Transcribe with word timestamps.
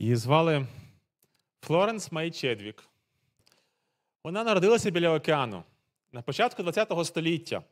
Її 0.00 0.16
звали 0.16 0.66
Флоренс 1.60 2.12
Мей 2.12 2.30
Чедвік. 2.30 2.84
Вона 4.24 4.44
народилася 4.44 4.90
біля 4.90 5.14
океану 5.14 5.62
на 6.12 6.22
початку 6.22 6.64
ХХ 6.64 7.04
століття. 7.04 7.62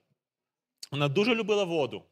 Вона 0.93 1.09
дуже 1.09 1.35
любила 1.35 1.65
воду. 1.65 2.03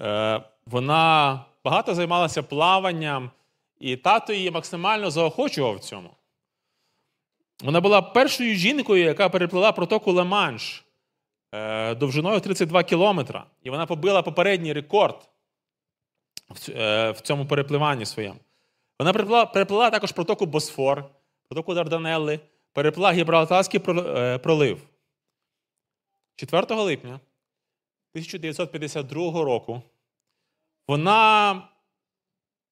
Е, 0.00 0.42
вона 0.66 1.44
багато 1.64 1.94
займалася 1.94 2.42
плаванням, 2.42 3.30
і 3.78 3.96
тато 3.96 4.32
її 4.32 4.50
максимально 4.50 5.10
заохочував 5.10 5.76
в 5.76 5.80
цьому. 5.80 6.10
Вона 7.62 7.80
була 7.80 8.02
першою 8.02 8.54
жінкою, 8.54 9.04
яка 9.04 9.28
переплила 9.28 9.72
протоку 9.72 10.12
Ла-Манш 10.12 10.82
е, 11.52 11.94
довжиною 11.94 12.40
32 12.40 12.82
кілометра. 12.84 13.46
І 13.62 13.70
вона 13.70 13.86
побила 13.86 14.22
попередній 14.22 14.72
рекорд 14.72 15.28
е, 16.68 17.10
в 17.10 17.20
цьому 17.20 17.46
перепливанні 17.46 18.06
своєму. 18.06 18.40
Вона 18.98 19.12
переплила, 19.12 19.46
переплила 19.46 19.90
також 19.90 20.12
протоку 20.12 20.46
Босфор, 20.46 21.04
протоку 21.48 21.74
Дарданелли, 21.74 22.40
переплила 22.72 23.12
Гібралтарський 23.12 23.80
пролив. 24.38 24.80
4 26.36 26.74
липня 26.74 27.20
1952 28.14 29.44
року 29.44 29.82
вона 30.88 31.62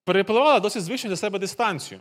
перепливала 0.04 0.60
досить 0.60 0.82
звичну 0.82 1.10
для 1.10 1.16
себе 1.16 1.38
дистанцію. 1.38 2.00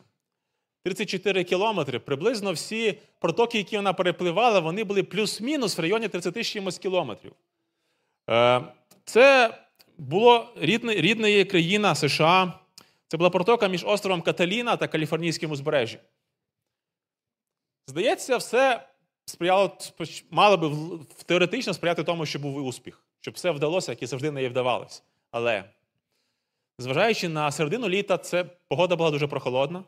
34 0.83 1.43
кілометри. 1.43 1.99
Приблизно 1.99 2.51
всі 2.51 2.99
протоки, 3.19 3.57
які 3.57 3.75
вона 3.75 3.93
перепливала, 3.93 4.59
вони 4.59 4.83
були 4.83 5.03
плюс-мінус 5.03 5.77
в 5.77 5.81
районі 5.81 6.07
30 6.07 6.45
чимось 6.45 6.77
кілометрів. 6.77 7.33
Е, 8.29 8.61
це 9.05 9.57
було 9.97 10.53
рідна 10.57 11.43
країна 11.45 11.95
США. 11.95 12.53
Це 13.11 13.17
була 13.17 13.29
протока 13.29 13.67
між 13.67 13.83
островом 13.85 14.21
Каталіна 14.21 14.77
та 14.77 14.87
Каліфорнійським 14.87 15.51
узбережжям. 15.51 16.01
Здається, 17.87 18.37
все 18.37 18.89
сприяло, 19.25 19.77
мало 20.29 20.57
би 20.57 20.99
теоретично 21.25 21.73
сприяти 21.73 22.03
тому, 22.03 22.25
щоб 22.25 22.41
був 22.41 22.65
успіх, 22.65 23.05
щоб 23.21 23.33
все 23.33 23.51
вдалося, 23.51 23.91
як 23.91 24.03
і 24.03 24.05
завжди 24.05 24.31
неї 24.31 24.49
вдавалося. 24.49 25.01
Але, 25.31 25.63
зважаючи 26.77 27.29
на 27.29 27.51
середину 27.51 27.89
літа, 27.89 28.17
це 28.17 28.43
погода 28.43 28.95
була 28.95 29.11
дуже 29.11 29.27
прохолодна. 29.27 29.83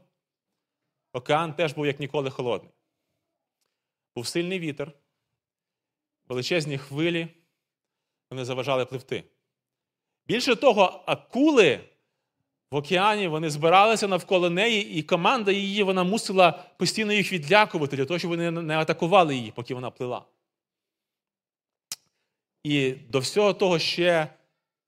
Океан 1.14 1.53
теж 1.53 1.73
був 1.73 1.86
як 1.86 2.00
ніколи 2.00 2.30
холодний. 2.30 2.72
Був 4.16 4.28
сильний 4.28 4.59
вітер, 4.59 4.92
величезні 6.28 6.78
хвилі, 6.78 7.28
вони 8.30 8.45
заважали 8.45 8.86
пливти. 8.86 9.23
Більше 10.28 10.55
того, 10.55 11.03
акули 11.05 11.89
в 12.74 12.76
океані 12.76 13.28
вони 13.28 13.50
збиралися 13.50 14.08
навколо 14.08 14.50
неї, 14.50 14.90
і 14.90 15.04
команда 15.04 15.52
її 15.52 15.84
вона 15.84 16.04
мусила 16.04 16.52
постійно 16.78 17.14
їх 17.14 17.34
відлякувати, 17.34 17.98
для 17.98 18.06
того, 18.06 18.20
щоб 18.20 18.32
вони 18.32 18.52
не 18.52 18.78
атакували 18.78 19.36
її, 19.36 19.52
поки 19.52 19.74
вона 19.74 19.92
плила. 19.92 20.26
І 22.64 22.92
до 22.92 23.20
всього 23.20 23.54
того 23.54 23.80
ще 23.80 24.28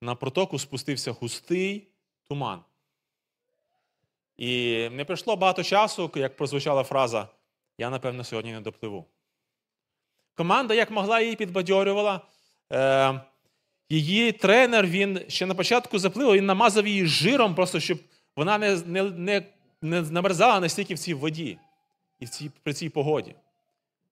на 0.02 0.16
протоку 0.16 0.59
спустився 0.59 1.11
густий 1.11 1.88
туман. 2.28 2.63
І 4.38 4.89
не 4.89 5.06
пройшло 5.06 5.36
багато 5.36 5.63
часу, 5.63 6.11
як 6.16 6.36
прозвучала 6.38 6.83
фраза 6.83 7.28
Я, 7.78 7.89
напевно, 7.89 8.23
сьогодні 8.23 8.52
не 8.52 8.61
допливу. 8.61 9.06
Команда, 10.36 10.73
як 10.73 10.91
могла, 10.91 11.22
її 11.22 11.36
підбадьорювала. 11.36 12.22
Е, 12.72 13.22
Її 13.89 14.31
тренер 14.31 14.88
він 14.88 15.22
ще 15.28 15.45
на 15.45 15.55
початку 15.55 16.00
запливу, 16.00 16.33
він 16.33 16.45
намазав 16.45 16.88
її 16.88 17.05
жиром, 17.05 17.55
просто 17.55 17.80
щоб 17.80 18.00
вона 18.36 18.58
не 18.58 18.75
не, 18.75 19.03
не, 19.03 19.45
не 19.81 20.02
намерзала 20.02 20.59
настільки 20.59 20.94
в 20.94 21.00
цій 21.00 21.14
воді 21.14 21.58
і 22.19 22.25
в 22.25 22.30
цій, 22.30 22.52
при 22.63 22.73
цій 22.73 22.89
погоді. 22.89 23.36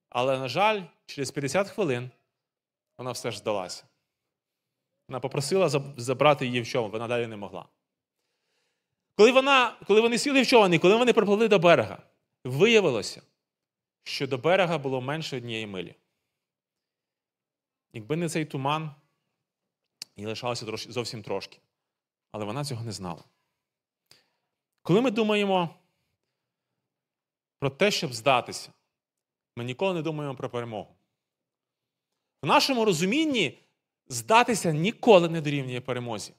Але, 0.10 0.40
на 0.40 0.48
жаль, 0.48 0.82
через 1.06 1.32
50 1.32 1.70
хвилин 1.70 2.12
вона 2.98 3.12
все 3.12 3.32
ж 3.32 3.38
здалася. 3.38 3.84
Вона 5.08 5.20
попросила 5.20 5.70
забрати 5.98 6.46
її 6.46 6.62
в 6.62 6.68
човен, 6.68 6.92
вона 6.92 7.08
далі 7.08 7.28
не 7.28 7.38
могла. 7.38 7.66
Коли 9.16 9.32
вона, 9.32 9.78
коли 9.88 10.02
вони 10.02 10.18
сіли 10.18 10.42
в 10.42 10.48
човен 10.48 10.74
і 10.74 10.80
коли 10.80 10.96
вони 10.96 11.14
припливли 11.14 11.48
до 11.48 11.60
берега, 11.60 11.98
виявилося, 12.44 13.22
що 14.04 14.28
до 14.28 14.38
берега 14.38 14.78
було 14.78 15.02
менше 15.02 15.38
однієї 15.38 15.68
милі. 15.68 15.96
Якби 17.94 18.16
не 18.16 18.30
цей 18.30 18.46
туман, 18.46 18.92
і 20.16 20.26
лишалося 20.26 20.78
зовсім 20.78 21.24
трошки. 21.24 21.60
Але 22.32 22.46
вона 22.46 22.66
цього 22.66 22.84
не 22.84 22.92
знала. 22.92 23.24
Коли 24.82 25.02
ми 25.02 25.12
думаємо 25.12 25.76
про 27.60 27.70
те, 27.70 27.92
щоб 27.92 28.14
здатися, 28.14 28.72
ми 29.56 29.64
ніколи 29.64 29.94
не 29.94 30.02
думаємо 30.02 30.36
про 30.36 30.50
перемогу. 30.50 30.96
В 32.42 32.46
нашому 32.46 32.86
розумінні 32.86 33.60
здатися 34.08 34.72
ніколи 34.72 35.30
не 35.30 35.42
дорівнює 35.42 35.82
перемозі. 35.82 36.34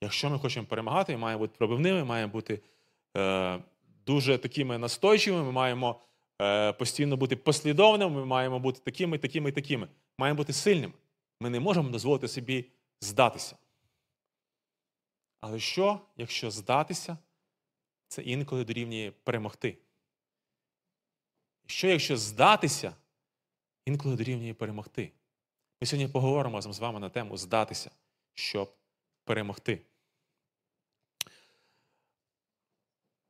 Якщо 0.00 0.30
ми 0.30 0.38
хочемо 0.38 0.66
перемагати, 0.66 1.16
маємо 1.16 1.38
бути 1.38 1.54
пробивними, 1.58 2.04
маємо 2.04 2.32
бути 2.32 2.60
е, 3.16 3.58
дуже 4.06 4.38
такими 4.38 4.78
настойчивими, 4.78 5.44
ми 5.44 5.52
маємо 5.52 6.00
е, 6.42 6.72
постійно 6.72 7.16
бути 7.16 7.36
послідовними, 7.36 8.10
ми 8.10 8.24
маємо 8.24 8.58
бути 8.58 8.80
такими, 8.84 9.18
такими 9.18 9.50
і 9.50 9.52
такими. 9.52 9.88
Маємо 10.18 10.36
бути 10.36 10.52
сильними. 10.52 10.92
Ми 11.44 11.50
не 11.50 11.60
можемо 11.60 11.90
дозволити 11.90 12.28
собі 12.28 12.64
здатися. 13.00 13.56
Але 15.40 15.60
що, 15.60 16.00
якщо 16.16 16.50
здатися, 16.50 17.18
це 18.08 18.22
інколи 18.22 18.64
дорівнює 18.64 19.10
перемогти? 19.10 19.78
Що, 21.66 21.88
якщо 21.88 22.16
здатися, 22.16 22.94
інколи 23.84 24.16
дорівнює 24.16 24.54
перемогти? 24.54 25.12
Ми 25.80 25.86
сьогодні 25.86 26.12
поговоримо 26.12 26.62
з 26.62 26.78
вами 26.78 27.00
на 27.00 27.08
тему 27.08 27.36
здатися, 27.36 27.90
щоб 28.34 28.74
перемогти. 29.24 29.80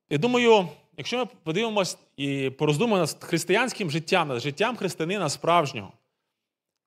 Я 0.08 0.18
думаю, 0.18 0.68
якщо 0.96 1.18
ми 1.18 1.26
подивимось 1.26 1.98
і 2.16 2.50
пороздумаємо 2.50 3.06
над 3.06 3.24
християнським 3.24 3.90
життям, 3.90 4.28
над 4.28 4.40
життям 4.40 4.76
християнина 4.76 5.28
справжнього, 5.28 5.92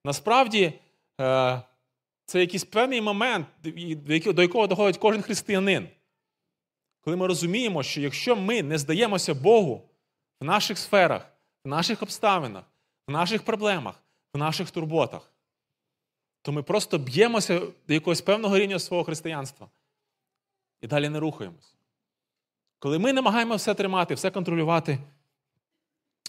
насправді 0.04 0.80
це 1.18 2.40
якийсь 2.40 2.64
певний 2.64 3.00
момент, 3.00 3.46
до 4.34 4.42
якого 4.42 4.66
доходить 4.66 4.98
кожен 4.98 5.22
християнин. 5.22 5.88
Коли 7.00 7.16
ми 7.16 7.26
розуміємо, 7.26 7.82
що 7.82 8.00
якщо 8.00 8.36
ми 8.36 8.62
не 8.62 8.78
здаємося 8.78 9.34
Богу 9.34 9.88
в 10.40 10.44
наших 10.44 10.78
сферах, 10.78 11.28
в 11.64 11.68
наших 11.68 12.02
обставинах, 12.02 12.64
в 13.08 13.10
наших 13.10 13.42
проблемах, 13.42 14.02
в 14.34 14.38
наших 14.38 14.70
турботах, 14.70 15.32
то 16.42 16.52
ми 16.52 16.62
просто 16.62 16.98
б'ємося 16.98 17.60
до 17.88 17.94
якогось 17.94 18.20
певного 18.20 18.58
рівня 18.58 18.78
свого 18.78 19.04
християнства 19.04 19.68
і 20.80 20.86
далі 20.86 21.08
не 21.08 21.20
рухаємось. 21.20 21.74
Коли 22.78 22.98
ми 22.98 23.12
намагаємося 23.12 23.56
все 23.56 23.74
тримати, 23.74 24.14
все 24.14 24.30
контролювати, 24.30 24.98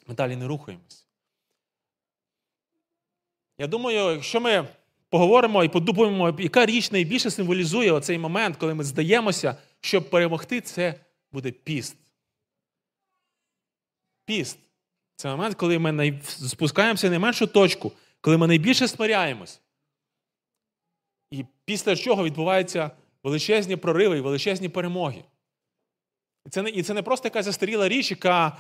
ми 0.08 0.16
далі 0.16 0.36
не 0.36 0.48
рухаємось. 0.48 1.06
Я 3.58 3.68
думаю, 3.68 4.12
якщо 4.12 4.42
ми 4.42 4.68
поговоримо 5.10 5.64
і 5.64 5.70
подумаємо, 5.70 6.36
яка 6.40 6.66
річ 6.66 6.92
найбільше 6.92 7.32
символізує 7.32 7.92
оцей 7.92 8.18
момент, 8.18 8.58
коли 8.58 8.74
ми 8.74 8.84
здаємося, 8.84 9.56
щоб 9.82 10.10
перемогти, 10.10 10.62
це 10.62 10.96
буде 11.32 11.52
піст. 11.52 11.98
Піст. 14.26 14.60
Це 15.16 15.30
момент, 15.30 15.56
коли 15.56 15.80
ми 15.80 16.20
спускаємося 16.24 17.08
в 17.08 17.12
найменшу 17.12 17.48
точку, 17.48 17.92
коли 18.22 18.38
ми 18.38 18.48
найбільше 18.48 18.88
смиряємось. 18.88 19.62
І 21.32 21.46
після 21.66 21.96
чого 21.96 22.24
відбуваються 22.24 22.92
величезні 23.24 23.76
прориви 23.76 24.18
і 24.18 24.22
величезні 24.22 24.70
перемоги. 24.70 25.24
І 26.46 26.50
це 26.50 26.62
не, 26.62 26.70
і 26.70 26.84
це 26.84 26.94
не 26.94 27.02
просто 27.02 27.28
якась 27.28 27.46
застаріла 27.46 27.90
річ, 27.90 28.12
яка 28.12 28.58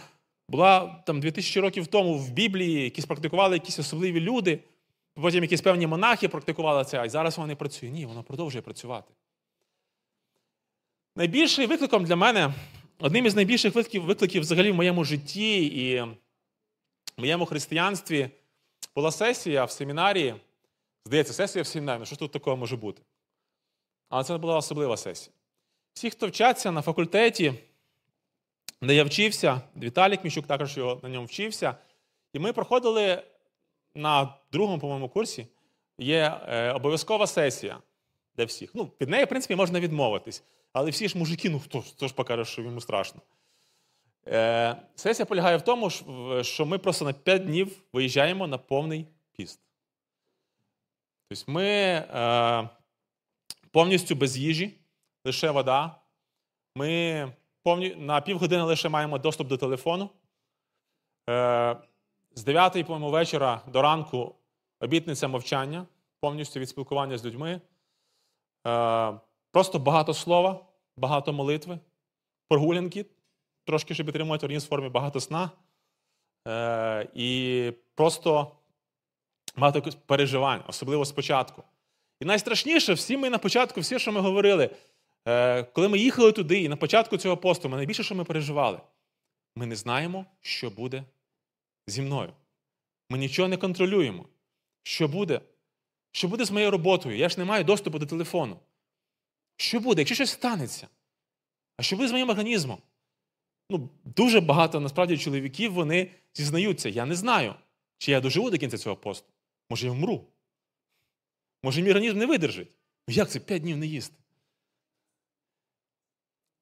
була 0.50 1.04
там 1.06 1.19
2000 1.19 1.60
років 1.60 1.88
тому 1.88 2.18
в 2.18 2.31
Біблії, 2.31 2.84
якісь 2.84 3.06
практикували 3.06 3.56
якісь 3.56 3.80
особливі 3.80 4.19
люди, 4.19 4.60
потім 5.21 5.44
якісь 5.44 5.62
певні 5.62 5.88
монахи 5.88 6.27
практикували 6.27 6.86
це, 6.86 7.00
а 7.00 7.10
зараз 7.10 7.38
воно 7.38 7.48
не 7.48 7.56
працює. 7.56 7.89
Ні, 7.89 8.06
воно 8.06 8.24
продовжує 8.24 8.62
працювати. 8.62 9.13
Найбільший 11.16 11.66
викликом 11.66 12.06
для 12.06 12.16
мене, 12.16 12.54
одним 13.00 13.25
із 13.25 13.36
найбільших 13.36 13.75
викликів, 13.75 14.04
викликів 14.04 14.42
взагалі 14.42 14.71
в 14.71 14.75
моєму 14.75 15.06
житті 15.06 15.66
і 15.66 16.01
в 16.01 16.16
моєму 17.18 17.45
християнстві 17.45 18.30
була 18.95 19.12
сесія 19.12 19.66
в 19.66 19.71
семінарії. 19.71 20.36
Здається, 21.06 21.33
сесія 21.33 21.63
в 21.63 21.68
семінарі, 21.68 22.00
ну 22.00 22.06
що 22.06 22.15
тут 22.15 22.31
такого 22.31 22.57
може 22.57 22.75
бути? 22.75 23.01
Але 24.10 24.24
це 24.24 24.38
була 24.38 24.57
особлива 24.57 24.98
сесія. 24.98 25.33
Всі, 25.94 26.10
хто 26.10 26.27
вчаться 26.27 26.72
на 26.72 26.81
факультеті, 26.81 27.54
де 28.81 28.95
я 28.95 29.04
вчився, 29.04 29.62
Віталік 29.77 30.24
Міщук 30.24 30.48
також 30.48 30.77
його 30.77 31.00
на 31.04 31.10
ньому 31.10 31.25
вчився. 31.25 31.75
І 32.33 32.39
ми 32.39 32.54
проходили 32.54 33.24
на 34.00 34.36
другому, 34.51 34.80
по-моєму, 34.80 35.10
курсі 35.10 35.48
є 35.98 36.40
е, 36.48 36.72
обов'язкова 36.72 37.28
сесія, 37.28 37.80
для 38.36 38.46
всіх. 38.46 38.75
Ну, 38.75 38.92
Від 39.01 39.10
неї, 39.10 39.25
в 39.25 39.28
принципі, 39.28 39.56
можна 39.56 39.80
відмовитись. 39.80 40.44
Але 40.74 40.92
всі 40.92 41.10
ж 41.10 41.18
мужики, 41.18 41.50
ну 41.50 41.60
хто, 41.60 41.81
хто 41.81 42.07
ж 42.07 42.13
покаже, 42.13 42.46
що 42.46 42.62
йому 42.62 42.81
страшно. 42.81 43.22
Е, 44.28 44.75
Сесія 44.96 45.25
полягає 45.25 45.57
в 45.57 45.62
тому, 45.62 45.90
що 46.44 46.66
ми 46.66 46.78
просто 46.78 47.06
на 47.06 47.13
5 47.13 47.46
днів 47.46 47.81
виїжджаємо 47.94 48.48
на 48.48 48.57
повний 48.57 49.07
піст. 49.38 49.60
Тобто 51.30 51.51
ми 51.51 51.66
е, 51.66 52.69
повністю 53.72 54.16
без 54.16 54.38
їжі, 54.38 54.74
лише 55.25 55.51
вода. 55.51 55.96
Ми 56.75 57.34
повні, 57.63 57.96
на 57.96 58.22
півгодини 58.22 58.63
лише 58.63 58.90
маємо 58.90 59.18
доступ 59.18 59.48
до 59.48 59.57
телефону. 59.57 60.10
Е, 61.30 61.75
З 62.36 62.44
9 62.44 62.88
по 62.88 62.98
вечора 62.98 63.62
до 63.68 63.81
ранку 63.81 64.36
обітниця 64.80 65.28
мовчання, 65.28 65.86
повністю 66.20 66.60
від 66.60 66.70
спілкування 66.70 67.18
з 67.18 67.26
людьми. 67.26 67.62
Е, 68.68 69.20
Просто 69.52 69.80
багато 69.80 70.14
слова, 70.14 70.66
багато 70.98 71.34
молитви, 71.34 71.80
прогулянки, 72.48 73.06
трошки 73.66 73.94
щоб 73.94 74.06
підтримувати 74.06 74.46
організм 74.46 74.66
в 74.66 74.70
формі 74.70 74.90
багато 74.90 75.20
сна. 75.20 75.52
Е, 76.48 77.08
І 77.14 77.74
просто 77.96 78.52
багато 79.56 79.92
переживань, 80.06 80.64
особливо 80.68 81.06
спочатку. 81.06 81.64
І 82.20 82.25
найстрашніше, 82.25 82.94
всі 82.94 83.18
ми 83.18 83.30
на 83.30 83.38
початку, 83.38 83.82
всі, 83.82 84.00
що 84.00 84.12
ми 84.12 84.20
говорили, 84.20 84.70
е, 85.28 85.64
коли 85.64 85.90
ми 85.90 85.98
їхали 85.98 86.32
туди, 86.32 86.62
і 86.62 86.70
на 86.70 86.75
початку 86.75 87.18
цього 87.18 87.38
посту, 87.38 87.70
ми 87.70 87.78
найбільше, 87.78 88.04
що 88.04 88.16
ми 88.16 88.24
переживали, 88.24 88.80
ми 89.56 89.66
не 89.66 89.75
знаємо, 89.75 90.25
що 90.42 90.70
буде 90.70 91.04
зі 91.89 92.01
мною. 92.01 92.33
Ми 93.09 93.18
нічого 93.18 93.47
не 93.47 93.57
контролюємо. 93.57 94.25
Що 94.83 95.07
буде? 95.07 95.41
Що 96.12 96.27
буде 96.27 96.45
з 96.45 96.51
моєю 96.51 96.71
роботою? 96.71 97.18
Я 97.18 97.30
ж 97.30 97.39
не 97.39 97.45
маю 97.45 97.63
доступу 97.63 98.00
до 98.00 98.06
телефону. 98.06 98.59
Що 99.57 99.80
буде, 99.80 100.01
якщо 100.01 100.15
щось 100.15 100.30
станеться? 100.30 100.88
А 101.77 101.83
що 101.83 101.95
буде 101.95 102.07
з 102.07 102.12
моїм 102.12 102.30
організмом? 102.30 102.81
Ну, 103.69 103.89
Дуже 104.03 104.41
багато 104.41 104.80
насправді 104.80 105.18
чоловіків 105.18 105.74
вони 105.74 106.12
зізнаються, 106.33 106.89
я 106.89 107.06
не 107.06 107.15
знаю, 107.15 107.56
чи 107.97 108.12
я 108.12 108.21
доживу 108.21 108.50
до 108.50 108.57
кінця 108.57 108.77
цього 108.77 108.95
посту. 108.95 109.27
Може, 109.69 109.86
я 109.86 109.91
вмру. 109.91 110.27
Може, 111.63 111.81
мій 111.81 111.89
організм 111.89 112.18
не 112.18 112.25
видержить. 112.25 112.77
Ну 113.07 113.15
як 113.15 113.30
це 113.30 113.39
п'ять 113.39 113.62
днів 113.62 113.77
не 113.77 113.88
їсти? 113.88 114.15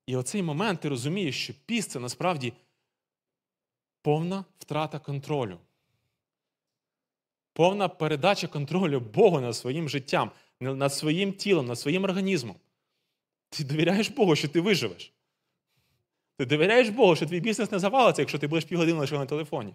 І 0.07 0.15
оцей 0.15 0.43
момент 0.43 0.81
ти 0.81 0.89
розумієш, 0.89 1.43
що 1.43 1.53
піст 1.65 1.91
це 1.91 1.99
насправді 1.99 2.53
повна 4.01 4.45
втрата 4.59 4.99
контролю. 4.99 5.57
Повна 7.53 7.87
передача 7.87 8.47
контролю 8.47 8.99
Богу 8.99 9.39
над 9.39 9.55
своїм 9.55 9.89
життям, 9.89 10.31
над 10.59 10.93
своїм 10.93 11.33
тілом, 11.33 11.65
над 11.65 11.79
своїм 11.79 12.03
організмом. 12.03 12.55
Ти 13.49 13.63
довіряєш 13.63 14.09
Богу, 14.09 14.35
що 14.35 14.47
ти 14.47 14.61
виживеш. 14.61 15.13
Ти 16.37 16.45
довіряєш 16.45 16.89
Богу, 16.89 17.15
що 17.15 17.25
твій 17.25 17.39
бізнес 17.39 17.71
не 17.71 17.79
завалиться, 17.79 18.21
якщо 18.21 18.39
ти 18.39 18.47
будеш 18.47 18.65
півгодини 18.65 18.99
лише 18.99 19.17
на 19.17 19.25
телефоні. 19.25 19.73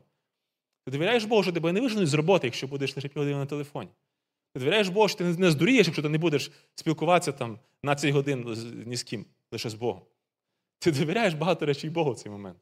Ти 0.84 0.90
довіряєш 0.90 1.24
Богу, 1.24 1.42
що 1.42 1.52
тебе 1.52 1.72
не 1.72 1.80
виженуть 1.80 2.08
з 2.08 2.14
роботи, 2.14 2.46
якщо 2.46 2.66
будеш 2.66 2.96
лише 2.96 3.08
півгодини 3.08 3.38
на 3.38 3.46
телефоні. 3.46 3.90
Ти 4.52 4.60
довіряєш 4.60 4.88
Богу, 4.88 5.08
що 5.08 5.18
ти 5.18 5.24
не 5.24 5.50
здурієш, 5.50 5.86
якщо 5.86 6.02
ти 6.02 6.08
не 6.08 6.18
будеш 6.18 6.50
спілкуватися 6.74 7.32
там 7.32 7.58
на 7.82 7.96
цей 7.96 8.12
годин 8.12 8.56
ні 8.86 8.96
з 8.96 9.02
ким, 9.02 9.26
лише 9.52 9.70
з 9.70 9.74
Богом. 9.74 10.02
Ти 10.78 10.92
довіряєш 10.92 11.34
багато 11.34 11.66
речей 11.66 11.90
Богу 11.90 12.12
в 12.12 12.16
цей 12.16 12.32
момент, 12.32 12.58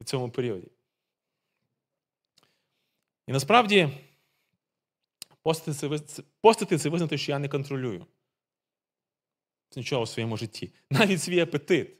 в 0.00 0.04
цьому 0.04 0.30
періоді. 0.30 0.68
І 3.30 3.32
насправді 3.32 3.88
постити 5.42 6.78
це, 6.78 6.88
визнати, 6.88 7.18
що 7.18 7.32
я 7.32 7.38
не 7.38 7.48
контролюю. 7.48 8.06
Нічого 9.76 10.02
в 10.02 10.08
своєму 10.08 10.36
житті. 10.36 10.72
Навіть 10.90 11.22
свій 11.22 11.40
апетит. 11.40 11.96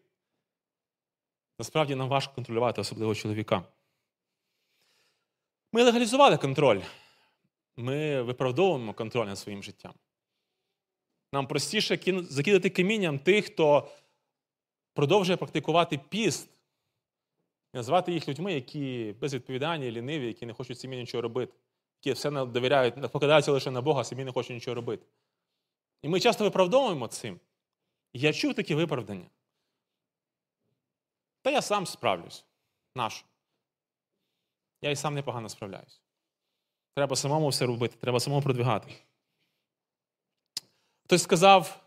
Насправді 1.59 1.95
нам 1.95 2.09
важко 2.09 2.35
контролювати, 2.35 2.81
особливо 2.81 3.15
чоловіка. 3.15 3.65
Ми 5.73 5.83
легалізували 5.83 6.37
контроль. 6.37 6.81
Ми 7.77 8.23
виправдовуємо 8.23 8.95
контроль 8.95 9.27
над 9.27 9.39
своїм 9.39 9.63
життям. 9.63 9.95
Нам 11.33 11.47
простіше 11.47 11.99
закидати 12.23 12.71
камінням 12.71 13.19
тих, 13.19 13.47
хто 13.47 13.91
продовжує 14.95 15.37
практикувати 15.37 15.99
піст, 15.99 16.49
назвати 17.73 18.13
їх 18.13 18.29
людьми, 18.29 18.53
які 18.53 19.15
безвідповідальні, 19.21 19.91
ліниві, 19.91 20.27
які 20.27 20.47
не 20.47 20.53
хочуть 20.53 20.79
самі 20.79 20.97
нічого 20.97 21.23
робити, 21.23 21.53
які 22.03 22.13
все 22.13 22.31
довіряють, 22.31 22.95
покладаються 23.13 23.53
лише 23.53 23.71
на 23.71 23.81
Бога, 23.83 24.01
а 24.01 24.05
самі 24.05 24.25
не 24.25 24.33
хочуть 24.33 24.51
нічого 24.51 24.75
робити. 24.75 25.07
І 26.03 26.09
ми 26.09 26.21
часто 26.21 26.45
виправдовуємо 26.45 27.09
цим. 27.09 27.41
я 28.13 28.33
чув 28.33 28.55
такі 28.55 28.75
виправдання. 28.75 29.27
Та 31.43 31.51
я 31.51 31.63
сам 31.63 31.87
справлюсь. 31.87 32.45
Нашу. 32.95 33.25
Я 34.83 34.91
і 34.91 34.97
сам 34.97 35.15
непогано 35.15 35.49
справляюсь. 35.49 36.01
Треба 36.95 37.17
самому 37.17 37.49
все 37.49 37.67
робити, 37.67 37.97
треба 38.01 38.21
самому 38.21 38.43
продвигати. 38.43 38.95
Хтось 41.05 41.23
сказав, 41.23 41.81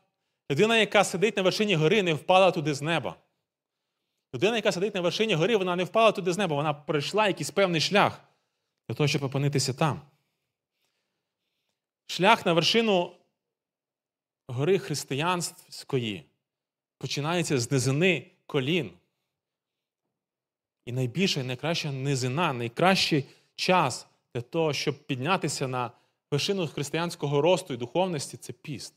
людина, 0.52 0.78
яка 0.78 1.04
сидить 1.04 1.38
на 1.38 1.44
вершині 1.44 1.76
гори, 1.76 2.04
не 2.04 2.14
впала 2.14 2.52
туди 2.52 2.74
з 2.74 2.82
неба. 2.82 3.16
Людина, 4.34 4.56
яка 4.56 4.72
сидить 4.72 4.96
на 4.96 5.02
вершині 5.02 5.36
гори, 5.36 5.56
вона 5.56 5.76
не 5.76 5.84
впала 5.84 6.12
туди 6.12 6.34
з 6.34 6.38
неба, 6.38 6.56
вона 6.56 6.74
пройшла 6.74 7.28
якийсь 7.28 7.52
певний 7.52 7.82
шлях 7.82 8.22
для 8.90 8.96
того, 8.96 9.08
щоб 9.08 9.24
опинитися 9.24 9.74
там. 9.74 10.02
Шлях 12.06 12.46
на 12.46 12.54
вершину 12.54 13.16
гори 14.48 14.80
християнської 14.80 16.26
починається 16.98 17.58
з 17.58 17.72
низини 17.72 18.32
колін. 18.46 18.92
І 20.86 20.92
найбільша 20.92 21.40
і 21.40 21.44
найкраща 21.44 21.92
низина, 21.92 22.54
найкращий 22.54 23.26
час 23.56 24.08
для 24.36 24.42
того, 24.42 24.74
щоб 24.74 25.04
піднятися 25.08 25.68
на 25.68 25.92
вершину 26.32 26.68
християнського 26.68 27.42
росту 27.42 27.74
і 27.74 27.78
духовності 27.78 28.38
це 28.38 28.54
піст. 28.54 28.94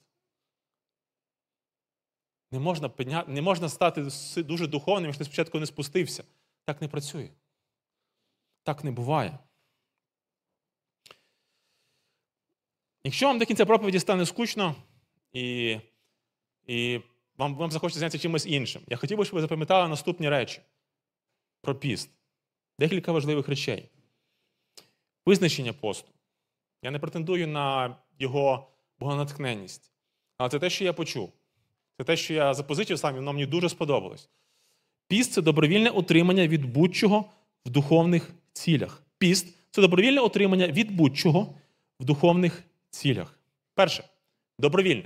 Не 2.51 2.59
можна 2.59 2.89
підняти, 2.89 3.31
не 3.31 3.43
можна 3.43 3.69
стати 3.69 4.09
дуже 4.37 4.67
духовним, 4.67 5.05
якщо 5.05 5.19
ти 5.19 5.25
спочатку 5.25 5.61
не 5.61 5.67
спустився. 5.67 6.25
Так 6.65 6.83
не 6.83 6.89
працює. 6.89 7.31
Так 8.63 8.85
не 8.85 8.91
буває. 8.91 9.39
Якщо 13.05 13.27
вам 13.27 13.39
до 13.39 13.47
кінця 13.47 13.67
проповіді 13.67 14.01
стане 14.01 14.27
скучно 14.27 14.75
і 15.33 15.79
і 16.67 17.01
вам 17.37 17.55
вам 17.55 17.71
захочеться 17.71 18.01
зайнятися 18.01 18.23
чимось 18.23 18.47
іншим, 18.47 18.83
я 18.87 18.97
хотів 18.97 19.19
би, 19.19 19.25
щоб 19.25 19.35
ви 19.35 19.41
запам'ятали 19.41 19.89
наступні 19.89 20.29
речі 20.29 20.61
про 21.61 21.75
піст. 21.75 22.11
Декілька 22.79 23.13
важливих 23.13 23.49
речей. 23.49 23.91
Визначення 25.27 25.73
посту. 25.73 26.13
Я 26.83 26.91
не 26.91 26.99
претендую 26.99 27.49
на 27.49 27.97
його 28.19 28.71
богонатхненність. 28.99 29.93
Але 30.39 30.51
це 30.51 30.59
те, 30.59 30.71
що 30.71 30.85
я 30.85 30.93
почув. 30.93 31.33
Це 31.99 32.05
те, 32.05 32.17
що 32.17 32.35
я 32.35 32.55
запозичив 32.55 32.99
сам, 32.99 33.15
воно 33.15 33.33
мені 33.33 33.47
дуже 33.47 33.69
сподобалось. 33.69 34.29
Піст 35.09 35.33
це 35.33 35.43
добровільне 35.43 35.91
утримання 35.91 36.49
від 36.49 36.65
будь-чого 36.73 37.25
в 37.67 37.71
духовних 37.71 38.31
цілях. 38.53 39.03
Піст 39.19 39.55
це 39.71 39.83
добровільне 39.83 40.21
утримання 40.21 40.67
від 40.67 40.91
будь-чого 40.91 41.55
в 42.01 42.05
духовних 42.05 42.63
цілях. 42.91 43.39
Перше, 43.75 44.05
добровільне. 44.59 45.05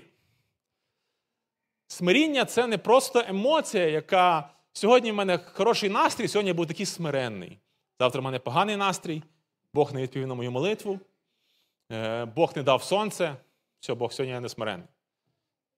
Смиріння 1.87 2.44
це 2.44 2.66
не 2.66 2.78
просто 2.78 3.25
емоція, 3.28 3.88
яка 3.88 4.50
сьогодні 4.73 5.12
в 5.12 5.14
мене 5.14 5.38
хороший 5.38 5.90
настрій, 5.90 6.28
сьогодні 6.28 6.49
я 6.49 6.54
був 6.54 6.66
такий 6.66 6.87
смиренний. 6.87 7.59
Завтра 8.00 8.20
в 8.20 8.25
мене 8.25 8.38
поганий 8.38 8.76
настрій, 8.76 9.23
Бог 9.75 9.94
не 9.94 10.02
відповів 10.02 10.26
на 10.26 10.35
мою 10.35 10.50
молитву, 10.50 11.00
е, 11.92 12.25
Бог 12.25 12.52
не 12.56 12.62
дав 12.62 12.82
сонце, 12.82 13.37
все, 13.80 13.94
Бог 13.94 14.12
сьогодні 14.12 14.32
я 14.32 14.40
не 14.40 14.49
смирений. 14.49 14.87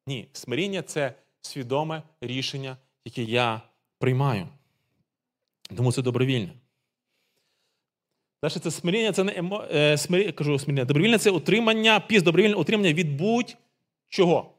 Ні, 0.06 0.28
смиріння 0.32 0.82
це 0.82 1.14
свідоме 1.40 2.02
рішення, 2.20 2.76
яке 3.04 3.22
я 3.22 3.62
приймаю. 3.98 4.48
Тому 5.76 5.92
це 5.92 6.02
добровільне. 6.02 6.52
Далі 8.42 8.52
це 8.52 8.70
смиріння, 8.70 9.12
це 9.12 9.24
не 9.24 9.32
емо... 9.32 9.64
е, 9.70 9.98
смирі... 9.98 10.32
кажу, 10.32 10.58
смиріння. 10.58 10.84
Добровільне 10.84 11.18
це 11.18 11.30
утримання, 11.30 12.00
піс 12.00 12.22
добровільне 12.22 12.54
утримання 12.54 12.92
від 12.92 13.16
будь-чого. 13.16 14.54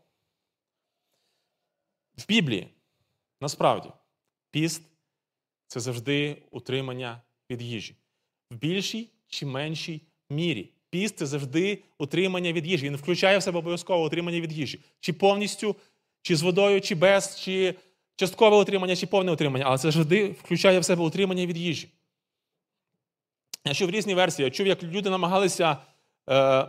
В 2.17 2.27
Біблії 2.27 2.67
насправді 3.41 3.89
піст 4.51 4.83
це 5.67 5.79
завжди 5.79 6.43
утримання 6.51 7.21
від 7.49 7.61
їжі. 7.61 7.95
В 8.51 8.55
більшій 8.55 9.09
чи 9.27 9.45
меншій 9.45 10.01
мірі. 10.29 10.69
Піст 10.93 11.17
це 11.17 11.25
завжди 11.25 11.79
утримання 11.97 12.53
від 12.53 12.67
їжі. 12.67 12.85
Він 12.85 12.95
включає 12.95 13.37
в 13.37 13.43
себе 13.43 13.59
обов'язково 13.59 14.05
утримання 14.05 14.41
від 14.41 14.53
їжі. 14.53 14.79
Чи 14.99 15.13
повністю, 15.13 15.75
чи 16.21 16.35
з 16.35 16.41
водою, 16.41 16.81
чи 16.81 16.95
без, 16.95 17.41
чи 17.41 17.75
часткове 18.15 18.57
утримання, 18.57 18.95
чи 18.95 19.07
повне 19.07 19.31
утримання. 19.31 19.65
Але 19.67 19.77
це 19.77 19.91
завжди 19.91 20.29
включає 20.29 20.79
в 20.79 20.85
себе 20.85 21.03
утримання 21.03 21.45
від 21.45 21.57
їжі. 21.57 21.87
Я 23.65 23.73
чув 23.73 23.89
різні 23.89 24.13
версії. 24.15 24.43
Я 24.43 24.51
чув, 24.51 24.67
як 24.67 24.83
люди 24.83 25.09
намагалися 25.09 25.77
е, 26.29 26.67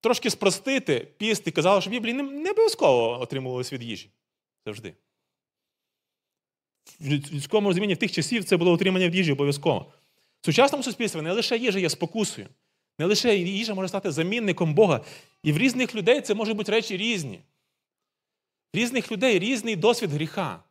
трошки 0.00 0.30
спростити 0.30 1.08
піст 1.18 1.46
і 1.46 1.50
казали, 1.50 1.80
що 1.80 1.90
в 1.90 1.92
Біблії 1.92 2.14
не, 2.14 2.22
не 2.22 2.50
обов'язково 2.50 3.20
отримувалось 3.20 3.72
від 3.72 3.82
їжі. 3.82 4.10
Завжди. 4.66 4.94
В 7.00 7.06
людському 7.10 7.68
розумінні 7.68 7.94
в 7.94 7.98
тих 7.98 8.12
часів 8.12 8.44
це 8.44 8.56
було 8.56 8.72
отримання 8.72 9.06
від 9.06 9.14
їжі 9.14 9.32
обов'язково. 9.32 9.92
В 10.40 10.46
сучасному 10.46 10.84
суспільстві 10.84 11.20
не 11.20 11.32
лише 11.32 11.56
їжа 11.56 11.78
є 11.78 11.90
спокусою, 11.90 12.48
не 12.98 13.06
лише 13.06 13.36
їжа 13.36 13.74
може 13.74 13.88
стати 13.88 14.10
замінником 14.10 14.74
Бога. 14.74 15.00
І 15.42 15.52
в 15.52 15.58
різних 15.58 15.94
людей 15.94 16.20
це 16.20 16.34
можуть 16.34 16.56
бути 16.56 16.72
речі 16.72 16.96
різні. 16.96 17.40
В 18.74 18.76
різних 18.76 19.12
людей 19.12 19.38
різний 19.38 19.76
досвід 19.76 20.10
гріха, 20.10 20.62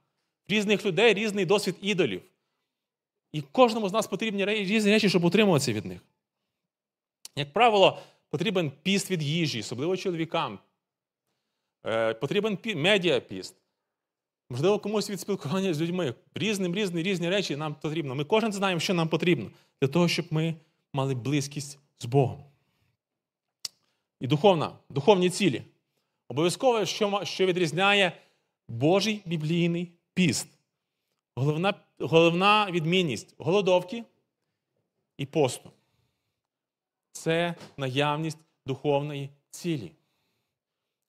в 0.50 0.52
різних 0.52 0.86
людей 0.86 1.14
різний 1.14 1.46
досвід 1.46 1.76
ідолів. 1.82 2.22
І 3.32 3.42
кожному 3.42 3.90
з 3.90 3.94
нас 3.94 4.08
потрібні 4.08 4.46
різні 4.46 4.92
речі, 4.92 5.10
щоб 5.10 5.24
утримуватися 5.24 5.74
від 5.74 5.86
них. 5.86 6.02
Як 7.36 7.54
правило, 7.54 8.00
потрібен 8.30 8.72
піст 8.84 9.12
від 9.12 9.24
їжі, 9.24 9.60
особливо 9.60 9.98
чоловікам. 9.98 10.60
Е, 11.86 12.14
потрібен 12.14 12.58
медіапіст. 12.76 13.56
Можливо, 14.50 14.80
комусь 14.80 15.10
від 15.10 15.20
спілкування 15.20 15.74
з 15.74 15.82
людьми. 15.82 16.14
Різним, 16.36 16.76
різні, 16.76 17.04
різні 17.04 17.30
речі 17.30 17.56
нам 17.56 17.76
потрібно. 17.76 18.16
Ми 18.16 18.24
кожен 18.24 18.54
знаємо, 18.54 18.80
що 18.80 18.94
нам 18.94 19.08
потрібно 19.10 19.52
для 19.82 19.88
того, 19.88 20.08
щоб 20.08 20.26
ми 20.32 20.56
мали 20.94 21.16
близькість 21.16 21.80
з 22.00 22.06
Богом. 22.06 22.44
І 24.20 24.28
духовна, 24.28 24.78
духовні 24.90 25.30
цілі. 25.30 25.64
Обов'язково, 26.28 26.86
що 26.86 27.22
що 27.24 27.46
відрізняє 27.46 28.22
Божий 28.68 29.22
біблійний 29.26 29.92
піст. 30.14 30.48
Головна 31.36 31.74
головна 32.00 32.72
відмінність 32.72 33.36
голодовки 33.38 34.04
і 35.18 35.26
посту 35.26 35.72
це 37.12 37.56
наявність 37.78 38.38
духовної 38.66 39.30
цілі. 39.50 39.92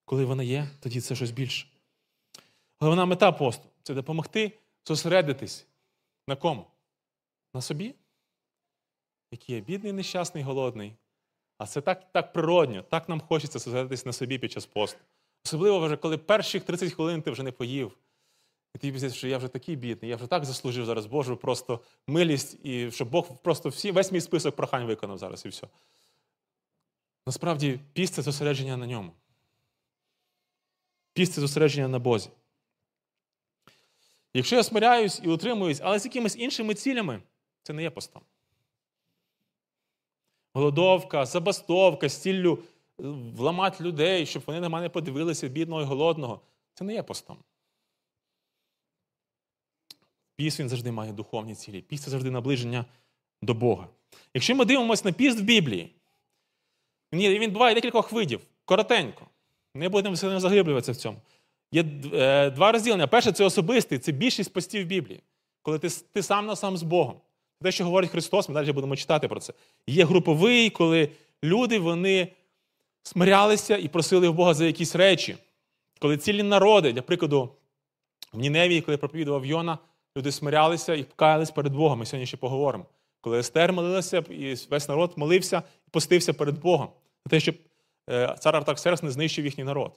Коли 0.05 0.25
вона 0.25 0.43
є, 0.43 0.69
тоді 0.81 1.01
це 1.01 1.17
щось 1.17 1.31
більше. 1.31 1.67
Головна 2.79 3.07
мета 3.07 3.33
посту 3.33 3.69
це 3.83 3.95
допомогти 3.95 4.53
зосередитись 4.85 5.67
на 6.29 6.37
кому? 6.37 6.67
На 7.55 7.61
собі, 7.61 7.95
який 9.31 9.55
є 9.55 9.61
бідний, 9.61 9.93
нещасний, 9.93 10.45
голодний. 10.45 10.97
А 11.59 11.67
це 11.67 11.81
так 11.81 12.13
так 12.13 12.33
природньо, 12.33 12.83
так 12.83 13.09
нам 13.09 13.21
хочеться 13.21 13.59
зосередитись 13.59 14.07
на 14.07 14.13
собі 14.13 14.39
під 14.39 14.53
час 14.53 14.67
посту. 14.67 14.99
Особливо, 15.45 15.79
вже, 15.79 15.97
коли 15.97 16.19
перших 16.19 16.65
30 16.65 16.93
хвилин 16.93 17.23
ти 17.23 17.31
вже 17.31 17.43
не 17.43 17.53
поїв. 17.53 17.97
І 18.75 18.79
ти 18.79 18.89
здається, 18.89 19.19
що 19.19 19.29
я 19.29 19.39
вже 19.39 19.49
такий 19.49 19.77
бідний, 19.77 20.11
я 20.11 20.17
вже 20.17 20.27
так 20.27 20.45
заслужив 20.45 20.87
зараз 20.87 21.07
Божу 21.07 21.37
просто 21.37 21.81
милість, 22.07 22.65
і 22.65 22.91
щоб 22.91 23.11
Бог 23.11 23.43
просто 23.43 23.69
всі, 23.69 23.91
весь 23.91 24.13
мій 24.13 24.21
список 24.21 24.57
прохань 24.57 24.87
виконав 24.87 25.19
зараз 25.19 25.45
і 25.45 25.49
все. 25.49 25.69
Насправді, 27.27 27.81
піст 27.93 28.15
це 28.15 28.23
зосередження 28.23 28.77
на 28.77 28.87
ньому. 28.87 29.13
Піст 31.13 31.33
це 31.33 31.41
зосередження 31.41 31.89
на 31.89 31.99
Бозі. 31.99 32.31
Якщо 34.35 34.57
я 34.57 34.63
смиряюсь 34.63 35.21
і 35.25 35.29
утримуюсь, 35.29 35.81
але 35.83 35.99
з 35.99 36.05
якимись 36.05 36.37
іншими 36.37 36.75
цілями, 36.75 37.23
це 37.63 37.73
не 37.73 37.83
є 37.83 37.91
постом. 37.91 38.23
Голодовка, 40.55 41.27
забастовка, 41.27 42.09
з 42.09 42.23
ціллю 42.23 42.59
е, 42.59 43.03
вламати 43.37 43.85
людей, 43.85 44.27
щоб 44.27 44.43
вони 44.47 44.61
на 44.61 44.69
мене 44.69 44.89
подивилися 44.89 45.49
бідного 45.49 45.83
і 45.83 45.85
голодного. 45.85 46.41
Це 46.75 46.85
не 46.85 46.95
є 46.95 47.03
постом. 47.03 47.37
Піс 50.37 50.61
він 50.61 50.69
завжди 50.69 50.93
має 50.93 51.13
духовні 51.13 51.55
цілі. 51.55 51.81
Піс 51.81 52.03
це 52.03 52.11
завжди 52.11 52.31
наближення 52.31 52.85
до 53.43 53.55
Бога. 53.55 53.89
Якщо 54.35 54.55
ми 54.55 54.65
дивимося 54.65 55.03
на 55.05 55.13
піст 55.13 55.41
в 55.41 55.43
Біблії, 55.43 55.95
він 57.13 57.53
буває 57.53 57.75
декількох 57.75 58.13
видів, 58.13 58.41
коротенько. 58.65 59.27
Не 59.75 59.89
будемо 59.89 60.17
сильно 60.17 60.41
заглиблюватися 60.41 60.93
в 60.93 60.97
цьому. 60.97 61.19
Є 61.73 61.85
е, 62.13 62.51
два 62.51 62.73
розділення. 62.73 63.07
Перше 63.07 63.33
це 63.33 63.45
особистий, 63.45 63.99
це 63.99 64.13
більшість 64.13 64.53
постів 64.53 64.87
Біблії, 64.87 65.23
коли 65.63 65.79
ти 65.79 65.89
ти 66.13 66.23
сам 66.23 66.47
на 66.47 66.57
сам 66.57 66.77
з 66.77 66.83
Богом. 66.83 67.21
Те, 67.63 67.73
що 67.73 67.85
говорить 67.85 68.11
Христос, 68.11 68.49
ми 68.49 68.55
далі 68.55 68.73
будемо 68.73 68.97
читати 68.97 69.29
про 69.29 69.41
це. 69.41 69.53
Є 69.87 70.05
груповий, 70.05 70.71
коли 70.71 71.09
люди 71.45 71.79
вони 71.79 72.29
смирялися 73.03 73.77
і 73.77 73.89
просили 73.89 74.29
в 74.29 74.35
Бога 74.35 74.55
за 74.55 74.67
якісь 74.67 74.97
речі. 74.97 75.37
Коли 75.99 76.19
цілі 76.19 76.43
народи, 76.43 76.93
для 76.93 77.03
прикладу, 77.03 77.55
в 78.33 78.39
Ніневії, 78.39 78.81
коли 78.81 78.97
проповідував 78.97 79.47
Йона, 79.47 79.79
люди 80.17 80.33
смирялися 80.33 80.95
і 80.95 81.03
покаялись 81.03 81.51
перед 81.51 81.73
Богом. 81.73 81.99
Ми 81.99 82.07
сьогодні 82.07 82.27
ще 82.27 82.37
поговоримо. 82.37 82.87
Коли 83.21 83.39
Естер 83.39 83.73
молилася, 83.73 84.19
і 84.19 84.55
весь 84.71 84.89
народ 84.89 85.13
молився 85.17 85.63
і 85.89 85.91
постився 85.91 86.33
перед 86.33 86.61
Богом 86.61 86.89
за 87.25 87.31
те, 87.31 87.41
щоб 87.41 87.55
е, 88.11 88.37
цар 88.41 88.57
Артаксеркс 88.57 89.03
не 89.03 89.11
знищив 89.11 89.45
їхній 89.45 89.65
народ. 89.65 89.93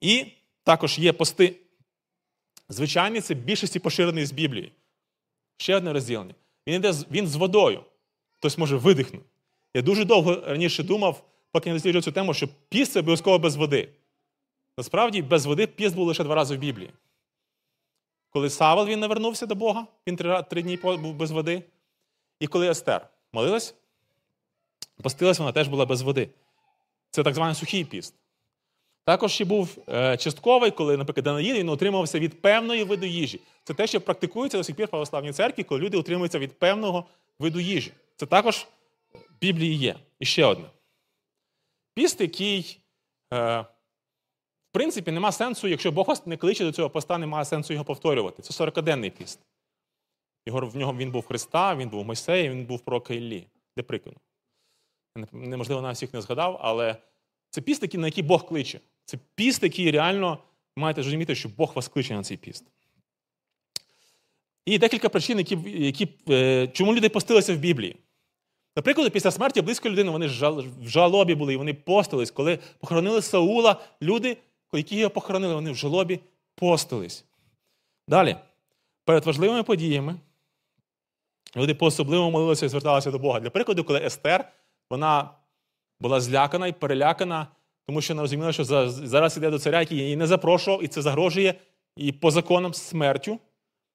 І 0.00 0.26
також 0.64 0.98
є 0.98 1.12
пости. 1.12 1.56
Звичайні, 2.68 3.20
це 3.20 3.34
більшості 3.34 3.78
поширений 3.78 4.26
з 4.26 4.32
Біблії. 4.32 4.72
Ще 5.56 5.76
одне 5.76 5.92
розділення. 5.92 6.34
Він 6.66 6.74
йде 6.74 6.92
він 7.10 7.26
з 7.26 7.36
водою. 7.36 7.84
Хтось 8.36 8.58
може 8.58 8.76
видихнути. 8.76 9.26
Я 9.74 9.82
дуже 9.82 10.04
довго 10.04 10.42
раніше 10.46 10.82
думав, 10.82 11.24
поки 11.52 11.70
не 11.70 11.76
досліджував 11.76 12.04
цю 12.04 12.12
тему, 12.12 12.34
що 12.34 12.48
піст 12.68 12.92
це 12.92 13.00
обов'язково 13.00 13.38
без 13.38 13.56
води. 13.56 13.88
Насправді, 14.78 15.22
без 15.22 15.46
води 15.46 15.66
піст 15.66 15.94
був 15.94 16.06
лише 16.06 16.24
два 16.24 16.34
рази 16.34 16.56
в 16.56 16.58
Біблії. 16.58 16.90
Коли 18.30 18.50
Савел 18.50 18.86
він 18.86 19.00
навернувся 19.00 19.46
до 19.46 19.54
Бога, 19.54 19.86
він 20.06 20.16
три, 20.16 20.42
три 20.42 20.62
дні 20.62 20.76
був 20.76 21.14
без 21.14 21.30
води. 21.30 21.62
І 22.40 22.46
коли 22.46 22.68
Естер 22.70 23.08
молилась, 23.32 23.74
постилась, 25.02 25.38
вона 25.38 25.52
теж 25.52 25.68
була 25.68 25.86
без 25.86 26.02
води. 26.02 26.30
Це 27.10 27.22
так 27.22 27.34
званий 27.34 27.54
сухий 27.54 27.84
піст. 27.84 28.14
Також 29.04 29.32
ще 29.32 29.44
був 29.44 29.78
е, 29.88 30.16
частковий, 30.16 30.70
коли, 30.70 30.96
наприклад, 30.96 31.24
Данаїл 31.24 31.56
він 31.56 31.68
утримувався 31.68 32.18
від 32.18 32.42
певної 32.42 32.84
виду 32.84 33.06
їжі. 33.06 33.40
Це 33.64 33.74
те, 33.74 33.86
що 33.86 34.00
практикується 34.00 34.58
до 34.58 34.64
сих 34.64 34.76
пір 34.76 34.86
в 34.86 34.90
православній 34.90 35.32
церкві, 35.32 35.62
коли 35.62 35.80
люди 35.80 35.96
утримуються 35.96 36.38
від 36.38 36.58
певного 36.58 37.04
виду 37.38 37.60
їжі. 37.60 37.92
Це 38.16 38.26
також 38.26 38.66
в 39.14 39.38
Біблії 39.40 39.74
є. 39.74 39.96
І 40.18 40.24
ще 40.24 40.44
одне. 40.44 40.70
Піст, 41.94 42.20
який, 42.20 42.80
е, 43.32 43.60
в 43.60 44.72
принципі, 44.72 45.12
нема 45.12 45.32
сенсу, 45.32 45.68
якщо 45.68 45.92
Бог 45.92 46.06
вас 46.06 46.26
не 46.26 46.36
кличе 46.36 46.64
до 46.64 46.72
цього 46.72 46.90
поста, 46.90 47.18
немає 47.18 47.44
сенсу 47.44 47.72
його 47.72 47.84
повторювати. 47.84 48.42
Це 48.42 48.64
40-денний 48.64 49.10
піст. 49.10 49.40
Його, 50.46 50.66
В 50.66 50.76
нього 50.76 50.94
він 50.96 51.10
був 51.10 51.26
Христа, 51.26 51.76
він 51.76 51.88
був 51.88 52.04
Мойсея, 52.04 52.50
він 52.50 52.66
був 52.66 52.80
пророка 52.80 53.14
Іллі. 53.14 53.46
Де 53.76 53.82
прикладу? 53.82 54.18
Неможливо, 55.32 55.82
на 55.82 55.92
всіх 55.92 56.14
не 56.14 56.20
згадав, 56.20 56.58
але 56.62 56.96
це 57.50 57.60
піст, 57.60 57.94
на 57.94 58.06
який 58.06 58.24
Бог 58.24 58.46
кличе. 58.46 58.80
Це 59.04 59.18
піст, 59.34 59.62
який 59.62 59.90
реально 59.90 60.38
маєте 60.76 61.02
розуміти, 61.02 61.34
що 61.34 61.48
Бог 61.48 61.72
вас 61.74 61.88
кличе 61.88 62.14
на 62.14 62.22
цей 62.22 62.36
піст. 62.36 62.64
І 64.66 64.78
декілька 64.78 65.08
причин, 65.08 65.38
які, 65.38 65.58
які, 65.66 66.08
е, 66.30 66.68
чому 66.68 66.94
люди 66.94 67.08
постилися 67.08 67.54
в 67.54 67.58
Біблії. 67.58 67.96
Наприклад, 68.76 69.12
після 69.12 69.30
смерті 69.30 69.62
близької 69.62 69.92
людини 69.92 70.10
вони 70.10 70.26
в 70.26 70.88
жалобі 70.88 71.34
були, 71.34 71.54
і 71.54 71.56
вони 71.56 71.74
постились. 71.74 72.30
Коли 72.30 72.58
похоронили 72.78 73.22
Саула, 73.22 73.80
люди, 74.02 74.36
які 74.72 74.96
його 74.96 75.10
похоронили, 75.10 75.54
вони 75.54 75.70
в 75.70 75.76
жалобі 75.76 76.20
постились. 76.54 77.24
Далі, 78.08 78.36
перед 79.04 79.26
важливими 79.26 79.62
подіями, 79.62 80.16
люди 81.56 81.74
по-особливому 81.74 82.30
молилися 82.30 82.66
і 82.66 82.68
зверталися 82.68 83.10
до 83.10 83.18
Бога. 83.18 83.40
Для 83.40 83.50
прикладу, 83.50 83.84
коли 83.84 84.00
Естер, 84.00 84.52
вона 84.90 85.30
була 86.00 86.20
злякана 86.20 86.66
і 86.66 86.72
перелякана 86.72 87.46
тому 87.86 88.00
що 88.00 88.14
вона 88.14 88.22
розуміла, 88.22 88.52
що 88.52 88.64
зараз 88.88 89.36
йде 89.36 89.50
до 89.50 89.58
царя, 89.58 89.80
який 89.80 89.98
її 89.98 90.16
не 90.16 90.26
запрошував, 90.26 90.84
і 90.84 90.88
це 90.88 91.02
загрожує 91.02 91.54
і 91.96 92.12
по 92.12 92.30
законам 92.30 92.74
смертю. 92.74 93.38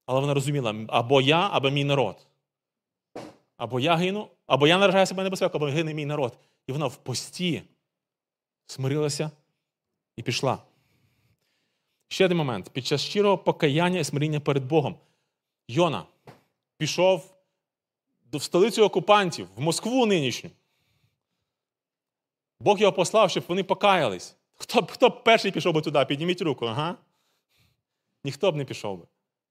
Але 0.06 0.20
вона 0.20 0.34
розуміла, 0.34 0.76
або 0.88 1.22
я, 1.22 1.50
або 1.52 1.70
мій 1.70 1.84
народ. 1.84 2.28
Або 3.58 3.80
я 3.80 3.96
гину, 3.96 4.28
або 4.48 4.68
я 4.68 4.78
наражаю 4.78 5.06
себе 5.06 5.24
небезпеку, 5.24 5.58
або 5.58 5.66
гине 5.66 5.94
мій 5.94 6.06
народ. 6.06 6.38
І 6.68 6.72
вона 6.72 6.88
в 6.88 6.96
пості 6.96 7.64
смирилася 8.66 9.32
і 10.18 10.24
пішла. 10.24 10.58
Ще 12.08 12.26
один 12.26 12.38
момент. 12.38 12.70
Під 12.70 12.86
час 12.86 13.02
щирого 13.02 13.38
покаяння 13.38 14.00
і 14.00 14.04
смиріння 14.04 14.40
перед 14.40 14.66
Богом. 14.66 14.96
Йона 15.68 16.06
пішов 16.78 17.36
в 18.34 18.42
столицю 18.42 18.86
окупантів, 18.86 19.48
в 19.56 19.62
Москву 19.62 20.06
нинішню. 20.06 20.50
Бог 22.60 22.80
його 22.80 22.94
послав, 22.94 23.30
щоб 23.30 23.44
вони 23.48 23.64
покаялись. 23.64 24.36
Хто 24.56 24.82
б 24.82 24.92
хто 24.92 25.10
б 25.10 25.24
перший 25.24 25.52
пішов 25.52 25.74
би 25.74 25.82
туди? 25.82 26.06
Підніміть 26.06 26.42
руку, 26.42 26.66
ага? 26.66 26.98
Ніхто 28.24 28.52
б 28.52 28.56
не 28.56 28.66
пішов 28.66 29.00
би. 29.00 29.08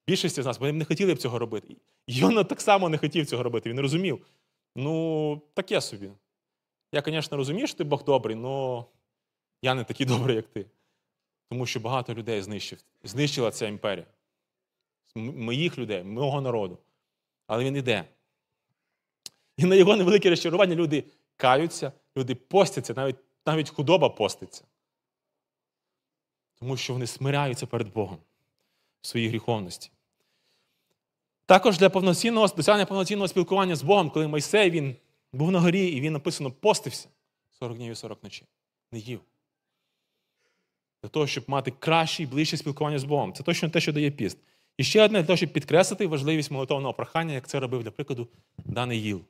Більшість 0.07 0.41
з 0.41 0.45
нас, 0.45 0.59
вони 0.59 0.71
б 0.71 0.75
не 0.75 0.85
хотіли 0.85 1.13
б 1.13 1.17
цього 1.17 1.39
робити. 1.39 1.75
Йона 2.07 2.43
так 2.43 2.61
само 2.61 2.89
не 2.89 2.97
хотів 2.97 3.25
цього 3.25 3.43
робити, 3.43 3.69
він 3.69 3.79
розумів. 3.79 4.25
Ну, 4.75 5.41
таке 5.53 5.81
собі. 5.81 6.09
Я, 6.93 7.03
звісно, 7.05 7.37
розумію, 7.37 7.67
що 7.67 7.77
ти 7.77 7.83
Бог 7.83 8.03
добрий, 8.03 8.37
але 8.43 8.83
я 9.61 9.73
не 9.73 9.83
такий 9.83 10.05
добрий, 10.13 10.35
як 10.35 10.47
ти. 10.47 10.65
Тому 11.49 11.65
що 11.65 11.79
багато 11.79 12.13
людей 12.13 12.41
знищив. 12.41 12.79
Знищила 13.03 13.51
ця 13.51 13.67
імперія. 13.67 14.05
Моїх 15.15 15.77
людей, 15.77 16.03
мого 16.03 16.41
народу. 16.41 16.77
Але 17.47 17.63
він 17.63 17.75
іде. 17.75 18.05
І 19.57 19.65
на 19.65 19.75
його 19.75 19.95
невелике 19.95 20.29
розчарування 20.29 20.75
люди 20.75 21.03
каються, 21.37 21.91
Люди 22.19 22.35
постяться, 22.35 22.93
навіть, 22.93 23.15
навіть 23.45 23.69
худоба 23.69 24.09
поститься. 24.09 24.63
Тому 26.55 26.77
що 26.77 26.93
вони 26.93 27.07
смиряються 27.07 27.67
перед 27.67 27.93
Богом 27.93 28.17
в 29.01 29.07
своїй 29.07 29.27
гріховності. 29.27 29.91
Також 31.45 31.77
для 31.77 31.89
повноцінного 31.89 32.47
досягнення 32.47 32.85
повноцінного 32.85 33.27
спілкування 33.27 33.75
з 33.75 33.83
Богом, 33.83 34.09
коли 34.09 34.27
Мойсей 34.27 34.69
він 34.69 34.95
був 35.33 35.51
на 35.51 35.59
горі 35.59 35.87
і 35.87 36.01
він 36.01 36.13
написано 36.13 36.51
постився 36.51 37.09
40 37.59 37.77
днів 37.77 37.91
і 37.91 37.95
40 37.95 38.23
ночей. 38.23 38.47
Не 38.91 38.99
їв. 38.99 39.19
Для 41.03 41.09
того, 41.09 41.27
щоб 41.27 41.43
мати 41.47 41.73
краще 41.79 42.23
і 42.23 42.25
ближче 42.25 42.57
спілкування 42.57 42.99
з 42.99 43.03
Богом. 43.03 43.33
Це 43.33 43.43
точно 43.43 43.69
те, 43.69 43.81
що 43.81 43.93
дає 43.93 44.11
піст. 44.11 44.37
І 44.77 44.83
ще 44.83 45.03
одне 45.03 45.19
для 45.19 45.27
того, 45.27 45.37
щоб 45.37 45.53
підкреслити 45.53 46.07
важливість 46.07 46.51
молитовного 46.51 46.93
прохання, 46.93 47.33
як 47.33 47.47
це 47.47 47.59
робив, 47.59 47.83
для 47.83 47.91
прикладу, 47.91 48.27
Даниїл. 48.57 49.21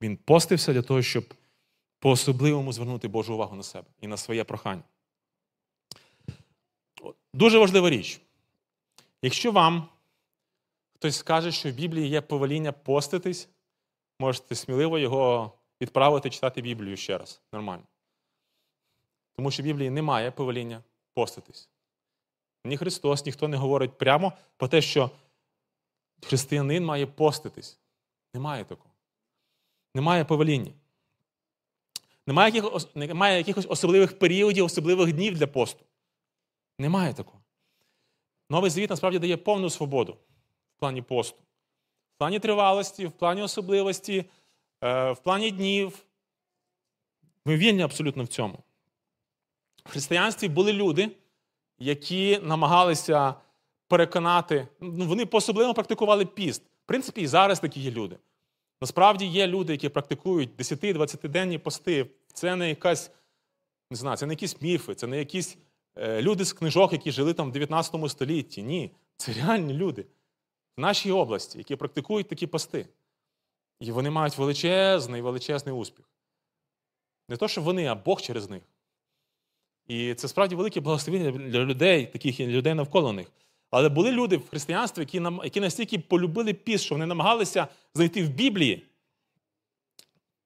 Він 0.00 0.16
постився 0.16 0.72
для 0.72 0.82
того, 0.82 1.02
щоб 1.02 1.34
по-особливому 1.98 2.72
звернути 2.72 3.08
Божу 3.08 3.34
увагу 3.34 3.56
на 3.56 3.62
себе 3.62 3.86
і 4.00 4.06
на 4.06 4.16
своє 4.16 4.44
прохання. 4.44 4.82
Дуже 7.34 7.58
важлива 7.58 7.90
річ. 7.90 8.20
Якщо 9.22 9.52
вам 9.52 9.88
хтось 10.94 11.16
скаже, 11.16 11.52
що 11.52 11.70
в 11.70 11.72
Біблії 11.72 12.08
є 12.08 12.20
повеління 12.20 12.72
поститись, 12.72 13.48
можете 14.20 14.54
сміливо 14.54 14.98
його 14.98 15.52
відправити 15.80 16.30
читати 16.30 16.62
Біблію 16.62 16.96
ще 16.96 17.18
раз. 17.18 17.42
Нормально. 17.52 17.84
Тому 19.36 19.50
що 19.50 19.62
в 19.62 19.66
Біблії 19.66 19.90
немає 19.90 20.30
повеління 20.30 20.82
поститись. 21.14 21.68
Ні 22.64 22.76
Христос, 22.76 23.26
ніхто 23.26 23.48
не 23.48 23.56
говорить 23.56 23.98
прямо 23.98 24.32
про 24.56 24.68
те, 24.68 24.82
що 24.82 25.10
християнин 26.22 26.84
має 26.84 27.06
поститись. 27.06 27.78
Немає 28.34 28.64
такого. 28.64 28.95
Немає 29.96 30.24
повеління. 30.24 30.72
Немає 32.26 32.54
якихось, 32.54 32.88
немає 32.94 33.38
якихось 33.38 33.66
особливих 33.68 34.18
періодів, 34.18 34.64
особливих 34.64 35.12
днів 35.12 35.38
для 35.38 35.46
посту. 35.46 35.84
Немає 36.78 37.14
такого. 37.14 37.40
Новий 38.50 38.70
звіт 38.70 38.90
насправді 38.90 39.18
дає 39.18 39.36
повну 39.36 39.70
свободу 39.70 40.12
в 40.76 40.78
плані 40.78 41.02
посту. 41.02 41.38
В 42.14 42.18
плані 42.18 42.38
тривалості, 42.38 43.06
в 43.06 43.12
плані 43.12 43.42
особливості, 43.42 44.24
е, 44.84 45.12
в 45.12 45.18
плані 45.18 45.50
днів. 45.50 46.04
Ми 47.44 47.56
вільні 47.56 47.82
абсолютно 47.82 48.22
в 48.22 48.28
цьому. 48.28 48.58
В 49.84 49.90
християнстві 49.90 50.48
були 50.48 50.72
люди, 50.72 51.10
які 51.78 52.38
намагалися 52.38 53.34
переконати, 53.88 54.68
ну, 54.80 55.06
вони 55.06 55.26
по-особливо 55.26 55.74
практикували 55.74 56.26
піст. 56.26 56.62
В 56.62 56.86
принципі, 56.86 57.20
і 57.20 57.26
зараз 57.26 57.60
такі 57.60 57.80
є 57.80 57.90
люди. 57.90 58.18
Насправді 58.80 59.26
є 59.26 59.46
люди, 59.46 59.72
які 59.72 59.88
практикують 59.88 60.50
10-20-денні 60.58 61.58
пости. 61.58 62.10
Це 62.32 62.56
не 62.56 62.68
якась, 62.68 63.10
не 63.90 63.96
знаю, 63.96 64.16
це 64.16 64.26
не 64.26 64.32
якісь 64.32 64.62
міфи, 64.62 64.94
це 64.94 65.06
не 65.06 65.18
якісь 65.18 65.58
е, 65.96 66.22
люди 66.22 66.44
з 66.44 66.52
книжок, 66.52 66.92
які 66.92 67.12
жили 67.12 67.34
там 67.34 67.48
в 67.48 67.52
19 67.52 68.10
столітті. 68.10 68.62
Ні, 68.62 68.90
це 69.16 69.32
реальні 69.32 69.74
люди 69.74 70.06
в 70.76 70.80
нашій 70.80 71.10
області, 71.10 71.58
які 71.58 71.76
практикують 71.76 72.28
такі 72.28 72.46
пости. 72.46 72.88
І 73.80 73.92
вони 73.92 74.10
мають 74.10 74.38
величезний, 74.38 75.22
величезний 75.22 75.74
успіх. 75.74 76.10
Не 77.28 77.36
то, 77.36 77.48
що 77.48 77.62
вони, 77.62 77.86
а 77.86 77.94
Бог 77.94 78.20
через 78.20 78.50
них. 78.50 78.62
І 79.86 80.14
це 80.14 80.28
справді 80.28 80.54
велике 80.54 80.80
благословення 80.80 81.30
для 81.30 81.64
людей, 81.64 82.06
таких 82.06 82.40
людей 82.40 82.74
навколо 82.74 83.12
них. 83.12 83.32
Але 83.70 83.88
були 83.88 84.12
люди 84.12 84.36
в 84.36 84.48
християнстві, 84.48 85.02
які 85.02 85.22
які 85.44 85.60
настільки 85.60 85.98
полюбили 85.98 86.54
піс, 86.54 86.82
що 86.82 86.94
вони 86.94 87.06
намагалися 87.06 87.68
знайти 87.94 88.24
в 88.24 88.28
Біблії 88.28 88.86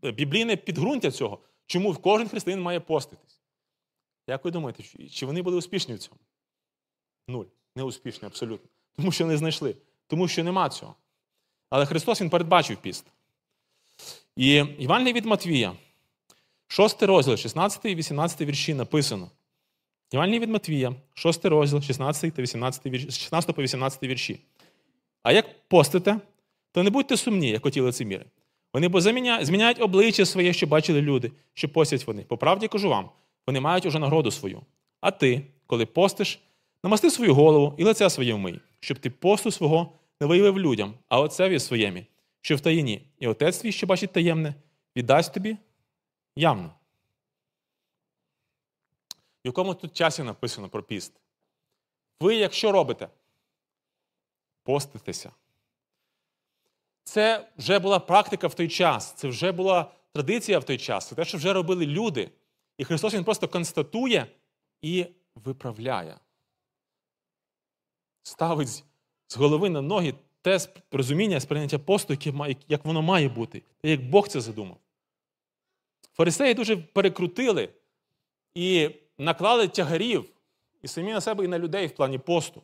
біблійне 0.02 0.56
підґрунтя 0.56 1.10
цього, 1.10 1.38
чому 1.66 1.94
кожен 1.94 2.28
християнин 2.28 2.62
має 2.62 2.80
поститись. 2.80 3.40
Як 4.26 4.44
ви 4.44 4.50
думаєте, 4.50 4.82
чи 5.10 5.26
вони 5.26 5.42
були 5.42 5.56
успішні 5.56 5.94
в 5.94 5.98
цьому? 5.98 6.20
Нуль. 7.28 7.44
Не 7.76 7.82
успішні 7.82 8.26
абсолютно. 8.26 8.70
Тому 8.96 9.12
що 9.12 9.26
не 9.26 9.36
знайшли, 9.36 9.76
тому 10.06 10.28
що 10.28 10.44
нема 10.44 10.68
цього. 10.68 10.94
Але 11.70 11.86
Христос 11.86 12.20
Він 12.20 12.30
передбачив 12.30 12.76
піст. 12.76 13.06
І 14.36 14.54
Іван 14.54 15.04
від 15.04 15.24
Матвія. 15.24 15.76
Шостий 16.66 17.08
розділ, 17.08 17.36
16 17.36 17.84
і 17.84 17.94
18 17.94 18.40
вірші 18.40 18.74
написано. 18.74 19.30
Євангеліє 20.12 20.40
від 20.40 20.50
Матвія, 20.50 20.94
6 21.14 21.44
розділ, 21.44 21.82
16 21.82 22.34
та 22.34 22.42
18 22.42 22.86
вірші, 22.86 23.10
16 23.10 23.56
по 23.56 23.62
18 23.62 24.02
вірші. 24.02 24.40
А 25.22 25.32
як 25.32 25.68
постите, 25.68 26.16
то 26.72 26.82
не 26.82 26.90
будьте 26.90 27.16
сумні, 27.16 27.50
як 27.50 27.66
оті 27.66 27.80
лицеміри. 27.80 28.24
Вони 28.74 28.88
бо 28.88 29.00
зміняють 29.00 29.80
обличчя 29.80 30.26
своє, 30.26 30.52
що 30.52 30.66
бачили 30.66 31.02
люди, 31.02 31.32
що 31.54 31.68
постять 31.68 32.06
вони. 32.06 32.22
По 32.22 32.36
правді 32.36 32.68
кажу 32.68 32.88
вам, 32.88 33.10
вони 33.46 33.60
мають 33.60 33.86
уже 33.86 33.98
нагороду 33.98 34.30
свою. 34.30 34.62
А 35.00 35.10
ти, 35.10 35.42
коли 35.66 35.86
постиш, 35.86 36.40
намасти 36.84 37.10
свою 37.10 37.34
голову 37.34 37.74
і 37.78 37.84
лице 37.84 38.10
своє 38.10 38.34
вмий, 38.34 38.60
щоб 38.80 38.98
ти 38.98 39.10
посту 39.10 39.50
свого 39.50 39.92
не 40.20 40.26
виявив 40.26 40.60
людям, 40.60 40.94
а 41.08 41.20
отцеві 41.20 41.58
своєму, 41.58 42.00
що 42.40 42.56
в 42.56 42.60
таїні, 42.60 43.02
і 43.18 43.26
отець 43.26 43.58
твій, 43.58 43.72
що 43.72 43.86
бачить 43.86 44.12
таємне, 44.12 44.54
віддасть 44.96 45.34
тобі 45.34 45.56
явно. 46.36 46.70
В 49.44 49.46
якому 49.46 49.74
тут 49.74 49.96
часі 49.96 50.22
написано 50.22 50.68
про 50.68 50.82
піст? 50.82 51.12
Ви, 52.20 52.36
якщо 52.36 52.72
робите, 52.72 53.08
поститеся. 54.62 55.32
Це 57.04 57.48
вже 57.58 57.78
була 57.78 57.98
практика 57.98 58.46
в 58.46 58.54
той 58.54 58.68
час, 58.68 59.12
це 59.12 59.28
вже 59.28 59.52
була 59.52 59.92
традиція 60.12 60.58
в 60.58 60.64
той 60.64 60.78
час, 60.78 61.08
це 61.08 61.14
те, 61.14 61.24
що 61.24 61.38
вже 61.38 61.52
робили 61.52 61.86
люди. 61.86 62.30
І 62.78 62.84
Христос 62.84 63.14
Він 63.14 63.24
просто 63.24 63.48
констатує 63.48 64.26
і 64.82 65.06
виправляє. 65.34 66.18
Ставить 68.22 68.84
з 69.28 69.36
голови 69.36 69.70
на 69.70 69.80
ноги 69.80 70.14
те 70.42 70.58
розуміння 70.92 71.40
сприйняття 71.40 71.78
посту, 71.78 72.16
як 72.68 72.84
воно 72.84 73.02
має 73.02 73.28
бути, 73.28 73.62
як 73.82 74.10
Бог 74.10 74.28
це 74.28 74.40
задумав. 74.40 74.76
Фарисеї 76.12 76.54
дуже 76.54 76.76
перекрутили 76.76 77.68
і 78.54 78.90
наклали 79.20 79.68
тягарів 79.68 80.24
і 80.82 80.88
самі 80.88 81.12
на 81.12 81.20
себе 81.20 81.44
і 81.44 81.48
на 81.48 81.58
людей 81.58 81.86
в 81.86 81.94
плані 81.94 82.18
посту. 82.18 82.62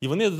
І 0.00 0.08
вони 0.08 0.30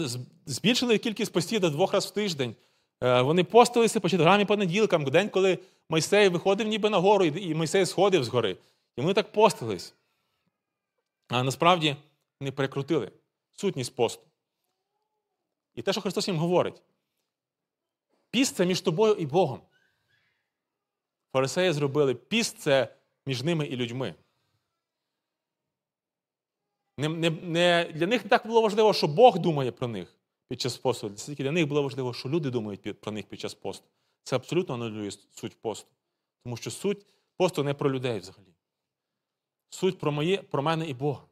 збільшили 0.46 0.98
кількість 0.98 1.32
постів 1.32 1.60
до 1.60 1.70
двох 1.70 1.92
разів 1.92 2.10
в 2.10 2.14
тиждень. 2.14 2.56
Е, 3.02 3.22
вони 3.22 3.44
постилися 3.44 4.00
по 4.00 4.08
четвергам 4.08 4.40
і 4.40 4.44
понеділкам, 4.44 5.04
день, 5.04 5.28
коли 5.28 5.58
Мойсей 5.88 6.28
виходив 6.28 6.66
ніби 6.66 6.90
на 6.90 6.98
гору, 6.98 7.24
і 7.24 7.54
Мойсей 7.54 7.86
сходив 7.86 8.24
з 8.24 8.28
гори. 8.28 8.56
І 8.96 9.00
вони 9.00 9.14
так 9.14 9.32
постились. 9.32 9.94
А 11.28 11.42
насправді 11.42 11.96
не 12.40 12.52
перекрутили 12.52 13.12
сутність 13.52 13.96
посту. 13.96 14.22
І 15.74 15.82
те, 15.82 15.92
що 15.92 16.00
Христос 16.00 16.28
їм 16.28 16.36
говорить, 16.36 16.82
піст 18.30 18.56
це 18.56 18.66
між 18.66 18.80
тобою 18.80 19.14
і 19.14 19.26
Богом. 19.26 19.60
Фарисеї 21.32 21.72
зробили 21.72 22.14
піст 22.14 22.58
це 22.58 22.95
між 23.26 23.42
ними 23.42 23.66
і 23.66 23.76
людьми. 23.76 24.14
Не, 26.98 27.08
не, 27.08 27.30
не, 27.30 27.90
Для 27.94 28.06
них 28.06 28.24
не 28.24 28.30
так 28.30 28.46
було 28.46 28.62
важливо, 28.62 28.92
що 28.92 29.08
Бог 29.08 29.38
думає 29.38 29.72
про 29.72 29.88
них 29.88 30.16
під 30.48 30.60
час 30.60 30.76
посту. 30.76 31.10
Тільки 31.10 31.42
для 31.42 31.52
них 31.52 31.68
було 31.68 31.82
важливо, 31.82 32.14
що 32.14 32.28
люди 32.28 32.50
думають 32.50 33.00
про 33.00 33.12
них 33.12 33.26
під 33.26 33.40
час 33.40 33.54
посту. 33.54 33.86
Це 34.22 34.36
абсолютно 34.36 34.74
анулює 34.74 35.10
суть 35.10 35.56
посту. 35.60 35.88
Тому 36.42 36.56
що 36.56 36.70
суть 36.70 37.06
посту 37.36 37.64
не 37.64 37.74
про 37.74 37.92
людей 37.92 38.18
взагалі. 38.18 38.52
Суть 39.70 39.98
про 39.98 40.12
моє, 40.12 40.36
про 40.36 40.62
мене 40.62 40.88
і 40.88 40.94
Бога. 40.94 41.22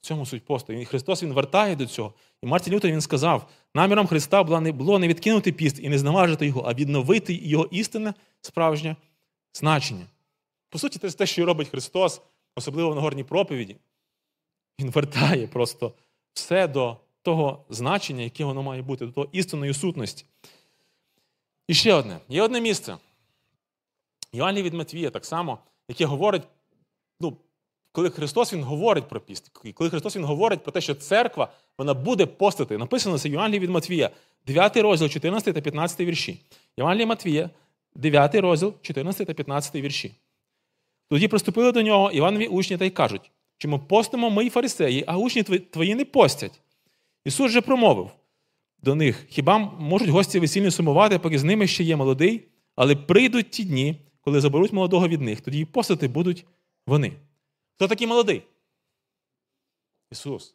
В 0.00 0.06
цьому 0.06 0.26
суть 0.26 0.44
посту. 0.44 0.72
І 0.72 0.84
Христос 0.84 1.22
Він 1.22 1.32
вертає 1.32 1.76
до 1.76 1.86
цього. 1.86 2.14
І 2.42 2.46
Мартін 2.46 2.74
Лютер 2.74 2.90
він 2.90 3.00
сказав: 3.00 3.50
наміром 3.74 4.06
Христа 4.06 4.42
було 4.42 4.98
не 4.98 5.08
відкинути 5.08 5.52
піст 5.52 5.78
і 5.78 5.88
не 5.88 5.98
зневажити 5.98 6.46
його, 6.46 6.62
а 6.66 6.74
відновити 6.74 7.34
його 7.34 7.68
істинне 7.70 8.14
справжнє 8.40 8.96
значення. 9.52 10.06
По 10.72 10.78
суті, 10.78 10.98
це 10.98 11.10
те, 11.10 11.26
що 11.26 11.46
робить 11.46 11.68
Христос, 11.68 12.20
особливо 12.56 12.90
в 12.90 12.94
Нагорній 12.94 13.24
проповіді. 13.24 13.76
Він 14.80 14.90
вертає 14.90 15.46
просто 15.46 15.92
все 16.32 16.68
до 16.68 16.96
того 17.22 17.64
значення, 17.68 18.22
яке 18.22 18.44
воно 18.44 18.62
має 18.62 18.82
бути, 18.82 19.06
до 19.06 19.12
того 19.12 19.28
істинної 19.32 19.74
сутності. 19.74 20.24
І 21.68 21.74
ще 21.74 21.94
одне: 21.94 22.18
є 22.28 22.42
одне 22.42 22.60
місце. 22.60 22.96
Євангеліє 24.32 24.64
від 24.64 24.74
Матвія 24.74 25.10
так 25.10 25.24
само, 25.24 25.58
яке 25.88 26.06
говорить, 26.06 26.42
ну, 27.20 27.36
коли 27.92 28.10
Христос 28.10 28.52
Він 28.52 28.62
говорить 28.62 29.08
про 29.08 29.20
піст, 29.20 29.48
коли 29.74 29.90
Христос 29.90 30.16
Він 30.16 30.24
говорить 30.24 30.62
про 30.62 30.72
те, 30.72 30.80
що 30.80 30.94
церква 30.94 31.52
вона 31.78 31.94
буде 31.94 32.26
постити. 32.26 32.78
Написано 32.78 33.18
це 33.18 33.28
в 33.28 33.32
Євангелії 33.32 33.60
від 33.60 33.70
Матвія, 33.70 34.10
9 34.46 34.76
розділ, 34.76 35.08
14 35.08 35.54
та 35.54 35.60
15 35.60 36.00
вірші. 36.00 36.40
Євангеліє 36.76 37.06
Матвія, 37.06 37.50
9 37.94 38.34
розділ, 38.34 38.74
14 38.82 39.26
та 39.26 39.34
15 39.34 39.74
вірші. 39.74 40.14
Тоді 41.12 41.28
приступили 41.28 41.72
до 41.72 41.82
нього 41.82 42.10
Іванові 42.10 42.46
учні 42.46 42.76
та 42.76 42.84
й 42.84 42.90
кажуть, 42.90 43.30
чому 43.58 43.78
постимо 43.78 44.30
ми 44.30 44.44
й 44.46 44.50
фарисеї, 44.50 45.04
а 45.06 45.16
учні 45.16 45.42
твої 45.42 45.94
не 45.94 46.04
постять. 46.04 46.60
Ісус 47.24 47.52
же 47.52 47.60
промовив 47.60 48.10
до 48.78 48.94
них: 48.94 49.26
хіба 49.28 49.58
можуть 49.58 50.08
гості 50.08 50.40
весільні 50.40 50.70
сумувати, 50.70 51.18
поки 51.18 51.38
з 51.38 51.44
ними 51.44 51.66
ще 51.66 51.84
є 51.84 51.96
молодий, 51.96 52.48
Але 52.76 52.96
прийдуть 52.96 53.50
ті 53.50 53.64
дні, 53.64 53.96
коли 54.20 54.40
заберуть 54.40 54.72
молодого 54.72 55.08
від 55.08 55.20
них, 55.20 55.40
тоді 55.40 55.60
і 55.60 55.64
постати 55.64 56.08
будуть 56.08 56.46
вони. 56.86 57.12
Хто 57.76 57.88
такий 57.88 58.06
молодий? 58.06 58.42
Ісус. 60.12 60.54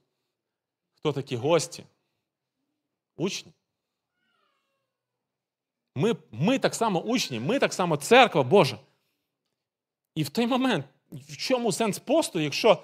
Хто 0.95 1.11
такі 1.13 1.35
гості? 1.35 1.83
Учні. 3.17 3.51
Ми, 5.95 6.15
Ми 6.31 6.59
так 6.59 6.75
само 6.75 7.01
учні, 7.01 7.39
ми 7.39 7.59
так 7.59 7.73
само 7.73 7.97
церква 7.97 8.43
Божа. 8.43 8.79
І 10.17 10.23
в 10.23 10.29
той 10.29 10.47
момент, 10.47 10.85
в 11.11 11.37
чому 11.37 11.71
сенс 11.71 11.99
посту, 11.99 12.39
якщо 12.39 12.83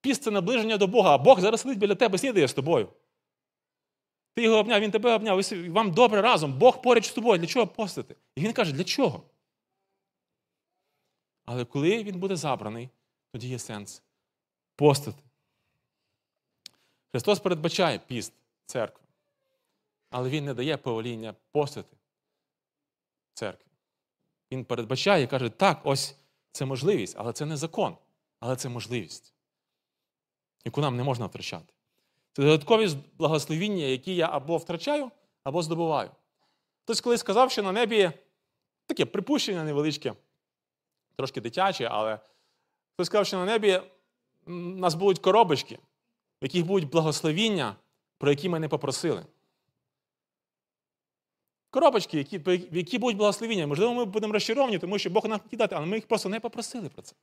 піст 0.00 0.22
це 0.22 0.30
наближення 0.30 0.76
до 0.76 0.86
Бога, 0.86 1.14
а 1.14 1.18
Бог 1.18 1.40
зараз 1.40 1.60
сидить 1.60 1.78
біля 1.78 1.94
тебе, 1.94 2.18
снідає 2.18 2.48
з 2.48 2.52
тобою. 2.54 2.92
Ти 4.34 4.42
його 4.42 4.56
обняв, 4.58 4.80
він 4.80 4.90
тебе 4.90 5.14
обняв, 5.14 5.40
вам 5.68 5.92
добре 5.92 6.22
разом, 6.22 6.58
Бог 6.58 6.82
поруч 6.82 7.06
з 7.06 7.12
тобою. 7.12 7.38
Для 7.38 7.46
чого 7.46 7.66
постити? 7.66 8.16
І 8.36 8.40
він 8.40 8.52
каже, 8.52 8.72
для 8.72 8.84
чого? 8.84 9.22
Але 11.44 11.64
коли 11.64 12.04
він 12.04 12.20
буде 12.20 12.36
забраний, 12.36 12.88
тоді 13.32 13.48
є 13.48 13.58
сенс 13.58 14.02
постити. 14.76 15.22
Христос 17.10 17.40
передбачає 17.40 17.98
піст 17.98 18.32
церкви, 18.66 19.06
але 20.10 20.28
Він 20.28 20.44
не 20.44 20.54
дає 20.54 20.76
повеління 20.76 21.34
постити 21.52 21.96
церкві. 23.34 23.70
Він 24.52 24.64
передбачає 24.64 25.24
і 25.24 25.26
каже, 25.26 25.50
так, 25.50 25.80
ось 25.84 26.16
це 26.58 26.64
можливість, 26.64 27.16
але 27.18 27.32
це 27.32 27.46
не 27.46 27.56
закон, 27.56 27.96
але 28.40 28.56
це 28.56 28.68
можливість, 28.68 29.34
яку 30.64 30.80
нам 30.80 30.96
не 30.96 31.04
можна 31.04 31.26
втрачати. 31.26 31.74
Це 32.32 32.42
додаткові 32.42 32.88
благословіння, 33.18 33.84
які 33.84 34.14
я 34.14 34.28
або 34.32 34.56
втрачаю, 34.56 35.10
або 35.44 35.62
здобуваю. 35.62 36.10
Хтось 36.84 37.00
колись 37.00 37.20
сказав, 37.20 37.50
що 37.50 37.62
на 37.62 37.72
небі 37.72 38.12
таке 38.86 39.06
припущення 39.06 39.64
невеличке, 39.64 40.14
трошки 41.16 41.40
дитяче, 41.40 41.84
але 41.84 42.18
хтось 42.94 43.06
сказав, 43.06 43.26
що 43.26 43.36
на 43.36 43.44
небі 43.44 43.80
у 44.46 44.50
нас 44.52 44.94
будуть 44.94 45.18
коробочки, 45.18 45.78
в 46.42 46.44
яких 46.44 46.66
будуть 46.66 46.90
благословіння, 46.90 47.76
про 48.18 48.30
які 48.30 48.48
ми 48.48 48.58
не 48.58 48.68
попросили. 48.68 49.26
Коробочки, 51.70 52.18
які, 52.18 52.40
які 52.72 52.98
будуть 52.98 53.16
благословіння. 53.16 53.66
Можливо, 53.66 53.94
ми 53.94 54.04
будемо 54.04 54.32
розчаровані, 54.32 54.78
тому 54.78 54.98
що 54.98 55.10
Бог 55.10 55.26
нам 55.26 55.40
хотів 55.40 55.58
дати, 55.58 55.74
але 55.74 55.86
ми 55.86 55.96
їх 55.96 56.06
просто 56.06 56.28
не 56.28 56.40
попросили 56.40 56.88
про 56.88 57.02
це. 57.02 57.14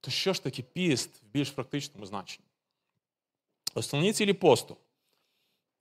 То 0.00 0.10
що 0.10 0.32
ж 0.32 0.42
таке 0.42 0.62
піст 0.62 1.22
в 1.22 1.26
більш 1.26 1.50
практичному 1.50 2.06
значенні? 2.06 2.48
Основні 3.74 4.12
цілі 4.12 4.32
посту. 4.32 4.76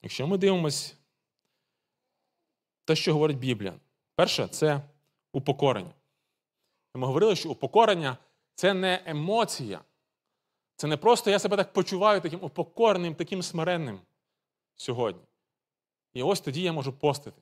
Якщо 0.01 0.27
ми 0.27 0.37
дивимося 0.37 0.93
те, 2.85 2.95
що 2.95 3.13
говорить 3.13 3.37
Біблія, 3.37 3.73
перше 4.15 4.47
це 4.47 4.81
упокорення. 5.33 5.93
Ми 6.95 7.07
говорили, 7.07 7.35
що 7.35 7.49
упокорення 7.49 8.17
це 8.55 8.73
не 8.73 9.03
емоція. 9.05 9.81
Це 10.75 10.87
не 10.87 10.97
просто 10.97 11.29
я 11.29 11.39
себе 11.39 11.57
так 11.57 11.73
почуваю 11.73 12.21
таким 12.21 12.43
упокореним, 12.43 13.15
таким 13.15 13.43
смиренним 13.43 13.99
сьогодні. 14.81 15.21
І 16.13 16.23
ось 16.23 16.41
тоді 16.41 16.61
я 16.61 16.73
можу 16.73 16.93
постити. 16.93 17.41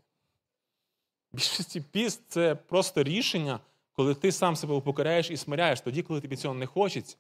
В 1.32 1.36
більшості 1.36 1.82
піст 1.82 2.21
це 2.28 2.56
просто 2.56 3.04
рішення, 3.04 3.60
коли 3.91 4.15
ти 4.15 4.32
сам 4.32 4.56
себе 4.56 4.73
упокоряєш 4.73 5.32
і 5.32 5.38
смиряєш, 5.38 5.82
тоді, 5.82 6.04
коли 6.04 6.21
тобі 6.21 6.36
цього 6.36 6.54
не 6.54 6.65
хочеться. 6.65 7.17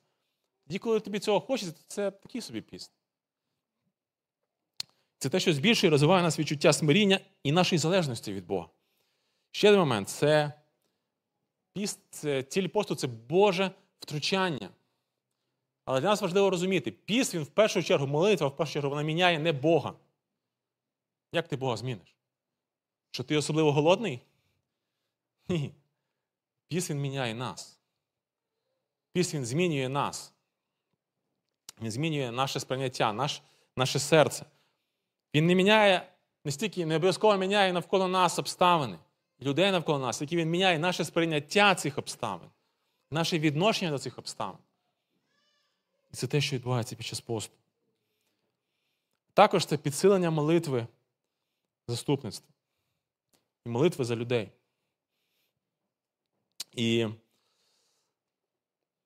Тоді, 0.67 0.79
коли 0.79 0.99
тобі 0.99 1.19
цього 1.19 1.39
хочеться, 1.39 1.73
то 1.73 1.81
це 1.87 2.11
такий 2.11 2.41
собі 2.41 2.61
піст. 2.61 2.91
Це 5.17 5.29
те, 5.29 5.39
що 5.39 5.53
збільшує 5.53 5.91
розвиває 5.91 6.23
нас 6.23 6.39
відчуття 6.39 6.73
смиріння 6.73 7.19
і 7.43 7.51
нашої 7.51 7.79
залежності 7.79 8.33
від 8.33 8.45
Бога. 8.45 8.69
Ще 9.51 9.67
один 9.67 9.79
момент 9.79 10.09
це 10.09 10.53
піст, 11.73 11.99
це 12.09 12.43
ціль 12.43 12.67
посту 12.67 12.95
це 12.95 13.07
Боже 13.07 13.71
втручання. 13.99 14.69
Але 15.85 16.01
для 16.01 16.07
нас 16.07 16.21
важливо 16.21 16.49
розуміти, 16.49 16.91
піст 16.91 17.35
він 17.35 17.43
в 17.43 17.47
першу 17.47 17.83
чергу 17.83 18.07
молитва, 18.07 18.47
в 18.47 18.55
першу 18.55 18.73
чергу 18.73 18.89
вона 18.89 19.01
міняє 19.01 19.39
не 19.39 19.51
Бога. 19.51 19.93
Як 21.31 21.47
ти 21.47 21.55
Бога 21.55 21.77
зміниш? 21.77 22.15
Що 23.11 23.23
ти 23.23 23.37
особливо 23.37 23.71
голодний? 23.71 24.21
Ні. 25.47 25.73
Піс 26.67 26.89
він 26.89 27.01
міняє 27.01 27.33
нас. 27.33 27.79
Піс 29.11 29.35
змінює 29.35 29.89
нас. 29.89 30.33
Він 31.81 31.91
змінює 31.91 32.31
наше 32.31 32.59
сприйняття, 32.59 33.13
наш, 33.13 33.41
наше 33.75 33.99
серце. 33.99 34.45
Він 35.35 35.45
не 35.45 35.55
міняє, 35.55 36.11
не 36.45 36.51
стільки 36.51 36.85
не 36.85 36.95
обов'язково 36.95 37.37
міняє 37.37 37.73
навколо 37.73 38.07
нас 38.07 38.39
обставини, 38.39 38.97
людей 39.41 39.71
навколо 39.71 39.99
нас, 39.99 40.21
які 40.21 40.37
він 40.37 40.49
міняє 40.49 40.79
наше 40.79 41.05
сприйняття 41.05 41.75
цих 41.75 41.97
обставин, 41.97 42.49
наше 43.11 43.39
відношення 43.39 43.91
до 43.91 43.99
цих 43.99 44.19
обставин. 44.19 44.57
І 46.11 46.15
це 46.15 46.27
те, 46.27 46.41
що 46.41 46.55
відбувається 46.55 46.95
під 46.95 47.05
час 47.05 47.21
посту. 47.21 47.55
Також 49.33 49.65
це 49.65 49.77
підсилення 49.77 50.31
молитви 50.31 50.87
заступництва 51.89 52.53
і 53.65 53.69
молитви 53.69 54.05
за 54.05 54.15
людей. 54.15 54.51
І 56.71 57.07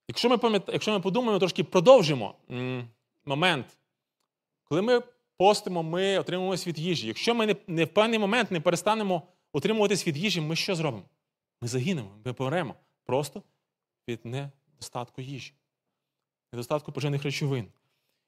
якщо 0.07 0.29
ми 0.29 0.61
якщо 0.67 0.91
ми 0.91 0.99
подумаємо, 0.99 1.39
трошки 1.39 1.63
продовжимо 1.63 2.35
момент, 3.25 3.77
коли 4.63 4.81
ми 4.81 5.01
постимо, 5.37 5.83
ми 5.83 6.17
отримуємося 6.17 6.69
від 6.69 6.79
їжі. 6.79 7.07
Якщо 7.07 7.35
ми 7.35 7.55
не, 7.67 7.85
в 7.85 7.93
певний 7.93 8.19
момент 8.19 8.51
не 8.51 8.61
перестанемо 8.61 9.21
утримуватись 9.53 10.07
від 10.07 10.17
їжі, 10.17 10.41
ми 10.41 10.55
що 10.55 10.75
зробимо? 10.75 11.03
Ми 11.61 11.67
загинемо, 11.67 12.09
ми 12.25 12.33
помремо 12.33 12.75
просто 13.05 13.43
від 14.07 14.25
недостатку 14.25 15.21
їжі, 15.21 15.53
недостатку 16.53 16.91
поживних 16.91 17.23
речовин. 17.23 17.67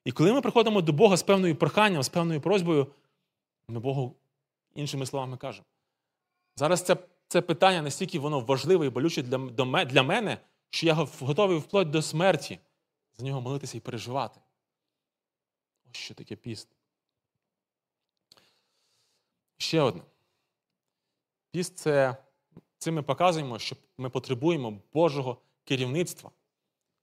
І 0.06 0.12
коли 0.12 0.34
ми 0.34 0.42
приходимо 0.42 0.82
до 0.82 0.94
Бога 0.94 1.18
з 1.18 1.24
певною 1.24 1.56
проханням, 1.56 2.04
з 2.04 2.10
певною 2.10 2.42
просьбою, 2.42 2.88
ми 3.68 3.80
Богу 3.80 4.16
іншими 4.76 5.06
словами 5.06 5.38
кажемо. 5.38 5.66
Зараз 6.56 6.82
це 6.82 6.98
це 7.28 7.42
питання 7.42 7.82
настільки 7.82 8.20
воно 8.20 8.40
важливе 8.40 8.86
і 8.86 8.90
болюче 8.90 9.24
для 9.24 9.86
для 9.86 10.04
мене, 10.04 10.38
що 10.70 10.86
я 10.86 10.94
готовий 10.94 11.58
вплоть 11.58 11.90
до 11.90 12.02
смерті 12.02 12.60
за 13.18 13.26
нього 13.26 13.42
молитися 13.42 13.78
і 13.78 13.82
переживати. 13.82 14.40
Ось 15.90 15.98
що 15.98 16.14
таке 16.14 16.36
піст. 16.36 16.68
Ще 19.58 19.82
одне. 19.82 20.02
Піст 21.52 21.78
це 21.78 22.18
цим 22.78 22.96
ми 22.96 23.02
показуємо, 23.02 23.60
що 23.60 23.76
ми 23.98 24.10
потребуємо 24.10 24.78
Божого 24.94 25.38
керівництва. 25.64 26.32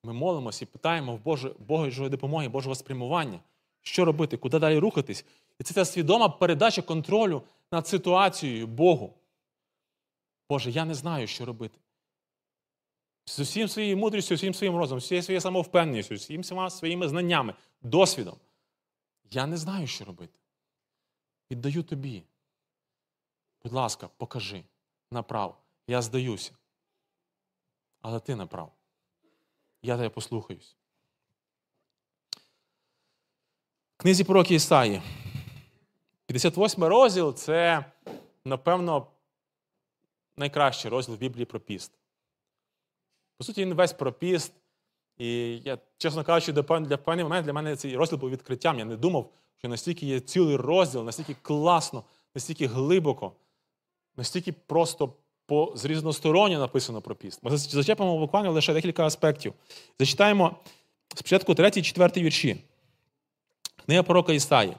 Ми 0.05 0.13
молимося 0.13 0.65
і 0.65 0.69
питаємо 0.69 1.17
в 1.17 1.49
Божої 1.59 2.11
допомоги, 2.11 2.49
Божого 2.49 2.75
спрямування, 2.75 3.41
що 3.83 4.05
робити, 4.05 4.37
куди 4.37 4.59
далі 4.59 4.79
рухатись. 4.79 5.25
І 5.59 5.65
це 5.65 5.75
ця 5.75 5.85
свідома 5.85 6.29
передача 6.29 6.83
контролю 6.83 7.43
над 7.73 7.89
ситуацією 7.89 8.67
Богу. 8.67 9.15
Боже, 10.49 10.71
я 10.71 10.85
не 10.85 10.95
знаю, 10.95 11.27
що 11.27 11.45
робити. 11.45 11.79
З 13.27 13.39
усім 13.39 13.69
своєю 13.69 13.97
мудрістю, 13.97 14.35
усім 14.35 14.55
своїм 14.55 14.77
розумом, 14.77 14.99
всією 14.99 15.23
своєю 15.23 15.41
самовпевненістю, 15.41 16.15
всім 16.15 16.45
своїми 16.71 17.09
знаннями, 17.09 17.55
досвідом. 17.83 18.37
Я 19.31 19.47
не 19.47 19.57
знаю, 19.57 19.87
що 19.87 20.05
робити. 20.05 20.39
Віддаю 21.51 21.83
тобі. 21.83 22.23
Будь 23.63 23.73
ласка, 23.73 24.09
покажи 24.17 24.65
направ. 25.11 25.59
Я 25.87 26.03
здаюся. 26.03 26.53
Але 28.01 28.21
ти 28.21 28.37
направ. 28.37 28.73
Я 29.83 29.97
тебе 29.97 30.09
послухаюсь. 30.09 30.77
В 33.97 34.03
книзі 34.03 34.25
пророки 34.25 34.55
Ісаї. 34.55 35.03
58 36.27 36.85
розділ 36.85 37.35
це, 37.35 37.85
напевно, 38.45 39.07
найкращий 40.37 40.91
розділ 40.91 41.15
в 41.15 41.19
Біблії 41.19 41.45
про 41.45 41.61
піст. 41.61 41.93
По 43.39 43.45
суті, 43.45 43.61
він 43.61 43.75
весь 43.75 43.93
про 43.93 44.13
піст. 44.13 44.53
І 45.19 45.59
я, 45.65 45.79
чесно 45.99 46.25
кажучи, 46.25 46.53
для 46.53 46.97
певний 46.97 47.25
момент 47.25 47.47
для 47.47 47.53
мене 47.53 47.77
цей 47.77 47.97
розділ 47.97 48.19
був 48.19 48.31
відкриттям. 48.31 48.79
Я 48.79 48.85
не 48.85 48.97
думав, 48.97 49.31
що 49.59 49.69
настільки 49.69 50.07
є 50.07 50.21
цілий 50.21 50.57
розділ, 50.57 51.05
настільки 51.05 51.37
класно, 51.43 52.05
настільки 52.35 52.67
глибоко, 52.67 53.33
настільки 54.17 54.53
просто 54.53 55.13
по 55.47 55.73
з 55.77 55.85
різносторонньо 55.85 56.59
написано 56.59 57.01
про 57.01 57.15
піст. 57.15 57.43
Ми 57.43 57.57
зачепимо 57.57 58.19
буквально 58.19 58.53
лише 58.53 58.75
декілька 58.75 59.07
аспектів. 59.07 59.55
Зачитаємо 59.99 60.57
спочатку 61.15 61.53
3-4 61.53 62.23
вірші. 62.23 62.57
Книга 63.85 64.03
пророка 64.03 64.33
Ісаї, 64.33 64.77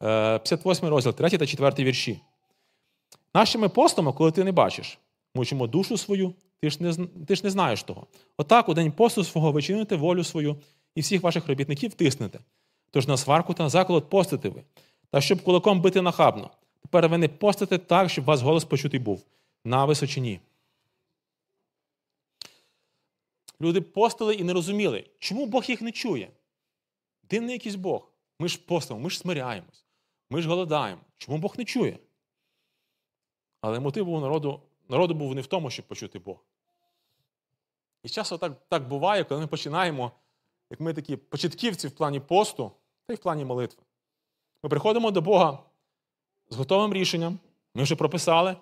58 0.00 0.86
е, 0.86 0.90
розділ, 0.90 1.12
3 1.12 1.30
та 1.30 1.46
4 1.46 1.84
вірші. 1.84 2.20
Нашими 3.34 3.68
постами, 3.68 4.12
коли 4.12 4.32
ти 4.32 4.44
не 4.44 4.52
бачиш, 4.52 4.98
мучимо 5.34 5.66
душу 5.66 5.96
свою, 5.96 6.34
ти 6.60 6.70
ж 6.70 6.82
не 6.82 7.06
ти 7.26 7.34
ж 7.36 7.44
не 7.44 7.50
знаєш 7.50 7.82
того. 7.82 8.06
Отак 8.36 8.68
у 8.68 8.74
день 8.74 8.92
посту 8.92 9.24
свого 9.24 9.52
ви 9.52 9.62
чините 9.62 9.96
волю 9.96 10.24
свою 10.24 10.56
і 10.94 11.00
всіх 11.00 11.22
ваших 11.22 11.48
робітників 11.48 11.94
тиснете. 11.94 12.38
Тож 12.90 13.08
на 13.08 13.16
сварку 13.16 13.54
та 13.54 13.62
на 13.62 13.68
заколот 13.68 14.10
постите 14.10 14.48
ви, 14.48 14.62
та 15.10 15.20
щоб 15.20 15.42
кулаком 15.42 15.80
бити 15.80 16.02
нахабно. 16.02 16.50
Тепер 16.82 17.08
ви 17.08 17.18
не 17.18 17.28
постите 17.28 17.78
так, 17.78 18.10
щоб 18.10 18.24
вас 18.24 18.42
голос 18.42 18.64
почутий 18.64 19.00
був 19.00 19.24
на 19.64 19.84
височині. 19.84 20.40
Люди 23.60 23.80
постили 23.80 24.34
і 24.34 24.44
не 24.44 24.52
розуміли, 24.52 25.04
чому 25.18 25.46
Бог 25.46 25.64
їх 25.64 25.82
не 25.82 25.92
чує. 25.92 26.30
Дивний 27.30 27.52
якийсь 27.52 27.74
Бог. 27.74 28.10
Ми 28.40 28.48
ж 28.48 28.60
постимо, 28.66 29.00
ми 29.00 29.10
ж 29.10 29.18
смиряємось, 29.18 29.84
ми 30.30 30.42
ж 30.42 30.48
голодаємо. 30.48 31.00
Чому 31.18 31.38
Бог 31.38 31.54
не 31.58 31.64
чує? 31.64 31.98
Але 33.60 33.80
мотив 33.80 34.04
був 34.04 34.20
народу 34.20 34.60
народу 34.88 35.14
був 35.14 35.34
не 35.34 35.40
в 35.40 35.46
тому, 35.46 35.70
щоб 35.70 35.86
почути 35.86 36.18
Бог. 36.18 36.44
І 38.02 38.08
часто 38.08 38.38
так 38.38 38.52
так 38.68 38.88
буває, 38.88 39.24
коли 39.24 39.40
ми 39.40 39.46
починаємо, 39.46 40.12
як 40.70 40.80
ми 40.80 40.94
такі 40.94 41.16
початківці 41.16 41.88
в 41.88 41.90
плані 41.90 42.20
посту 42.20 42.72
та 43.06 43.12
й 43.12 43.16
в 43.16 43.20
плані 43.20 43.44
молитви. 43.44 43.82
Ми 44.62 44.70
приходимо 44.70 45.10
до 45.10 45.20
Бога 45.20 45.58
з 46.48 46.56
готовим 46.56 46.94
рішенням, 46.94 47.38
ми 47.74 47.82
вже 47.82 47.96
прописали, 47.96 48.56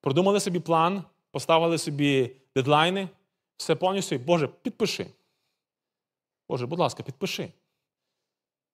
продумали 0.00 0.40
собі 0.40 0.60
план, 0.60 1.04
поставили 1.30 1.78
собі 1.78 2.36
дедлайни, 2.56 3.08
все 3.56 3.74
повністю, 3.74 4.18
Боже, 4.18 4.48
підпиши. 4.48 5.06
Боже, 6.48 6.66
будь 6.66 6.78
ласка, 6.78 7.02
підпиши. 7.02 7.52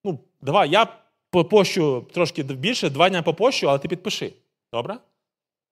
Ну, 0.04 0.18
давай, 0.40 0.70
я 0.70 1.00
попощу 1.30 2.06
трошки 2.12 2.42
більше, 2.42 2.90
два 2.90 3.08
дня 3.08 3.22
попощу, 3.22 3.68
але 3.68 3.78
ти 3.78 3.88
підпиши. 3.88 4.32
Добре? 4.72 4.98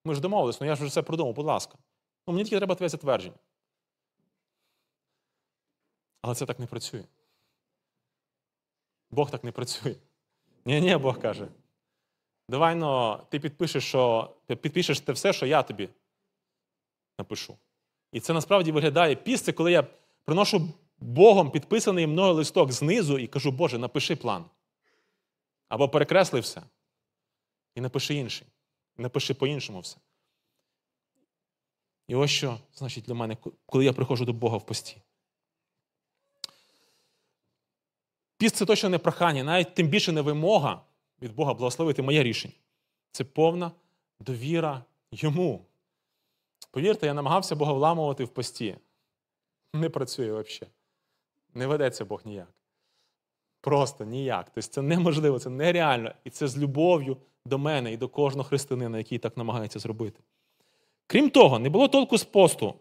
Ми 0.05 0.15
ж 0.15 0.21
домовились, 0.21 0.61
ну 0.61 0.67
я 0.67 0.75
ж 0.75 0.81
вже 0.81 0.91
все 0.91 1.03
продумав, 1.03 1.35
будь 1.35 1.47
ласка. 1.47 1.79
Ну, 2.27 2.35
Мені 2.35 2.45
тільки 2.45 2.57
треба 2.57 2.75
твоє 2.75 2.89
затвердження. 2.89 3.39
Але 6.23 6.35
це 6.35 6.47
так 6.47 6.59
не 6.59 6.67
працює. 6.67 7.05
Бог 9.11 9.31
так 9.31 9.45
не 9.45 9.53
працює. 9.53 9.95
Ні, 10.65 10.81
ні, 10.81 10.97
Бог 10.97 11.21
каже. 11.21 11.49
Давай 12.49 12.75
но 12.75 13.21
ти 13.31 13.41
підпишеш, 13.41 13.85
що, 13.85 14.35
підпишеш 14.47 15.01
те 15.01 15.13
все, 15.13 15.33
що 15.33 15.47
я 15.47 15.63
тобі 15.63 15.89
напишу. 17.19 17.57
І 18.13 18.21
це 18.21 18.33
насправді 18.33 18.73
виглядає 18.73 19.17
піс, 19.17 19.49
коли 19.57 19.73
я 19.73 19.87
приношу 20.25 20.69
Богом 20.99 21.51
підписаний 21.51 22.07
мною 22.07 22.35
листок 22.35 22.73
знизу 22.73 23.19
і 23.19 23.27
кажу, 23.27 23.53
Боже, 23.53 23.79
напиши 23.79 24.17
план. 24.17 24.45
Або 25.69 25.89
перекресли 25.89 26.41
все. 26.41 26.63
І 27.75 27.81
напиши 27.81 28.15
інший. 28.15 28.47
Напиши 28.97 29.35
по-іншому 29.35 29.81
все. 29.81 29.99
І 32.09 32.15
ось 32.15 32.31
що 32.31 32.59
значить 32.75 33.05
для 33.05 33.15
мене, 33.15 33.37
коли 33.67 33.85
я 33.85 33.93
приходжу 33.93 34.25
до 34.25 34.33
Бога 34.33 34.57
в 34.57 34.67
пості. 34.67 35.03
Піст 38.37 38.57
це 38.57 38.67
точно 38.67 38.89
не 38.89 38.99
прохання, 38.99 39.45
навіть 39.45 39.75
тим 39.75 39.89
більше 39.89 40.13
не 40.13 40.21
вимога 40.21 40.85
від 41.23 41.35
Бога 41.35 41.55
благословити 41.55 42.03
моє 42.03 42.23
рішення. 42.23 42.55
Це 43.11 43.25
повна 43.25 43.73
довіра 44.21 44.85
йому. 45.11 45.67
Повірте, 46.71 47.07
я 47.07 47.15
намагався 47.15 47.57
Бога 47.57 47.73
вламувати 47.73 48.25
в 48.25 48.29
пості. 48.29 48.77
Не 49.73 49.91
працює 49.91 50.27
взагалі. 50.27 50.73
Не 51.55 51.67
ведеться 51.67 52.05
Бог 52.05 52.23
ніяк. 52.25 52.58
Просто 53.61 54.05
ніяк. 54.05 54.45
Тобто 54.55 54.71
це 54.71 54.83
неможливо, 54.83 55.39
це 55.39 55.51
нереально. 55.51 56.13
І 56.25 56.31
це 56.31 56.49
з 56.49 56.59
любов'ю 56.59 57.17
до 57.47 57.59
мене 57.59 57.93
і 57.93 57.97
до 57.97 58.09
кожного 58.09 58.49
християнина, 58.49 58.99
який 58.99 59.19
так 59.19 59.37
намагається 59.37 59.79
зробити. 59.79 60.21
Крім 61.07 61.31
того, 61.31 61.59
не 61.59 61.71
було 61.71 61.89
толку 61.89 62.19
з 62.19 62.25
посту, 62.25 62.75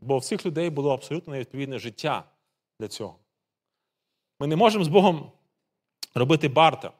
бо 0.00 0.18
в 0.18 0.24
цих 0.24 0.46
людей 0.46 0.70
було 0.70 0.94
абсолютно 0.94 1.32
невідповідне 1.32 1.78
життя 1.78 2.24
для 2.80 2.88
цього. 2.88 3.18
Ми 4.40 4.46
не 4.46 4.56
можемо 4.56 4.84
з 4.84 4.88
Богом 4.88 5.32
робити 6.14 6.48
барта. 6.48 6.92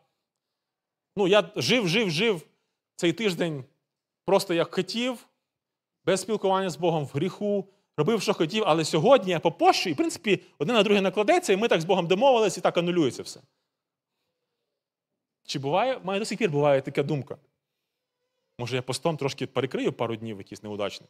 Ну, 1.16 1.28
я 1.28 1.50
жив, 1.56 1.88
жив, 1.88 2.10
жив 2.10 2.46
цей 2.96 3.12
тиждень 3.12 3.64
просто 4.24 4.54
як 4.54 4.74
хотів, 4.74 5.26
без 6.04 6.20
спілкування 6.20 6.70
з 6.70 6.76
Богом 6.76 7.04
в 7.04 7.10
гріху, 7.14 7.68
робив, 7.96 8.22
що 8.22 8.34
хотів, 8.34 8.64
але 8.66 8.84
сьогодні 8.84 9.30
я 9.30 9.40
попощу, 9.40 9.90
і, 9.90 9.92
в 9.92 9.96
принципі, 9.96 10.42
одне 10.58 10.74
на 10.74 10.82
друге 10.82 11.00
накладеться, 11.00 11.52
і 11.52 11.56
ми 11.56 11.68
так 11.68 11.80
з 11.80 11.84
Богом 11.84 12.06
домовилися, 12.06 12.60
і 12.60 12.62
так 12.62 12.76
анулюється 12.76 13.22
все. 13.22 13.40
Чи 15.44 15.58
буває, 15.58 15.98
має 15.98 16.20
до 16.20 16.26
сих 16.26 16.38
пір 16.38 16.50
буває 16.50 16.82
така 16.82 17.02
думка? 17.02 17.36
Може, 18.58 18.76
я 18.76 18.82
постом 18.82 19.16
трошки 19.16 19.46
перекрию 19.46 19.92
пару 19.92 20.16
днів 20.16 20.38
якийсь 20.38 20.62
неудачний. 20.62 21.08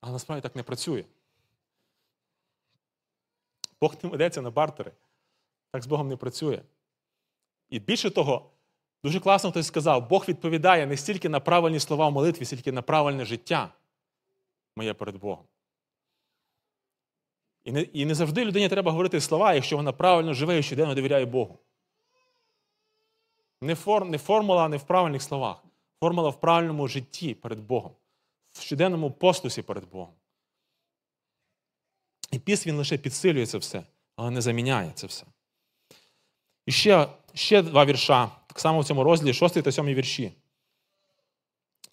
Але 0.00 0.12
насправді 0.12 0.42
так 0.42 0.56
не 0.56 0.62
працює. 0.62 1.04
Бог 3.80 3.94
не 4.02 4.08
ведеться 4.08 4.42
на 4.42 4.50
бартери. 4.50 4.92
Так 5.70 5.82
з 5.82 5.86
Богом 5.86 6.08
не 6.08 6.16
працює. 6.16 6.62
І 7.70 7.78
більше 7.78 8.10
того, 8.10 8.50
дуже 9.04 9.20
класно 9.20 9.50
хтось 9.50 9.66
сказав, 9.66 10.08
Бог 10.08 10.24
відповідає 10.28 10.86
не 10.86 10.96
стільки 10.96 11.28
на 11.28 11.40
правильні 11.40 11.80
слова 11.80 12.08
в 12.08 12.12
молитві, 12.12 12.44
стільки 12.44 12.72
на 12.72 12.82
правильне 12.82 13.24
життя 13.24 13.72
моє 14.76 14.94
перед 14.94 15.16
Богом. 15.16 15.44
І 17.64 17.72
не 17.72 17.82
і 17.82 18.04
не 18.04 18.14
завжди 18.14 18.44
людині 18.44 18.68
треба 18.68 18.90
говорити 18.90 19.20
слова, 19.20 19.54
якщо 19.54 19.76
вона 19.76 19.92
правильно 19.92 20.34
живе 20.34 20.58
і 20.58 20.62
щоденно 20.62 20.94
довіряє 20.94 21.26
Богу. 21.26 21.58
Не, 23.60 23.74
фор, 23.74 24.04
не 24.04 24.18
формула 24.18 24.68
не 24.68 24.76
в 24.76 24.82
правильних 24.82 25.22
словах. 25.22 25.64
Формула 26.00 26.28
в 26.28 26.40
правильному 26.40 26.88
житті 26.88 27.34
перед 27.34 27.60
Богом, 27.60 27.92
в 28.52 28.60
щоденному 28.60 29.10
постусі 29.10 29.62
перед 29.62 29.90
Богом. 29.90 30.14
І 32.30 32.38
піс 32.38 32.66
він 32.66 32.76
лише 32.76 32.98
підсилює 32.98 33.46
це 33.46 33.58
все, 33.58 33.82
але 34.16 34.30
не 34.30 34.40
заміняє 34.40 34.92
це 34.94 35.06
все. 35.06 35.26
І 36.66 36.72
ще 36.72 37.08
ще 37.34 37.62
два 37.62 37.84
вірша, 37.84 38.30
так 38.46 38.60
само 38.60 38.80
в 38.80 38.84
цьому 38.84 39.04
розділі, 39.04 39.34
6 39.34 39.62
та 39.62 39.72
7 39.72 39.86
вірші. 39.86 40.32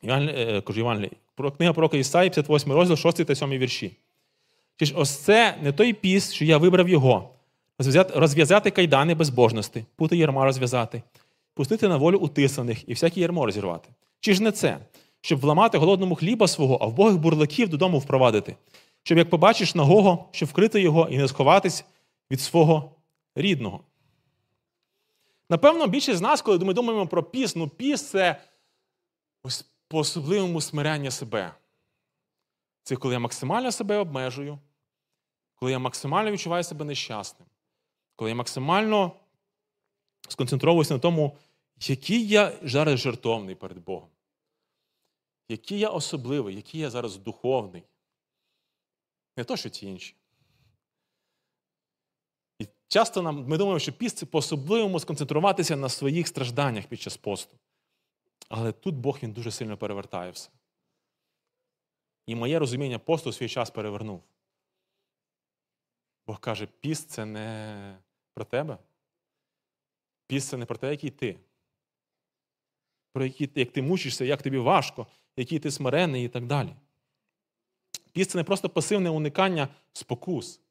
Євангелі, 0.02 0.62
кажу, 0.62 0.80
Євангелій. 0.80 1.12
Книга 1.40 1.74
пророка 1.74 1.98
Ісаї, 1.98 2.30
58 2.30 2.72
розділ, 2.72 2.96
6 2.98 3.26
та 3.26 3.36
7 3.36 3.50
вірші. 3.50 3.98
Чи 4.78 4.86
ж 4.86 4.94
ось 4.96 5.18
це 5.18 5.58
не 5.62 5.72
той 5.72 5.94
піс, 5.94 6.34
що 6.34 6.46
я 6.46 6.58
вибрав 6.58 6.90
його, 6.90 7.30
розв'язати 8.16 8.72
кайдани 8.72 9.16
безбожності, 9.16 9.86
пути 9.96 10.18
ярма 10.18 10.46
розв'язати, 10.46 11.04
пустити 11.54 11.88
на 11.88 11.98
волю 11.98 12.18
утисаних 12.18 12.90
і 12.90 12.94
всяке 12.94 13.22
ярмо 13.22 13.46
розірвати. 13.46 13.90
Чи 14.20 14.34
ж 14.34 14.44
не 14.44 14.52
це, 14.52 14.78
щоб 15.22 15.40
вламати 15.40 15.78
голодному 15.78 16.16
хліба 16.16 16.48
свого, 16.48 16.78
а 16.82 16.86
вбогих 16.86 17.18
бурлаків 17.18 17.70
додому 17.70 18.00
впровадити, 18.00 18.56
щоб 19.04 19.18
як 19.18 19.30
побачиш 19.30 19.76
нагого, 19.76 20.26
щоб 20.32 20.50
вкрити 20.50 20.82
його 20.82 21.08
і 21.12 21.18
не 21.18 21.28
сховатись 21.28 21.86
від 22.32 22.42
свого 22.42 22.92
рідного. 23.36 23.80
Напевно, 25.50 25.88
більшість 25.88 26.18
з 26.18 26.22
нас, 26.22 26.42
коли 26.42 26.60
ми 26.60 26.74
думаємо 26.74 27.08
про 27.08 27.24
піс, 27.24 27.56
ну 27.56 27.68
піс 27.68 28.10
це 28.10 28.42
ось 29.44 29.66
по 29.90 29.98
особливому 30.00 30.62
смиряння 30.62 31.12
себе. 31.12 31.56
Це 32.84 32.96
коли 32.96 33.14
я 33.14 33.20
максимально 33.20 33.72
себе 33.72 33.98
обмежую, 33.98 34.60
коли 35.56 35.72
я 35.72 35.80
максимально 35.80 36.32
відчуваю 36.32 36.64
себе 36.64 36.86
нещасним, 36.86 37.48
коли 38.16 38.32
я 38.32 38.36
максимально 38.36 39.12
сконцентровуюся 40.30 40.94
на 40.94 41.00
тому, 41.00 41.38
який 41.80 42.28
я 42.28 42.60
зараз 42.64 43.00
жертовний 43.00 43.56
перед 43.56 43.78
Богом, 43.78 44.10
який 45.50 45.80
я 45.80 45.90
особливий, 45.90 46.56
який 46.56 46.82
я 46.82 46.90
зараз 46.90 47.18
духовний. 47.18 47.84
Не 49.38 49.44
то, 49.44 49.58
що 49.58 49.70
ті 49.70 49.88
інші. 49.88 50.16
І 52.60 52.68
часто 52.88 53.22
нам, 53.22 53.46
ми 53.48 53.58
думаємо, 53.58 53.80
що 53.80 53.94
піст 53.94 54.18
це 54.18 54.26
по-особливому 54.26 55.00
сконцентруватися 55.00 55.76
на 55.76 55.90
своїх 55.90 56.28
стражданнях 56.28 56.86
під 56.86 57.02
час 57.02 57.18
посту. 57.18 57.58
Але 58.50 58.72
тут 58.72 58.96
Бог 58.96 59.20
він 59.24 59.32
дуже 59.32 59.52
сильно 59.52 59.78
перевертає 59.78 60.32
все. 60.32 60.50
І 62.26 62.36
моє 62.36 62.60
розуміння 62.60 63.00
посту 63.00 63.32
свій 63.32 63.50
час 63.50 63.70
перевернув. 63.70 64.24
Бог 66.28 66.40
каже, 66.40 66.66
піст 66.66 67.10
це 67.10 67.26
не 67.26 67.98
про 68.34 68.46
тебе. 68.46 68.78
Піст 70.28 70.50
це 70.50 70.58
не 70.58 70.66
про 70.66 70.78
те, 70.78 70.90
який 70.92 71.10
ти. 71.10 71.40
Про 73.12 73.24
які, 73.24 73.50
як 73.56 73.72
ти 73.72 73.82
мучишся, 73.82 74.26
як 74.26 74.42
тобі 74.42 74.58
важко, 74.58 75.08
який 75.38 75.60
ти 75.60 75.72
смирений 75.72 76.26
і 76.26 76.28
так 76.28 76.46
далі. 76.46 76.76
Піст 78.12 78.32
це 78.32 78.38
не 78.38 78.44
просто 78.44 78.70
пасивне 78.70 79.10
уникання 79.10 79.68
спокус. 79.94 80.62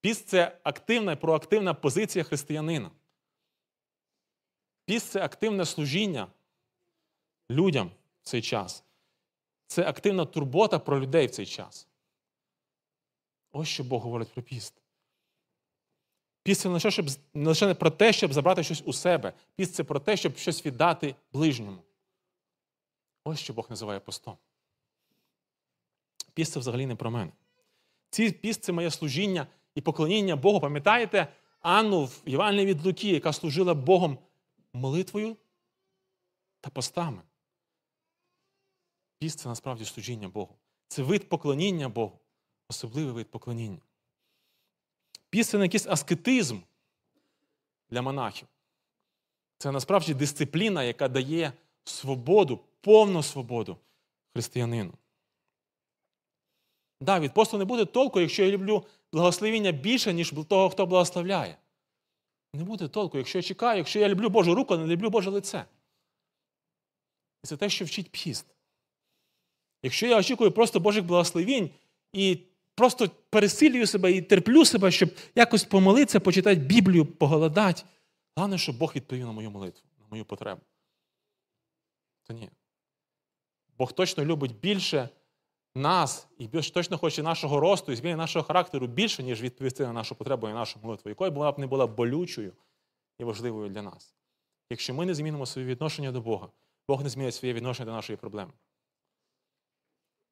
Піст 0.00 0.28
це 0.28 0.58
активна 0.62 1.12
і 1.12 1.16
проактивна 1.16 1.74
позиція 1.74 2.24
християнина. 2.24 2.90
Піст 4.84 5.10
це 5.10 5.24
активне 5.24 5.64
служіння 5.64 6.28
людям 7.50 7.90
в 8.22 8.26
цей 8.26 8.42
час. 8.42 8.84
Це 9.66 9.88
активна 9.88 10.24
турбота 10.24 10.78
про 10.78 11.00
людей 11.00 11.26
в 11.26 11.30
цей 11.30 11.46
час. 11.46 11.88
Ось 13.52 13.68
що 13.68 13.84
Бог 13.84 14.02
говорить 14.02 14.32
про 14.32 14.42
піст. 14.42 14.74
Піст 16.42 16.60
це 16.60 16.68
не 16.68 16.74
лише, 16.74 16.90
щоб, 16.90 17.06
не 17.34 17.48
лише 17.48 17.74
про 17.74 17.90
те, 17.90 18.12
щоб 18.12 18.32
забрати 18.32 18.64
щось 18.64 18.82
у 18.86 18.92
себе. 18.92 19.32
Піст 19.56 19.74
це 19.74 19.84
про 19.84 20.00
те, 20.00 20.16
щоб 20.16 20.36
щось 20.36 20.66
віддати 20.66 21.14
ближньому. 21.32 21.78
Ось 23.24 23.38
що 23.38 23.52
Бог 23.52 23.66
називає 23.70 24.00
постом. 24.00 24.36
Піст 26.34 26.52
це 26.52 26.60
взагалі 26.60 26.86
не 26.86 26.96
про 26.96 27.10
мене. 27.10 27.32
Ці 28.10 28.30
піст 28.30 28.64
це 28.64 28.72
моє 28.72 28.90
служіння 28.90 29.46
і 29.74 29.80
поклоніння 29.80 30.36
Богу. 30.36 30.60
Пам'ятаєте 30.60 31.28
Анну 31.60 32.04
в 32.04 32.22
Євангелії 32.26 32.66
від 32.66 32.86
Луки, 32.86 33.08
яка 33.08 33.32
служила 33.32 33.74
Богом 33.74 34.18
молитвою 34.72 35.36
та 36.60 36.70
постами. 36.70 37.22
Піст 39.18 39.38
це 39.38 39.48
насправді 39.48 39.84
служіння 39.84 40.28
Богу. 40.28 40.54
Це 40.88 41.02
вид 41.02 41.28
поклоніння 41.28 41.88
Богу, 41.88 42.18
особливий 42.68 43.12
вид 43.12 43.30
поклоніння. 43.30 43.80
Піст 45.30 45.50
це 45.50 45.58
не 45.58 45.64
якийсь 45.64 45.86
аскетизм 45.86 46.58
для 47.90 48.02
монахів. 48.02 48.48
Це 49.58 49.72
насправді 49.72 50.14
дисципліна, 50.14 50.84
яка 50.84 51.08
дає 51.08 51.52
свободу, 51.84 52.60
повну 52.80 53.22
свободу 53.22 53.76
християнину. 54.32 54.94
Да, 57.00 57.20
від 57.20 57.34
посту 57.34 57.58
не 57.58 57.64
буде 57.64 57.84
толку, 57.84 58.20
якщо 58.20 58.44
я 58.44 58.50
люблю 58.50 58.84
благословіння 59.12 59.72
більше, 59.72 60.12
ніж 60.12 60.34
того, 60.48 60.70
хто 60.70 60.86
благословляє. 60.86 61.58
Не 62.54 62.64
буде 62.64 62.88
толку, 62.88 63.18
якщо 63.18 63.38
я 63.38 63.42
чекаю, 63.42 63.78
якщо 63.78 63.98
я 63.98 64.08
люблю 64.08 64.28
Божу 64.28 64.54
руку, 64.54 64.76
не 64.76 64.86
люблю 64.86 65.10
Боже 65.10 65.30
лице. 65.30 65.64
І 67.44 67.46
це 67.46 67.56
те, 67.56 67.68
що 67.68 67.84
вчить 67.84 68.10
піст. 68.10 68.46
Якщо 69.82 70.06
я 70.06 70.18
очікую 70.18 70.52
просто 70.52 70.80
Божих 70.80 71.04
благословінь 71.04 71.70
і 72.12 72.38
просто 72.74 73.10
пересилюю 73.30 73.86
себе 73.86 74.12
і 74.12 74.22
терплю 74.22 74.64
себе, 74.64 74.90
щоб 74.90 75.10
якось 75.34 75.64
помолитися, 75.64 76.20
почитати 76.20 76.60
Біблію, 76.60 77.06
поголодати, 77.06 77.82
головне, 78.36 78.58
щоб 78.58 78.78
Бог 78.78 78.92
відповів 78.96 79.26
на 79.26 79.32
мою 79.32 79.50
молитву, 79.50 79.88
на 80.00 80.06
мою 80.10 80.24
потребу. 80.24 80.60
То 82.22 82.34
ні. 82.34 82.50
Бог 83.78 83.92
точно 83.92 84.24
любить 84.24 84.60
більше 84.60 85.08
нас 85.74 86.28
і 86.38 86.46
більш 86.46 86.70
точно 86.70 86.98
хоче 86.98 87.22
нашого 87.22 87.60
росту 87.60 87.92
і 87.92 87.96
зміни 87.96 88.16
нашого 88.16 88.44
характеру 88.44 88.86
більше, 88.86 89.22
ніж 89.22 89.42
відповісти 89.42 89.82
на 89.82 89.92
нашу 89.92 90.14
потребу 90.14 90.48
і 90.48 90.52
нашу 90.52 90.78
молитву, 90.82 91.08
якою 91.08 91.30
б 91.30 91.34
вона 91.34 91.52
б 91.52 91.58
не 91.58 91.66
була 91.66 91.86
болючою 91.86 92.52
і 93.18 93.24
важливою 93.24 93.68
для 93.70 93.82
нас. 93.82 94.14
Якщо 94.70 94.94
ми 94.94 95.06
не 95.06 95.14
змінимо 95.14 95.46
своє 95.46 95.66
відношення 95.66 96.12
до 96.12 96.20
Бога, 96.20 96.48
Бог 96.88 97.02
не 97.02 97.08
змінить 97.08 97.34
своє 97.34 97.54
відношення 97.54 97.86
до 97.86 97.92
нашої 97.92 98.16
проблеми. 98.16 98.52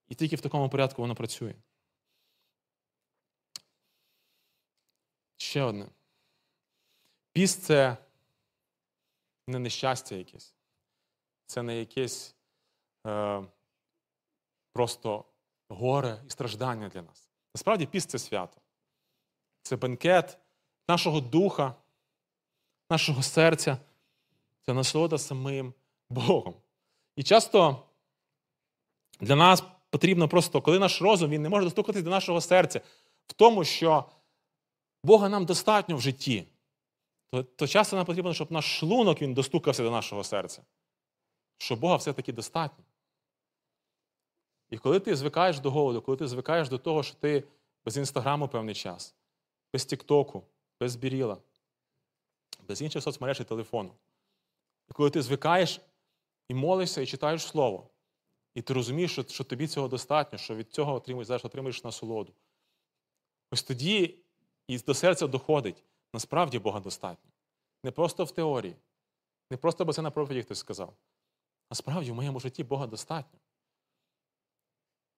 І 0.09 0.15
тільки 0.15 0.37
в 0.37 0.41
такому 0.41 0.69
порядку 0.69 1.03
воно 1.03 1.15
працює. 1.15 1.55
Ще 5.37 5.63
одне. 5.63 5.89
Піст 7.33 7.63
це 7.63 7.97
не 9.47 9.59
нещастя 9.59 10.15
якесь. 10.15 10.55
Це 11.47 11.63
не 11.63 11.79
якесь 11.79 12.37
е, 13.07 13.45
просто 14.73 15.25
горе 15.69 16.23
і 16.27 16.31
страждання 16.31 16.89
для 16.89 17.03
нас. 17.03 17.31
Насправді 17.55 17.87
піст 17.87 18.11
це 18.11 18.19
свято. 18.19 18.61
Це 19.63 19.77
бенкет 19.77 20.39
нашого 20.89 21.21
духа, 21.21 21.75
нашого 22.91 23.23
серця, 23.23 23.79
це 24.63 24.73
насолода 24.73 25.19
самим 25.19 25.75
Богом. 26.11 26.55
І 27.17 27.23
часто 27.23 27.87
для 29.21 29.37
нас 29.37 29.63
потрібно 29.97 30.29
просто, 30.29 30.63
коли 30.63 30.79
наш 30.79 31.03
розум 31.03 31.31
він 31.31 31.43
не 31.43 31.49
може 31.49 31.65
достукатись 31.65 32.03
до 32.03 32.11
нашого 32.11 32.41
серця, 32.41 32.81
в 33.27 33.33
тому, 33.33 33.65
що 33.65 34.05
Бога 35.05 35.29
нам 35.29 35.45
достатньо 35.45 35.97
в 35.97 36.01
житті, 36.01 36.49
то, 37.31 37.43
то 37.43 37.67
часто 37.67 37.97
нам 37.97 38.07
потрібно, 38.07 38.35
щоб 38.35 38.53
наш 38.53 38.79
шлунок 38.79 39.23
він 39.23 39.35
достукався 39.35 39.83
до 39.83 39.91
нашого 39.91 40.25
серця. 40.25 40.63
Що 41.59 41.77
Бога 41.77 41.97
все-таки 41.97 42.33
достатньо. 42.33 42.85
І 44.71 44.79
коли 44.79 45.01
ти 45.01 45.17
звикаєш 45.17 45.61
до 45.61 45.71
голоду, 45.71 46.03
коли 46.03 46.17
ти 46.17 46.27
звикаєш 46.27 46.69
до 46.69 46.79
того, 46.79 47.03
що 47.03 47.15
ти 47.15 47.45
без 47.85 47.97
інстаграму 47.97 48.49
певний 48.49 48.75
час, 48.75 49.15
без 49.73 49.85
Тіктоку, 49.85 50.43
без 50.81 50.97
Біріла, 50.97 51.37
без 52.69 52.83
інших 52.83 53.03
соцмереж 53.03 53.41
і 53.41 53.45
телефону. 53.45 53.93
І 54.91 54.93
коли 54.93 55.11
ти 55.11 55.23
звикаєш 55.23 55.81
і 56.49 56.55
молишся, 56.55 57.01
і 57.01 57.07
читаєш 57.07 57.47
Слово, 57.47 57.91
і 58.57 58.63
ти 58.63 58.75
розумієш, 58.75 59.13
що 59.13 59.25
що 59.25 59.45
тобі 59.45 59.67
цього 59.67 59.89
достатньо, 59.89 60.39
що 60.39 60.55
від 60.55 60.73
цього 60.73 60.95
отримуєш, 60.95 61.27
зараз 61.27 61.45
отримуєш 61.45 61.85
насолоду. 61.85 62.33
Ось 63.51 63.63
тоді 63.63 64.19
і 64.69 64.79
до 64.79 64.95
серця 64.95 65.27
доходить, 65.27 65.85
насправді 66.15 66.59
Бога 66.59 66.81
достатньо. 66.81 67.31
Не 67.85 67.91
просто 67.91 68.25
в 68.25 68.31
теорії, 68.31 68.77
не 69.51 69.57
просто 69.57 69.85
бо 69.85 69.93
це 69.93 70.03
на 70.03 70.11
проповіді 70.11 70.43
хтось 70.43 70.59
сказав. 70.59 70.95
Насправді 71.71 72.11
в 72.11 72.15
моєму 72.15 72.41
житті 72.41 72.65
Бога 72.65 72.87
достатньо. 72.87 73.39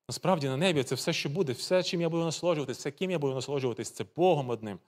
Насправді 0.09 0.49
на 0.49 0.57
небі 0.57 0.83
це 0.83 0.95
все, 0.95 1.13
що 1.13 1.29
буде, 1.29 1.53
все, 1.53 1.83
чим 1.83 2.01
я 2.01 2.09
буду 2.09 2.25
насолоджуватись, 2.25 2.79
все, 2.79 2.91
ким 2.91 3.11
я 3.11 3.19
буду 3.19 3.35
насолоджуватись, 3.35 3.91
це 3.91 4.05
Богом 4.17 4.51
одним. 4.51 4.79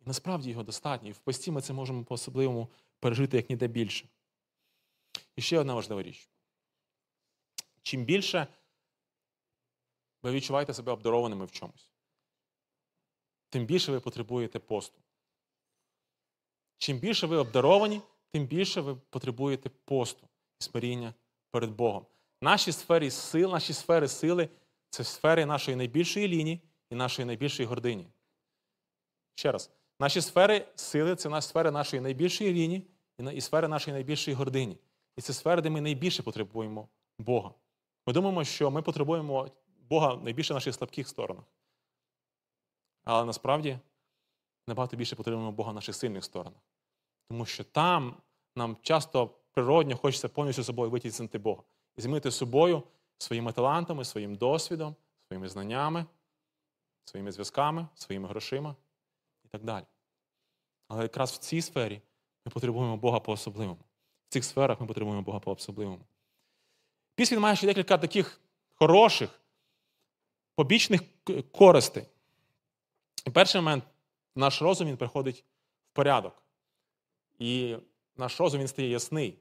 І 0.00 0.04
насправді 0.06 0.50
його 0.50 0.62
достатньо. 0.62 1.08
І 1.08 1.12
в 1.12 1.18
пості 1.18 1.50
ми 1.50 1.62
це 1.62 1.72
можемо 1.72 2.04
по-особливому 2.04 2.68
пережити 3.00 3.36
як 3.36 3.50
ніде 3.50 3.68
більше. 3.68 4.08
І 5.36 5.42
ще 5.42 5.58
одна 5.58 5.74
важлива 5.74 6.02
річ. 6.02 6.28
Чим 7.82 8.04
більше 8.04 8.46
ви 10.22 10.32
відчуваєте 10.32 10.74
себе 10.74 10.92
обдарованими 10.92 11.44
в 11.44 11.50
чомусь, 11.50 11.90
тим 13.48 13.66
більше 13.66 13.92
ви 13.92 14.00
потребуєте 14.00 14.58
посту. 14.58 14.98
Чим 16.78 16.98
більше 16.98 17.26
ви 17.26 17.36
обдаровані, 17.36 18.00
тим 18.30 18.46
більше 18.46 18.80
ви 18.80 18.94
потребуєте 18.94 19.68
посту 19.68 20.28
і 20.60 20.64
смиріння 20.64 21.14
перед 21.50 21.70
Богом. 21.70 22.06
Наші 22.40 22.72
сфери 22.72 23.10
сил, 23.10 23.50
наші 23.50 23.72
сфери 23.72 24.08
сили 24.08 24.48
це 24.90 25.04
сфери 25.04 25.46
нашої 25.46 25.76
найбільшої 25.76 26.28
лінії 26.28 26.60
і 26.90 26.94
нашої 26.94 27.26
найбільшої 27.26 27.66
гордині. 27.66 28.06
Ще 29.34 29.52
раз, 29.52 29.70
наші 30.00 30.20
сфери 30.20 30.68
сили 30.74 31.16
це 31.16 31.42
сфери 31.42 31.70
нашої 31.70 32.02
найбільшої 32.02 32.52
лінії 32.52 32.86
і 33.32 33.40
сфери 33.40 33.68
нашої 33.68 33.94
найбільшої 33.94 34.34
гордині. 34.34 34.78
І 35.16 35.20
це 35.20 35.32
сфери, 35.32 35.62
де 35.62 35.70
ми 35.70 35.80
найбільше 35.80 36.22
потребуємо 36.22 36.88
Бога. 37.18 37.54
Ми 38.06 38.12
думаємо, 38.12 38.44
що 38.44 38.70
ми 38.70 38.82
потребуємо 38.82 39.48
Бога 39.88 40.16
найбільше 40.16 40.54
в 40.54 40.56
наших 40.56 40.74
слабких 40.74 41.08
сторонах. 41.08 41.44
Але 43.04 43.24
насправді 43.24 43.78
набагато 44.66 44.96
більше 44.96 45.16
потребуємо 45.16 45.52
Бога 45.52 45.70
в 45.70 45.74
наших 45.74 45.94
сильних 45.94 46.24
сторонах. 46.24 46.62
Тому 47.28 47.46
що 47.46 47.64
там 47.64 48.16
нам 48.56 48.76
часто 48.82 49.26
природньо 49.52 49.96
хочеться 49.96 50.28
повністю 50.28 50.64
собою 50.64 50.90
витіснити 50.90 51.38
Бога 51.38 51.62
і 51.96 52.00
змінити 52.00 52.30
собою 52.30 52.82
своїми 53.18 53.52
талантами, 53.52 54.04
своїм 54.04 54.34
досвідом, 54.34 54.96
своїми 55.26 55.48
знаннями, 55.48 56.06
своїми 57.04 57.32
зв'язками, 57.32 57.88
своїми 57.94 58.28
грошима 58.28 58.76
і 59.44 59.48
так 59.48 59.64
далі. 59.64 59.84
Але 60.88 61.02
якраз 61.02 61.32
в 61.32 61.38
цій 61.38 61.62
сфері 61.62 62.02
ми 62.46 62.52
потребуємо 62.52 62.96
Бога 62.96 63.20
по-особливому. 63.20 63.84
В 64.28 64.32
цих 64.32 64.44
сферах 64.44 64.80
ми 64.80 64.86
потребуємо 64.86 65.22
Бога 65.22 65.40
по-особливому. 65.40 66.04
Після 67.14 67.36
він 67.36 67.42
має 67.42 67.56
ще 67.56 67.66
декілька 67.66 67.98
таких 67.98 68.40
хороших, 68.74 69.40
побічних 70.54 71.00
користей. 71.52 72.06
І 73.26 73.30
перший 73.30 73.60
момент 73.60 73.84
наш 74.36 74.62
розум 74.62 74.88
він 74.88 74.96
приходить 74.96 75.44
в 75.92 75.94
порядок. 75.94 76.42
І 77.38 77.76
наш 78.16 78.40
розум 78.40 78.60
він 78.60 78.68
стає 78.68 78.88
ясний. 78.88 79.38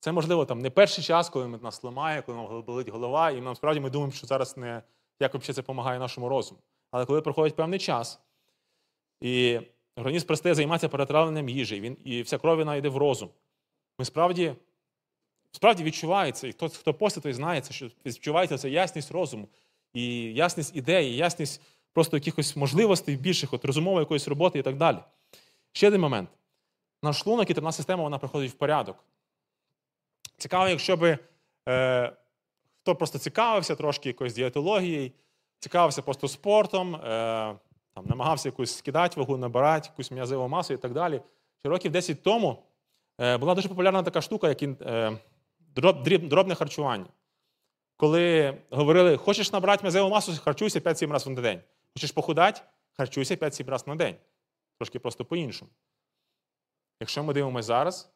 Це, 0.00 0.12
можливо, 0.12 0.44
там 0.44 0.58
не 0.58 0.70
перший 0.70 1.04
час, 1.04 1.30
коли 1.30 1.48
нас 1.48 1.84
ламає, 1.84 2.22
коли 2.22 2.38
нам 2.38 2.62
болить 2.62 2.88
голова, 2.88 3.30
і 3.30 3.40
нам 3.40 3.56
справді 3.56 3.80
ми 3.80 3.90
думаємо, 3.90 4.12
що 4.12 4.26
зараз 4.26 4.56
не 4.56 4.82
як 5.20 5.34
взагалі 5.34 5.54
це 5.54 5.62
допомагає 5.62 5.98
нашому 5.98 6.28
розуму. 6.28 6.60
Але 6.90 7.06
коли 7.06 7.20
проходить 7.20 7.56
певний 7.56 7.78
час, 7.78 8.20
і 9.20 9.60
організм 9.96 10.26
перестає 10.26 10.54
займатися 10.54 10.88
перетравленням 10.88 11.48
їжі, 11.48 11.80
він, 11.80 11.96
і 12.04 12.22
вся 12.22 12.38
кров 12.38 12.58
вона 12.58 12.76
йде 12.76 12.88
в 12.88 12.96
розум. 12.96 13.30
Ми 13.98 14.04
справді 14.04 14.54
справді 15.54 15.84
відчувається, 15.84 16.46
і 16.46 16.52
хто 16.52 16.68
хто 16.68 16.94
постить, 16.94 17.22
той 17.22 17.32
знає, 17.32 17.62
що 17.70 17.90
відчувається 18.06 18.58
ця 18.58 18.68
ясність 18.68 19.12
розуму, 19.12 19.48
і 19.92 20.04
ясність 20.34 20.76
ідеї, 20.76 21.16
ясність 21.16 21.60
просто 21.92 22.16
якихось 22.16 22.56
можливостей 22.56 23.16
більших, 23.16 23.52
от 23.52 23.64
розумової 23.64 24.02
якоїсь 24.02 24.28
роботи 24.28 24.58
і 24.58 24.62
так 24.62 24.76
далі. 24.76 24.98
Ще 25.72 25.88
один 25.88 26.00
момент. 26.00 26.28
Наш 27.02 27.18
шлунок 27.18 27.50
і 27.50 27.54
терна 27.54 27.72
система 27.72 28.02
вона 28.02 28.18
приходить 28.18 28.50
в 28.50 28.54
порядок. 28.54 29.04
Цікаво, 30.36 30.68
якщо 30.68 30.96
би 30.96 31.18
е, 31.68 32.12
хто 32.80 32.96
просто 32.96 33.18
цікавився 33.18 33.76
трошки 33.76 34.08
якоюсь 34.08 34.34
дієтологією, 34.34 35.10
цікавився 35.58 36.02
просто 36.02 36.28
спортом, 36.28 36.94
е, 36.96 36.98
там, 37.94 38.04
намагався 38.06 38.48
якусь 38.48 38.76
скидати 38.76 39.20
вагу, 39.20 39.36
набирати, 39.36 39.88
якусь 39.92 40.10
м'язову 40.10 40.48
масу 40.48 40.74
і 40.74 40.76
так 40.76 40.92
далі. 40.92 41.20
Ще 41.60 41.68
років 41.68 41.92
10 41.92 42.22
тому 42.22 42.62
е, 43.20 43.36
була 43.36 43.54
дуже 43.54 43.68
популярна 43.68 44.02
така 44.02 44.20
штука, 44.20 44.48
як 44.48 44.62
е, 44.62 45.18
дроб, 45.74 46.02
дробне 46.02 46.54
харчування. 46.54 47.06
Коли 47.96 48.56
говорили, 48.70 49.16
хочеш 49.16 49.52
набрати 49.52 49.82
м'язову 49.82 50.10
масу, 50.10 50.42
харчуйся 50.42 50.80
5-7 50.80 51.12
разів 51.12 51.32
на 51.32 51.42
день. 51.42 51.60
Хочеш 51.92 52.12
похудати, 52.12 52.60
харчуйся 52.92 53.34
5-7 53.34 53.70
разів 53.70 53.88
на 53.88 53.94
день. 53.94 54.16
Трошки 54.78 54.98
просто 54.98 55.24
по-іншому. 55.24 55.70
Якщо 57.00 57.24
ми 57.24 57.34
дивимося 57.34 57.66
зараз, 57.66 58.12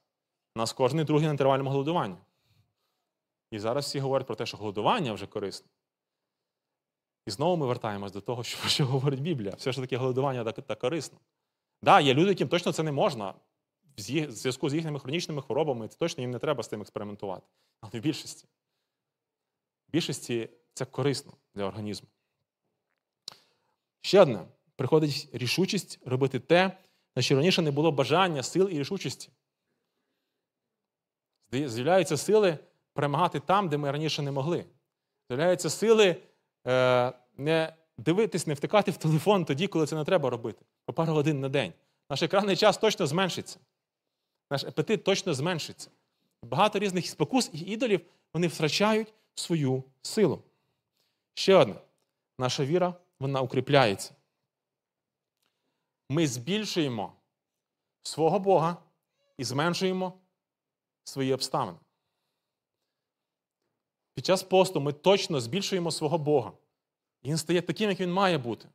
у 0.57 0.59
нас 0.59 0.73
кожен 0.73 1.05
другий 1.05 1.27
на 1.27 1.31
інтервальному 1.31 1.71
голодуванні. 1.71 2.17
І 3.51 3.59
зараз 3.59 3.85
всі 3.85 3.99
говорять 3.99 4.27
про 4.27 4.37
те, 4.37 4.47
що 4.47 4.57
голодування 4.57 5.13
вже 5.13 5.27
корисне. 5.27 5.69
І 7.27 7.31
знову 7.31 7.57
ми 7.57 7.67
вертаємось 7.67 8.13
до 8.13 8.21
того, 8.21 8.45
що 8.45 8.69
що 8.69 8.87
говорить 8.87 9.21
Біблія. 9.21 9.55
Все 9.59 9.73
ж 9.73 9.81
таки 9.81 9.97
голодування 9.97 10.45
так, 10.45 10.67
так 10.67 10.79
корисно. 10.79 11.19
Так, 11.19 11.27
да, 11.83 12.01
є 12.01 12.15
люди, 12.15 12.29
яким 12.29 12.49
точно 12.49 12.73
це 12.73 12.83
не 12.83 12.93
можна. 12.93 13.35
В 13.99 14.31
зв'язку 14.31 14.71
з 14.71 14.75
їхніми 14.75 15.01
хронічними 15.01 15.43
хворобами, 15.43 15.89
це 15.89 15.97
точно 15.99 16.21
їм 16.21 16.31
не 16.31 16.39
треба 16.39 16.63
з 16.63 16.69
тим 16.69 16.81
експериментувати. 16.81 17.47
Але 17.81 18.01
в 18.01 18.03
більшості. 18.03 18.49
В 19.89 19.93
більшості 19.93 20.49
це 20.75 20.85
корисно 20.85 21.33
для 21.55 21.65
організму. 21.65 22.09
Ще 24.01 24.21
одне: 24.21 24.45
приходить 24.77 25.29
рішучість 25.33 25.99
робити 26.07 26.41
те, 26.41 26.79
на 27.17 27.23
що 27.23 27.37
раніше 27.37 27.63
не 27.63 27.71
було 27.71 27.93
бажання, 27.93 28.43
сил 28.43 28.69
і 28.73 28.79
рішучості. 28.79 29.31
З'являються 31.53 32.17
сили 32.17 32.59
перемагати 32.93 33.41
там, 33.41 33.69
де 33.69 33.77
ми 33.77 33.91
раніше 33.91 34.23
не 34.23 34.33
могли. 34.33 34.65
З'являються 35.29 35.71
сили 35.71 36.17
е, 36.67 37.13
не 37.37 37.75
дивитись, 37.99 38.47
не 38.47 38.55
втикати 38.55 38.91
в 38.91 38.97
телефон 38.97 39.45
тоді, 39.45 39.67
коли 39.67 39.87
це 39.87 39.97
не 39.97 40.05
треба 40.05 40.31
робити, 40.31 40.65
по 40.85 40.93
пару 40.93 41.13
годин 41.13 41.41
на 41.41 41.49
день. 41.49 41.73
Наш 42.11 42.23
екранний 42.23 42.57
час 42.57 42.79
точно 42.79 43.07
зменшиться. 43.07 43.59
Наш 44.51 44.65
апетит 44.65 45.05
точно 45.05 45.35
зменшиться. 45.35 45.91
Багато 46.43 46.79
різних 46.79 47.07
спокус 47.07 47.51
і 47.53 47.59
ідолів 47.59 48.01
вони 48.35 48.47
втрачають 48.47 49.15
свою 49.35 49.85
силу. 50.03 50.43
Ще 51.35 51.55
одне: 51.55 51.75
наша 52.39 52.65
віра 52.65 52.95
вона 53.21 53.41
укріпляється. 53.41 54.15
Ми 56.09 56.27
збільшуємо 56.27 57.13
свого 58.03 58.39
Бога 58.39 58.77
і 59.37 59.45
зменшуємо 59.45 60.13
свої 61.05 61.33
обставини. 61.33 61.79
Під 64.15 64.27
час 64.27 64.43
посту 64.43 64.81
ми 64.81 64.93
точно 64.93 65.41
збільшуємо 65.41 65.91
свого 65.91 66.19
Бога. 66.19 66.53
І 67.23 67.29
він 67.29 67.39
стає 67.39 67.63
таким, 67.63 67.91
як 67.91 68.01
він 68.01 68.13
має 68.13 68.39
бути. 68.39 68.69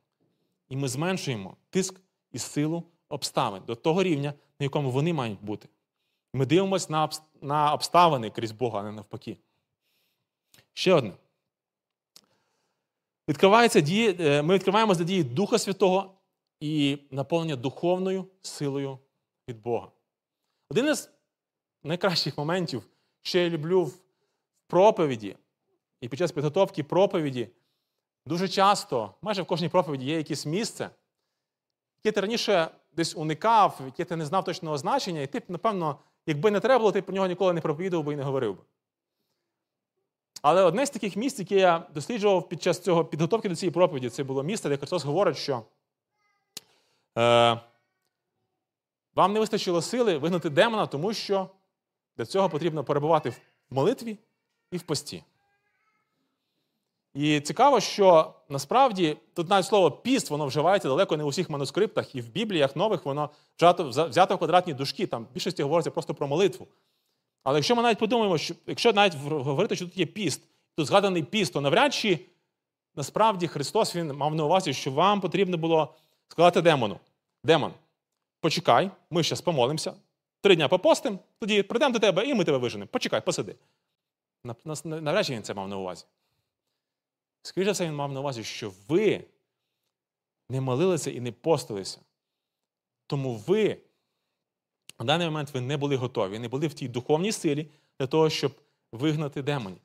І 0.68 0.76
ми 0.76 0.88
зменшуємо 0.88 1.56
тиск 1.70 2.00
і 2.32 2.38
силу 2.38 2.84
обставин 3.14 3.62
до 3.66 3.74
того 3.74 4.02
рівня, 4.02 4.34
на 4.60 4.64
якому 4.64 4.90
вони 4.90 5.12
мають 5.12 5.42
бути. 5.42 5.68
Ми 6.34 6.46
дивимося 6.46 6.92
на 6.92 7.10
на 7.40 7.74
обставини 7.74 8.30
крізь 8.30 8.52
Бога, 8.52 8.80
а 8.80 8.82
не 8.82 8.92
навпаки. 8.92 9.36
Ще 10.72 10.94
одне. 10.94 11.12
Відкривається 13.28 13.80
дії, 13.80 14.16
е, 14.20 14.42
Ми 14.42 14.54
відкриваємо 14.54 14.94
за 14.94 15.04
дії 15.04 15.24
Духа 15.24 15.58
Святого 15.58 16.14
і 16.60 16.98
наповнення 17.10 17.56
духовною 17.56 18.26
силою 18.42 18.98
від 19.48 19.62
Бога. 19.62 19.90
Один 20.70 20.86
із 20.86 21.10
найкращих 21.82 22.38
моментів, 22.38 22.82
що 23.22 23.38
я 23.38 23.50
люблю 23.50 23.84
в 23.84 23.98
проповіді 24.66 25.36
і 26.00 26.08
під 26.08 26.18
час 26.18 26.32
підготовки 26.32 26.84
проповіді, 26.84 27.48
дуже 28.26 28.48
часто, 28.48 29.14
майже 29.22 29.42
в 29.42 29.46
кожній 29.46 29.68
проповіді 29.68 30.04
є 30.04 30.16
якесь 30.16 30.46
місце, 30.46 30.90
яке 32.04 32.14
ти 32.14 32.20
раніше 32.20 32.70
десь 32.96 33.16
уникав, 33.16 33.80
яке 33.86 34.04
ти 34.04 34.16
не 34.16 34.26
знав 34.26 34.44
точного 34.44 34.78
значення, 34.78 35.20
і 35.20 35.26
ти, 35.26 35.42
напевно, 35.48 35.98
якби 36.26 36.50
не 36.50 36.60
треба 36.60 36.78
було, 36.78 36.92
ти 36.92 37.02
про 37.02 37.14
нього 37.14 37.26
ніколи 37.26 37.52
не 37.52 37.60
проповідував 37.60 38.06
би 38.06 38.12
і 38.12 38.16
не 38.16 38.22
говорив 38.22 38.54
би. 38.54 38.62
Але 40.42 40.62
одне 40.62 40.86
з 40.86 40.90
таких 40.90 41.16
місць, 41.16 41.38
яке 41.38 41.56
я 41.56 41.86
досліджував 41.94 42.48
під 42.48 42.62
час 42.62 42.80
цього 42.80 43.04
підготовки 43.04 43.48
до 43.48 43.56
цієї 43.56 43.72
проповіді, 43.72 44.10
це 44.10 44.24
було 44.24 44.42
місце, 44.42 44.68
де 44.68 44.76
Христос 44.76 45.04
говорить, 45.04 45.36
що 45.36 45.62
е, 47.18 47.60
вам 49.14 49.32
не 49.32 49.40
вистачило 49.40 49.82
сили 49.82 50.18
вигнати 50.18 50.50
демона, 50.50 50.86
тому 50.86 51.14
що 51.14 51.50
для 52.16 52.26
цього 52.26 52.48
потрібно 52.48 52.84
перебувати 52.84 53.30
в 53.30 53.40
молитві 53.70 54.18
і 54.70 54.76
в 54.76 54.82
пості. 54.82 55.24
І 57.14 57.40
цікаво, 57.40 57.80
що 57.80 58.34
насправді 58.48 59.16
тут 59.34 59.48
навіть 59.48 59.66
слово 59.66 59.90
піст 59.90 60.30
воно 60.30 60.46
вживається 60.46 60.88
далеко 60.88 61.16
не 61.16 61.24
у 61.24 61.28
всіх 61.28 61.50
манускриптах, 61.50 62.14
і 62.14 62.20
в 62.20 62.28
Бібліях 62.28 62.76
нових 62.76 63.04
воно 63.04 63.30
взято, 63.58 63.88
взято 63.88 64.34
в 64.34 64.38
квадратні 64.38 64.74
дужки, 64.74 65.06
там 65.06 65.24
в 65.24 65.34
більшості 65.34 65.62
говориться 65.62 65.90
просто 65.90 66.14
про 66.14 66.28
молитву. 66.28 66.66
Але 67.44 67.58
якщо 67.58 67.76
ми 67.76 67.82
навіть 67.82 67.98
подумаємо, 67.98 68.38
що 68.38 68.54
якщо 68.66 68.92
навіть 68.92 69.14
говорити, 69.14 69.76
що 69.76 69.84
тут 69.84 69.96
є 69.96 70.06
піст, 70.06 70.42
тут 70.76 70.86
згаданий 70.86 71.22
піст, 71.22 71.52
то 71.52 71.60
навряд 71.60 71.94
чи 71.94 72.20
насправді 72.96 73.46
Христос 73.46 73.96
Він 73.96 74.12
мав 74.12 74.34
на 74.34 74.44
увазі, 74.44 74.72
що 74.72 74.90
вам 74.90 75.20
потрібно 75.20 75.56
було 75.56 75.94
сказати 76.28 76.62
демону. 76.62 77.00
Демон, 77.44 77.72
почекай, 78.40 78.90
ми 79.10 79.22
зараз 79.22 79.40
помолимося, 79.40 79.94
три 80.40 80.56
дня 80.56 80.68
попостимо, 80.68 81.18
тоді 81.38 81.62
прийдемо 81.62 81.92
до 81.92 81.98
тебе 81.98 82.26
і 82.26 82.34
ми 82.34 82.44
тебе 82.44 82.58
виженемо. 82.58 82.88
Почекай, 82.92 83.20
посиди. 83.20 83.56
Навряд 84.84 85.26
чи 85.26 85.32
він 85.32 85.42
це 85.42 85.54
мав 85.54 85.68
на 85.68 85.76
увазі. 85.76 86.04
Скоріше 87.46 87.70
все, 87.70 87.86
він 87.86 87.94
мав 87.94 88.12
на 88.12 88.20
увазі, 88.20 88.44
що 88.44 88.72
ви 88.88 89.24
не 90.48 90.60
молилися 90.60 91.10
і 91.10 91.20
не 91.20 91.32
постилися. 91.32 92.00
Тому 93.06 93.34
ви 93.34 93.76
на 94.98 95.04
даний 95.04 95.26
момент 95.26 95.54
ви 95.54 95.60
не 95.60 95.76
були 95.76 95.96
готові, 95.96 96.38
не 96.38 96.48
були 96.48 96.66
в 96.66 96.74
тій 96.74 96.88
духовній 96.88 97.32
силі 97.32 97.70
для 97.98 98.06
того, 98.06 98.30
щоб 98.30 98.52
вигнати 98.92 99.42
демонів. 99.42 99.78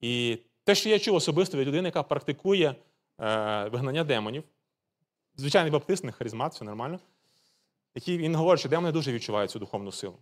І 0.00 0.38
те, 0.64 0.74
що 0.74 0.88
я 0.88 0.98
чув 0.98 1.14
особисто 1.14 1.58
від 1.58 1.68
людини, 1.68 1.88
яка 1.88 2.02
практикує 2.02 2.68
е, 2.68 2.74
вигнання 3.68 4.04
демонів, 4.04 4.44
звичайний 5.36 5.72
баптист, 5.72 6.04
не 6.04 6.12
харизмат, 6.12 6.54
все 6.54 6.64
нормально, 6.64 7.00
який 7.94 8.18
він 8.18 8.34
говорить, 8.34 8.60
що 8.60 8.68
демони 8.68 8.92
дуже 8.92 9.12
відчувають 9.12 9.50
цю 9.50 9.58
духовну 9.58 9.92
силу. 9.92 10.18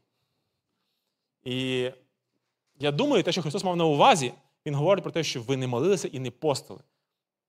І 1.45 1.91
я 2.78 2.93
думаю, 2.93 3.22
те, 3.22 3.33
що 3.33 3.43
Христос 3.43 3.64
мав 3.64 3.76
на 3.76 3.85
увазі, 3.85 4.33
Він 4.66 4.74
говорить 4.74 5.04
про 5.04 5.12
те, 5.12 5.24
що 5.24 5.42
ви 5.42 5.56
не 5.56 5.66
молилися 5.66 6.08
і 6.08 6.18
не 6.18 6.30
постили 6.30 6.80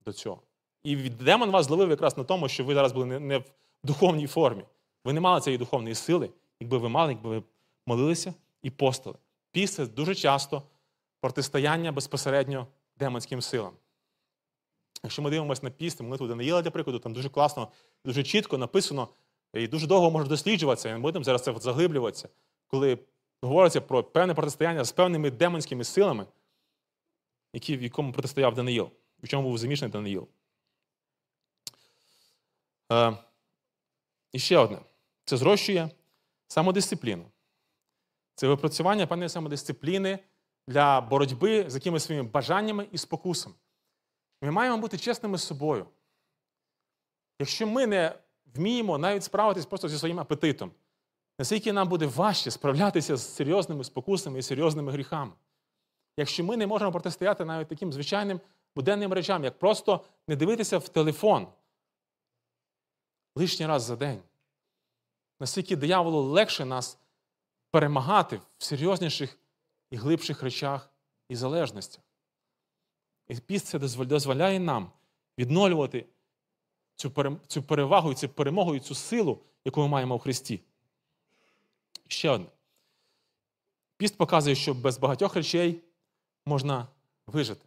до 0.06 0.14
цього. 0.14 0.42
І 0.84 0.96
демон 0.96 1.52
вас 1.52 1.66
зловив 1.66 1.90
якраз 1.90 2.18
на 2.18 2.24
тому, 2.24 2.50
що 2.50 2.64
ви 2.64 2.74
зараз 2.74 2.92
були 2.92 3.20
не 3.20 3.38
в 3.38 3.44
духовній 3.84 4.28
формі. 4.28 4.64
Ви 5.06 5.14
не 5.14 5.20
мали 5.20 5.42
цієї 5.42 5.58
духовної 5.58 5.96
сили, 5.96 6.30
якби 6.60 6.78
ви 6.78 6.90
мали, 6.90 7.14
якби 7.14 7.30
ви 7.30 7.44
молилися 7.86 8.34
і 8.62 8.70
постили. 8.70 9.16
Піст 9.52 9.74
це 9.74 9.86
дуже 9.86 10.16
часто 10.16 10.64
протистояння 11.22 11.92
безпосередньо 11.92 12.68
демонським 12.98 13.42
силам. 13.42 13.74
Якщо 15.04 15.22
ми 15.22 15.30
дивимося 15.30 15.62
на 15.64 15.70
піст, 15.70 16.02
молитву 16.02 16.28
Даниїла, 16.28 16.62
для 16.62 16.72
прикладу, 16.72 17.00
там 17.00 17.14
дуже 17.14 17.30
класно, 17.30 17.68
дуже 18.06 18.24
чітко 18.24 18.58
написано, 18.58 19.08
і 19.54 19.68
дуже 19.68 19.88
довго 19.88 20.12
може 20.12 20.28
досліджуватися, 20.28 20.90
і 20.90 20.94
ми 20.94 21.00
будемо 21.00 21.24
зараз 21.24 21.44
це 21.44 21.54
заглиблюватися, 21.60 22.30
коли 22.68 23.00
говориться 23.42 23.82
про 23.82 24.04
певне 24.04 24.34
протистояння 24.34 24.84
з 24.84 24.92
певними 24.92 25.32
демонськими 25.32 25.84
силами, 25.84 26.26
які, 27.54 27.78
в 27.78 27.84
якому 27.84 28.14
протистояв 28.14 28.56
Даниїл, 28.56 28.90
в 29.24 29.28
чому 29.28 29.50
був 29.50 29.58
замішаний 29.58 29.92
Даниїл. 29.92 30.28
Е, 32.92 33.18
І 34.32 34.40
ще 34.40 34.58
одне: 34.58 34.80
це 35.26 35.38
зрощує 35.38 35.90
самодисципліну. 36.48 37.26
Це 38.36 38.48
випрацювання 38.48 39.08
певної 39.08 39.30
самодисципліни 39.30 40.20
для 40.68 41.02
боротьби 41.02 41.70
з 41.70 41.76
якимись 41.76 42.04
своїми 42.04 42.30
бажаннями 42.30 42.88
і 42.92 42.98
спокусами. 42.98 43.56
Ми 44.42 44.52
маємо 44.52 44.78
бути 44.78 44.98
чесними 44.98 45.38
з 45.38 45.44
собою. 45.44 45.88
Якщо 47.40 47.68
ми 47.68 47.88
не 47.88 48.16
вміємо 48.56 48.98
навіть 48.98 49.24
справитись 49.24 49.66
просто 49.66 49.90
зі 49.90 49.98
своїм 49.98 50.20
апетитом, 50.20 50.72
наскільки 51.40 51.74
нам 51.74 51.88
буде 51.88 52.06
важче 52.06 52.52
справлятися 52.52 53.18
з 53.18 53.36
серйозними 53.36 53.84
спокусами 53.84 54.40
і 54.40 54.42
серйозними 54.42 54.92
гріхами. 54.92 55.32
Якщо 56.18 56.44
ми 56.44 56.58
не 56.58 56.68
можемо 56.68 56.92
протистояти 56.92 57.46
навіть 57.46 57.68
таким 57.68 57.94
звичайним 57.94 58.42
буденним 58.76 59.14
речам, 59.14 59.44
як 59.44 59.60
просто 59.60 60.06
не 60.28 60.36
дивитися 60.36 60.78
в 60.78 60.90
телефон 60.90 61.48
лишній 63.36 63.66
раз 63.66 63.84
за 63.84 63.96
день, 63.96 64.22
наскільки 65.40 65.76
дияволу 65.76 66.22
легше 66.22 66.66
нас 66.66 66.98
перемагати 67.72 68.42
в 68.58 68.64
серйозніших 68.64 69.40
і 69.90 69.96
глибших 69.96 70.44
речах 70.44 70.90
і 71.30 71.36
залежностях. 71.36 72.04
І 73.28 73.36
піст 73.36 73.66
це 73.66 73.80
дозволяє 73.80 74.60
нам 74.60 74.92
відновлювати 75.38 76.06
цю 77.48 77.64
перевагу, 77.64 78.14
цю 78.14 78.30
перемогу 78.30 78.76
і 78.76 78.80
цю 78.80 78.96
силу, 78.96 79.40
яку 79.66 79.82
ми 79.82 79.88
маємо 79.88 80.18
в 80.18 80.20
Христі. 80.20 80.62
Ще 82.08 82.30
одне. 82.30 82.48
Піст 83.98 84.18
показує, 84.18 84.56
що 84.56 84.74
без 84.74 84.98
багатьох 84.98 85.36
речей 85.36 85.82
можна 86.46 86.88
вижити. 87.28 87.66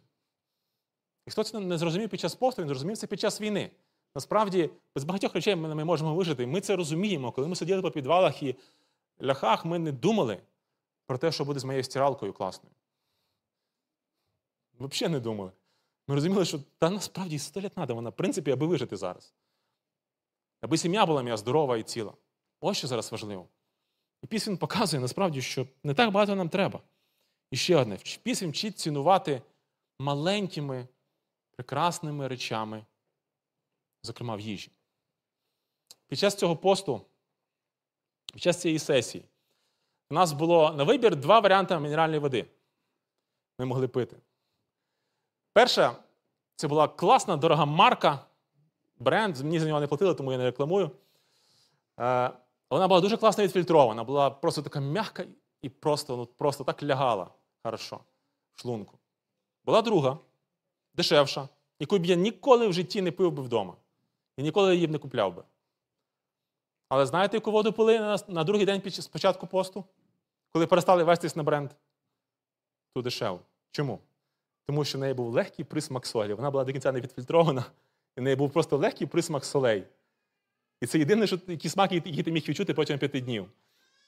І 1.25 1.31
хто 1.31 1.43
це 1.43 1.59
не 1.59 1.77
зрозумів 1.77 2.09
під 2.09 2.19
час 2.19 2.35
посту, 2.35 2.61
він 2.61 2.69
зрозумів 2.69 2.97
це 2.97 3.07
під 3.07 3.19
час 3.19 3.41
війни. 3.41 3.71
Насправді, 4.15 4.69
без 4.95 5.03
багатьох 5.03 5.33
речей 5.33 5.55
ми, 5.55 5.75
ми 5.75 5.85
можемо 5.85 6.15
вижити. 6.15 6.47
Ми 6.47 6.61
це 6.61 6.75
розуміємо. 6.75 7.31
Коли 7.31 7.47
ми 7.47 7.55
сиділи 7.55 7.81
по 7.81 7.91
підвалах 7.91 8.43
і 8.43 8.55
ляхах, 9.23 9.65
ми 9.65 9.79
не 9.79 9.91
думали 9.91 10.41
про 11.05 11.17
те, 11.17 11.31
що 11.31 11.45
буде 11.45 11.59
з 11.59 11.63
моєю 11.63 11.83
стиралкою 11.83 12.33
класною. 12.33 12.75
Взагалі 14.79 15.13
не 15.13 15.19
думали. 15.19 15.51
Ми 16.07 16.15
розуміли, 16.15 16.45
що 16.45 16.59
та 16.77 16.89
насправді 16.89 17.39
100 17.39 17.61
літ 17.61 17.73
треба, 17.73 17.95
вона, 17.95 18.09
в 18.09 18.15
принципі, 18.15 18.51
аби 18.51 18.67
вижити 18.67 18.97
зараз. 18.97 19.33
Аби 20.61 20.77
сім'я 20.77 21.05
була 21.05 21.23
моя 21.23 21.37
здорова 21.37 21.77
і 21.77 21.83
ціла. 21.83 22.13
Ось 22.59 22.77
що 22.77 22.87
зараз 22.87 23.11
важливо. 23.11 23.47
І 24.23 24.27
пісень 24.27 24.57
показує 24.57 25.01
насправді, 25.01 25.41
що 25.41 25.67
не 25.83 25.93
так 25.93 26.11
багато 26.11 26.35
нам 26.35 26.49
треба. 26.49 26.79
І 27.51 27.57
ще 27.57 27.75
одне: 27.75 27.97
пісень 28.23 28.51
вчить 28.51 28.79
цінувати 28.79 29.41
маленькими, 29.99 30.87
прекрасними 31.51 32.27
речами, 32.27 32.85
зокрема 34.03 34.35
в 34.35 34.39
їжі. 34.39 34.71
Під 36.07 36.19
час 36.19 36.35
цього 36.35 36.55
посту, 36.55 37.01
під 38.33 38.41
час 38.41 38.61
цієї 38.61 38.79
сесії, 38.79 39.23
у 40.09 40.13
нас 40.13 40.33
було 40.33 40.71
на 40.71 40.83
вибір 40.83 41.15
два 41.15 41.39
варіанти 41.39 41.79
мінеральної 41.79 42.19
води. 42.19 42.45
Ми 43.59 43.65
могли 43.65 43.87
пити. 43.87 44.17
Перша 45.53 45.95
це 46.55 46.67
була 46.67 46.87
класна, 46.87 47.37
дорога 47.37 47.65
марка, 47.65 48.25
бренд. 48.99 49.37
Мені 49.37 49.59
за 49.59 49.67
нього 49.67 49.79
не 49.79 49.87
платили, 49.87 50.13
тому 50.13 50.31
я 50.31 50.37
не 50.37 50.43
рекламую. 50.43 50.91
Е, 51.99 52.31
Вона 52.69 52.87
була 52.87 53.01
дуже 53.01 53.17
класно 53.17 53.43
відфільтрована, 53.43 54.03
була 54.03 54.29
просто 54.29 54.61
така 54.61 54.79
м'яка 54.79 55.25
і 55.61 55.69
просто, 55.69 56.17
ну, 56.17 56.25
просто 56.25 56.63
так 56.63 56.83
лягала 56.83 57.29
хорошо 57.63 57.99
в 58.55 58.61
шлунку. 58.61 58.97
Була 59.65 59.81
друга, 59.81 60.17
дешевша, 60.93 61.49
яку 61.79 61.97
б 61.97 62.05
я 62.05 62.15
ніколи 62.15 62.67
в 62.67 62.73
житті 62.73 63.01
не 63.01 63.11
пив 63.11 63.31
би 63.31 63.43
вдома. 63.43 63.75
І 64.37 64.43
ніколи 64.43 64.75
її 64.75 64.87
б 64.87 64.91
не 64.91 64.97
купляв 64.97 65.35
би. 65.35 65.43
Але 66.89 67.05
знаєте, 67.05 67.37
яку 67.37 67.51
воду 67.51 67.73
пили 67.73 67.99
на, 67.99 68.17
на 68.27 68.43
другий 68.43 68.65
день 68.65 68.81
під 68.81 68.93
час- 68.93 69.07
початку 69.07 69.47
посту? 69.47 69.85
Коли 70.53 70.67
перестали 70.67 71.03
вестись 71.03 71.35
на 71.35 71.43
бренд? 71.43 71.71
Ту 72.95 73.01
дешеву. 73.01 73.39
Чому? 73.71 73.99
Тому 74.65 74.85
що 74.85 74.97
в 74.97 75.01
неї 75.01 75.13
був 75.13 75.29
легкий 75.29 75.65
присмак 75.65 76.05
солі. 76.05 76.33
Вона 76.33 76.51
була 76.51 76.63
до 76.63 76.71
кінця 76.71 76.91
не 76.91 77.01
відфільтрована, 77.01 77.65
і 78.17 78.19
в 78.19 78.23
неї 78.23 78.35
був 78.35 78.51
просто 78.51 78.77
легкий 78.77 79.07
присмак 79.07 79.45
солей. 79.45 79.83
І 80.81 80.87
це 80.87 80.99
єдине, 80.99 81.27
що, 81.27 81.39
який 81.47 81.71
смак, 81.71 81.91
який 81.91 82.23
ти 82.23 82.31
міг 82.31 82.49
відчути 82.49 82.73
протягом 82.73 82.99
п'яти 82.99 83.21
днів. 83.21 83.49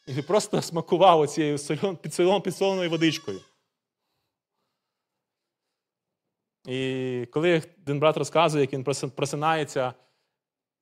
І 0.08 0.22
просто 0.22 0.62
смакував 0.62 1.20
оцією 1.20 1.58
сольон, 1.58 1.96
підсолон- 1.96 2.42
підсоленою 2.42 2.90
водичкою. 2.90 3.42
І 6.66 7.28
коли 7.32 7.64
один 7.82 8.00
брат 8.00 8.18
розказує, 8.18 8.62
як 8.62 8.74
він 8.74 9.12
просинається 9.16 9.94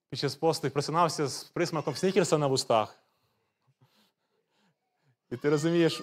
під 0.10 0.20
час 0.20 0.36
посту 0.36 0.70
просинався 0.70 1.28
з 1.28 1.44
присмаком 1.44 1.96
снікерса 1.96 2.38
на 2.38 2.48
вустах. 2.48 3.00
І 5.32 5.38
ти 5.38 5.50
розумієш, 5.50 6.02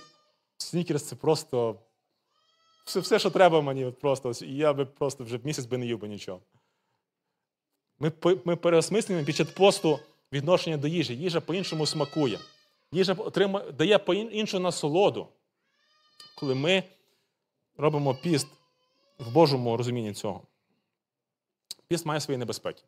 снікерс 0.58 1.02
це 1.02 1.16
просто 1.16 1.80
все, 2.84 3.00
все 3.00 3.18
що 3.18 3.30
треба 3.30 3.60
мені. 3.60 3.90
Просто. 3.90 4.32
І 4.44 4.56
я 4.56 4.72
би 4.72 4.86
просто 4.86 5.24
вже 5.24 5.40
місяць 5.44 5.66
би 5.66 5.78
не 5.78 5.86
їв 5.86 5.98
би 5.98 6.08
нічого. 6.08 6.40
Ми, 7.98 8.12
ми 8.44 8.56
переосмислюємо 8.56 9.26
під 9.26 9.36
час 9.36 9.50
посту 9.50 10.00
відношення 10.32 10.76
до 10.76 10.88
їжі. 10.88 11.16
Їжа 11.16 11.40
по-іншому 11.40 11.86
смакує. 11.86 12.38
Їжа 12.92 13.12
отримує, 13.12 13.72
дає 13.72 14.00
іншу 14.32 14.60
насолоду, 14.60 15.28
коли 16.36 16.54
ми 16.54 16.82
робимо 17.76 18.14
піст 18.14 18.46
в 19.18 19.32
Божому 19.32 19.76
розумінні 19.76 20.12
цього. 20.12 20.42
Піст 21.88 22.06
має 22.06 22.20
свої 22.20 22.38
небезпеки. 22.38 22.82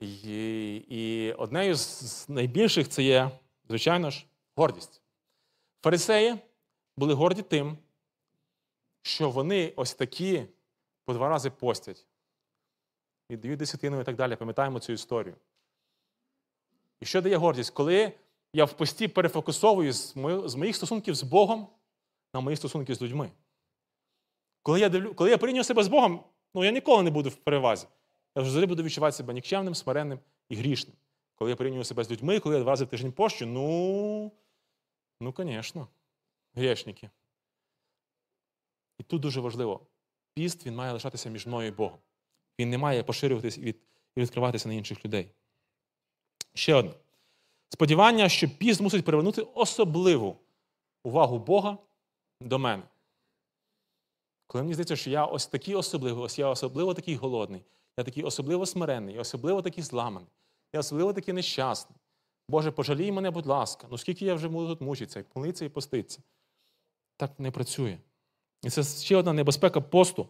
І, 0.00 0.74
і 0.88 1.32
однею 1.32 1.74
з 1.74 2.28
найбільших 2.28 2.88
це 2.88 3.02
є, 3.02 3.30
звичайно 3.68 4.10
ж, 4.10 4.26
гордість. 4.56 5.02
Фарисеї 5.82 6.38
були 6.96 7.14
горді 7.14 7.42
тим, 7.42 7.78
що 9.02 9.30
вони 9.30 9.72
ось 9.76 9.94
такі 9.94 10.46
по 11.04 11.14
два 11.14 11.28
рази 11.28 11.50
постять, 11.50 12.06
віддають 13.30 13.58
десятину 13.58 14.00
і 14.00 14.04
так 14.04 14.16
далі. 14.16 14.36
Пам'ятаємо 14.36 14.80
цю 14.80 14.92
історію. 14.92 15.36
І 17.00 17.06
що 17.06 17.22
дає 17.22 17.36
гордість? 17.36 17.70
Коли 17.70 18.12
я 18.52 18.64
в 18.64 18.72
пості 18.72 19.08
перефокусовую 19.08 19.92
з 19.92 20.56
моїх 20.56 20.76
стосунків 20.76 21.14
з 21.14 21.22
Богом 21.22 21.68
на 22.34 22.40
мої 22.40 22.56
стосунки 22.56 22.94
з 22.94 23.02
людьми. 23.02 23.30
Коли 24.62 24.80
я, 24.80 24.88
дивлю, 24.88 25.14
коли 25.14 25.30
я 25.30 25.38
порівнюю 25.38 25.64
себе 25.64 25.84
з 25.84 25.88
Богом, 25.88 26.24
ну 26.54 26.64
я 26.64 26.70
ніколи 26.70 27.02
не 27.02 27.10
буду 27.10 27.28
в 27.28 27.34
перевазі. 27.34 27.86
Я 28.36 28.42
завжди 28.42 28.66
буду 28.66 28.82
відчувати 28.82 29.16
себе 29.16 29.34
нікчемним, 29.34 29.74
смиренним 29.74 30.18
і 30.48 30.56
грішним. 30.56 30.96
Коли 31.34 31.50
я 31.50 31.56
порівнюю 31.56 31.84
себе 31.84 32.04
з 32.04 32.10
людьми, 32.10 32.40
коли 32.40 32.54
я 32.54 32.60
два 32.60 32.70
рази 32.70 32.84
в 32.84 32.88
тиждень 32.88 33.12
пощу, 33.12 33.46
ну, 33.46 34.32
ну, 35.20 35.34
звісно, 35.38 35.88
грішники. 36.54 37.10
І 38.98 39.02
тут 39.02 39.22
дуже 39.22 39.40
важливо, 39.40 39.86
піст 40.34 40.66
він 40.66 40.74
має 40.74 40.92
лишатися 40.92 41.30
між 41.30 41.46
мною 41.46 41.68
і 41.68 41.70
Богом. 41.70 41.98
Він 42.58 42.70
не 42.70 42.78
має 42.78 43.02
від, 43.02 43.76
і 44.16 44.20
відкриватися 44.20 44.68
на 44.68 44.74
інших 44.74 45.04
людей. 45.04 45.32
Ще 46.54 46.74
одне. 46.74 46.92
Сподівання, 47.68 48.28
що 48.28 48.48
піст 48.48 48.80
мусить 48.80 49.04
привернути 49.04 49.42
особливу 49.42 50.36
увагу 51.04 51.38
Бога 51.38 51.78
до 52.40 52.58
мене. 52.58 52.82
Коли 54.46 54.62
мені 54.62 54.74
здається, 54.74 54.96
що 54.96 55.10
я 55.10 55.24
ось 55.24 55.46
такий 55.46 55.74
особливий, 55.74 56.24
ось 56.24 56.38
я 56.38 56.48
особливо 56.48 56.94
такий 56.94 57.16
голодний, 57.16 57.64
я 57.98 58.04
такий 58.04 58.22
особливо 58.22 58.66
смиренний, 58.66 59.14
я 59.14 59.20
особливо 59.20 59.62
такий 59.62 59.84
зламаний, 59.84 60.28
я 60.72 60.80
особливо 60.80 61.12
такий 61.12 61.34
нещасний. 61.34 61.98
Боже, 62.48 62.70
пожалій 62.70 63.12
мене, 63.12 63.30
будь 63.30 63.46
ласка, 63.46 63.86
ну 63.90 63.98
скільки 63.98 64.24
я 64.24 64.34
вже 64.34 64.48
буду 64.48 64.68
тут 64.68 64.80
мучитися, 64.80 65.20
і 65.20 65.24
молитися 65.34 65.64
і 65.64 65.68
поститися. 65.68 66.22
Так 67.16 67.40
не 67.40 67.50
працює. 67.50 67.98
І 68.62 68.70
це 68.70 68.84
ще 68.84 69.16
одна 69.16 69.32
небезпека 69.32 69.80
посту, 69.80 70.28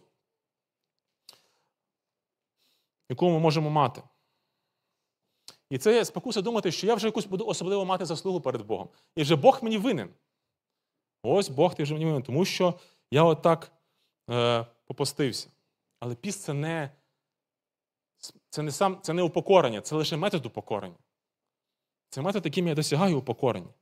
яку 3.09 3.29
ми 3.29 3.39
можемо 3.39 3.69
мати. 3.69 4.03
І 5.71 5.77
це 5.77 5.95
є 5.95 6.05
спокуса 6.05 6.41
думати, 6.41 6.71
що 6.71 6.87
я 6.87 6.95
вже 6.95 7.07
якусь 7.07 7.25
буду 7.25 7.45
особливо 7.45 7.85
мати 7.85 8.05
заслугу 8.05 8.41
перед 8.41 8.61
Богом. 8.61 8.89
І 9.15 9.21
вже 9.21 9.35
Бог 9.35 9.59
мені 9.61 9.77
винен. 9.77 10.09
Ось 11.23 11.49
Бог 11.49 11.75
ти 11.75 11.83
вже 11.83 11.93
мені 11.93 12.05
винен, 12.05 12.23
тому 12.23 12.45
що 12.45 12.79
я 13.11 13.23
отак 13.23 13.71
е, 14.29 14.65
попостився. 14.85 15.49
Але 15.99 16.15
піст 16.15 16.41
це 16.41 16.53
не, 16.53 16.91
це, 18.49 18.61
не 18.61 18.71
сам, 18.71 19.01
це 19.01 19.13
не 19.13 19.21
упокорення, 19.21 19.81
це 19.81 19.95
лише 19.95 20.17
метод 20.17 20.45
упокорення. 20.45 20.97
Це 22.09 22.21
метод, 22.21 22.45
яким 22.45 22.67
я 22.67 22.75
досягаю 22.75 23.17
упокорення. 23.17 23.73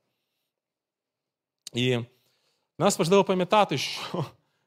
І 1.72 1.98
нас 2.78 2.98
важливо 2.98 3.24
пам'ятати, 3.24 3.78
що 3.78 4.24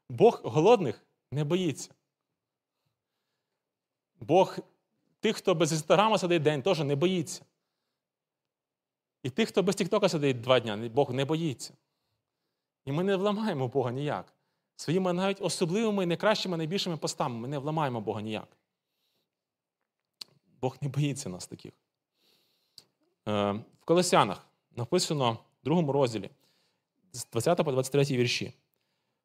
Бог 0.09 0.41
голодних 0.43 1.05
не 1.31 1.43
боїться. 1.43 1.93
Бог 4.19 4.57
тих, 5.23 5.37
хто 5.37 5.55
без 5.55 5.71
інстаграма 5.71 6.17
сидить 6.17 6.43
день, 6.43 6.61
теж 6.61 6.79
не 6.79 6.95
боїться. 6.95 7.45
І 9.23 9.29
тих, 9.29 9.49
хто 9.49 9.63
без 9.63 9.75
Тіктока 9.75 10.09
сидить 10.09 10.41
два 10.41 10.59
дня, 10.59 10.89
Бог 10.93 11.13
не 11.13 11.25
боїться. 11.25 11.73
І 12.85 12.91
ми 12.91 13.03
не 13.03 13.15
вламаємо 13.15 13.67
Бога 13.67 13.91
ніяк. 13.91 14.33
Своїми 14.75 15.13
навіть 15.13 15.41
особливими, 15.41 16.05
найкращими, 16.05 16.57
найбільшими 16.57 16.97
постами 16.97 17.35
ми 17.35 17.47
не 17.47 17.59
вламаємо 17.59 18.01
Бога 18.01 18.21
ніяк. 18.21 18.47
Бог 20.61 20.77
не 20.81 20.89
боїться 20.89 21.29
нас 21.29 21.47
таких. 21.47 21.71
Е, 23.27 23.51
В 23.81 23.85
Колосянах 23.85 24.47
написано 24.75 25.31
в 25.31 25.63
другому 25.63 25.91
розділі 25.91 26.29
з 27.11 27.25
20 27.25 27.57
по 27.57 27.71
23 27.71 28.03
вірші. 28.03 28.53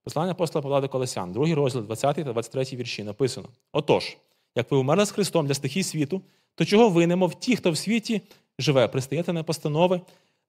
Послання 0.03 0.31
апостола 0.31 0.63
Павла 0.63 0.81
до 0.81 0.89
Колосян, 0.89 1.33
другий 1.33 1.55
розділ, 1.55 1.83
20 1.83 2.17
та 2.17 2.33
23 2.33 2.65
вірші 2.77 3.05
написано: 3.05 3.49
Отож, 3.73 4.17
як 4.59 4.71
ви 4.71 4.77
умерли 4.77 5.07
з 5.07 5.11
Христом 5.11 5.47
для 5.47 5.55
стихій 5.55 5.83
світу, 5.83 6.23
то 6.55 6.65
чого 6.65 6.89
ви, 6.89 7.07
немов 7.07 7.35
ті, 7.35 7.57
хто 7.57 7.71
в 7.71 7.77
світі 7.77 8.23
живе, 8.59 8.89
пристаєте 8.89 9.33
на 9.33 9.43
постанови, 9.43 10.01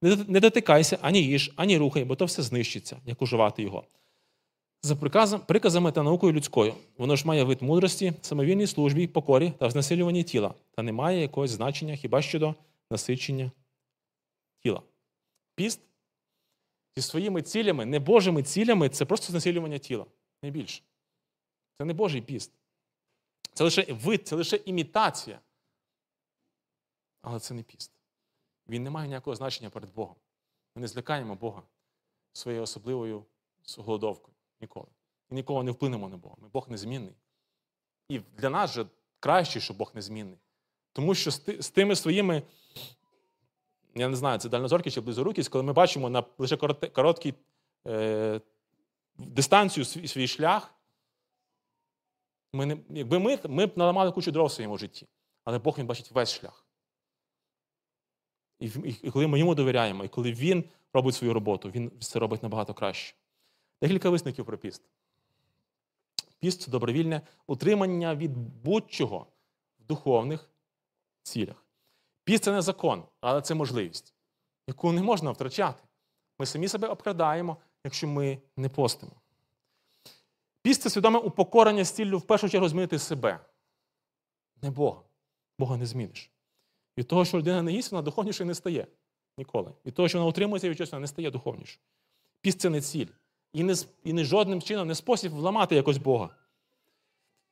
не 0.02 0.40
дотикайся 0.40 0.98
ані 1.00 1.22
їж, 1.22 1.52
ані 1.56 1.78
рухай, 1.78 2.04
бо 2.04 2.16
то 2.16 2.24
все 2.24 2.42
знищиться, 2.42 2.96
як 3.06 3.22
уживати 3.22 3.62
його. 3.62 3.84
За 4.82 4.96
приказами 5.38 5.92
та 5.92 6.02
наукою 6.02 6.32
людською, 6.32 6.74
воно 6.98 7.16
ж 7.16 7.26
має 7.26 7.44
вид 7.44 7.62
мудрості, 7.62 8.12
самовільній 8.20 8.66
службі, 8.66 9.06
покорі 9.06 9.52
та 9.58 9.70
знесилюванні 9.70 10.24
тіла, 10.24 10.54
та 10.76 10.82
не 10.82 10.92
має 10.92 11.20
якогось 11.20 11.50
значення 11.50 11.96
хіба 11.96 12.22
щодо 12.22 12.54
насичення 12.90 13.50
тіла. 14.62 14.82
Піст 15.54 15.80
зі 16.96 17.02
своїми 17.02 17.42
цілями, 17.42 17.86
не 17.86 17.98
Божими 17.98 18.42
цілями, 18.42 18.88
це 18.88 19.04
просто 19.04 19.26
знесилювання 19.30 19.78
тіла. 19.78 20.06
Не 20.42 20.50
більше. 20.50 20.82
Це 21.78 21.84
не 21.84 21.92
Божий 21.92 22.20
піст. 22.20 22.52
Це 23.54 23.64
лише 23.64 23.92
вид, 23.92 24.28
це 24.28 24.36
лише 24.36 24.56
імітація. 24.56 25.40
Але 27.22 27.40
це 27.40 27.54
не 27.54 27.62
піст. 27.62 27.92
Він 28.68 28.82
не 28.82 28.90
має 28.90 29.08
ніякого 29.08 29.36
значення 29.36 29.70
перед 29.70 29.94
Богом. 29.94 30.16
Ми 30.74 30.82
не 30.82 30.88
злякаємо 30.88 31.34
Бога 31.34 31.62
своєю 32.32 32.62
особливою 32.62 33.24
голодовкою. 33.78 34.34
Ніколи. 34.60 34.86
І 35.30 35.34
ніколи 35.34 35.64
не 35.64 35.70
вплинемо 35.70 36.08
на 36.08 36.16
Бога. 36.16 36.36
Бог 36.52 36.70
незмінний. 36.70 37.14
І 38.08 38.18
для 38.18 38.50
нас 38.50 38.72
же 38.72 38.86
краще, 39.20 39.60
що 39.60 39.74
Бог 39.74 39.90
незмінний. 39.94 40.38
Тому 40.92 41.14
що 41.14 41.30
з 41.30 41.70
тими 41.70 41.96
своїми, 41.96 42.42
я 43.94 44.08
не 44.08 44.16
знаю, 44.16 44.38
це 44.38 44.48
дальнозоркість 44.48 44.94
чи 44.94 45.00
близорукість, 45.00 45.48
коли 45.48 45.64
ми 45.64 45.72
бачимо 45.72 46.10
на 46.10 46.24
лише 46.38 46.56
короткий 46.92 47.34
е, 47.86 48.40
дистанцію 49.18 49.84
свій 49.84 50.28
шлях, 50.28 50.74
ми 52.52 52.66
не, 52.66 52.78
якби 52.90 53.18
ми, 53.18 53.38
ми 53.48 53.66
б 53.66 53.78
наламали 53.78 54.12
кучу 54.12 54.30
дров 54.30 54.46
в 54.46 54.52
своєму 54.52 54.78
житті. 54.78 55.06
Але 55.44 55.58
Бог 55.58 55.78
він 55.78 55.86
бачить 55.86 56.10
весь 56.10 56.32
шлях. 56.32 56.66
І, 58.58 58.66
і- 58.66 59.00
і 59.02 59.10
коли 59.10 59.26
ми 59.26 59.38
йому 59.38 59.54
довіряємо, 59.54 60.04
і 60.04 60.08
коли 60.08 60.32
він 60.32 60.64
робить 60.92 61.14
свою 61.14 61.34
роботу, 61.34 61.70
він 61.70 61.92
це 62.00 62.18
робить 62.18 62.42
набагато 62.42 62.74
краще. 62.74 63.16
Декілька 63.82 64.10
висновків 64.10 64.44
про 64.44 64.58
піст. 64.58 64.82
Піст 66.38 66.60
це 66.62 66.70
добровільне 66.70 67.22
утримання 67.46 68.14
від 68.14 68.36
будь-чого 68.38 69.26
в 69.80 69.84
духовних 69.84 70.50
цілях. 71.22 71.64
Піст 72.24 72.44
це 72.44 72.52
не 72.52 72.62
закон, 72.62 73.04
але 73.20 73.42
це 73.42 73.54
можливість. 73.54 74.14
яку 74.68 74.92
не 74.92 75.02
можна 75.02 75.30
втрачати. 75.30 75.82
Ми 76.38 76.46
самі 76.46 76.68
себе 76.68 76.88
обкрадаємо, 76.88 77.56
якщо 77.84 78.08
ми 78.08 78.38
не 78.56 78.68
постимо. 78.68 79.12
Піст 80.62 80.82
це 80.82 80.90
свідоме 80.90 81.18
упокорення 81.18 81.84
з 81.84 81.90
ціллю 81.90 82.18
в 82.18 82.22
першу 82.22 82.48
чергу 82.48 82.68
змінити 82.68 82.98
себе, 82.98 83.40
не 84.62 84.70
Бога. 84.70 85.02
Бога 85.58 85.76
не 85.76 85.86
зміниш. 85.86 86.30
Від 86.98 87.08
того, 87.08 87.24
що 87.24 87.38
людина 87.38 87.62
не 87.62 87.72
їсть, 87.72 87.92
вона 87.92 88.02
духовніше 88.02 88.44
не 88.44 88.54
стає 88.54 88.86
ніколи. 89.38 89.72
Від 89.86 89.94
того, 89.94 90.08
що 90.08 90.18
вона 90.18 90.28
утримується 90.28 90.68
від 90.68 90.76
чогось, 90.76 90.92
вона 90.92 91.00
не 91.00 91.06
стає 91.06 91.30
духовніше. 91.30 91.78
Піст 92.40 92.60
це 92.60 92.70
не 92.70 92.80
ціль. 92.80 93.06
І 93.52 93.62
не, 93.62 93.74
і 94.04 94.12
не 94.12 94.24
жодним 94.24 94.62
чином 94.62 94.88
не 94.88 94.94
спосіб 94.94 95.32
вламати 95.32 95.74
якось 95.74 95.98
Бога. 95.98 96.36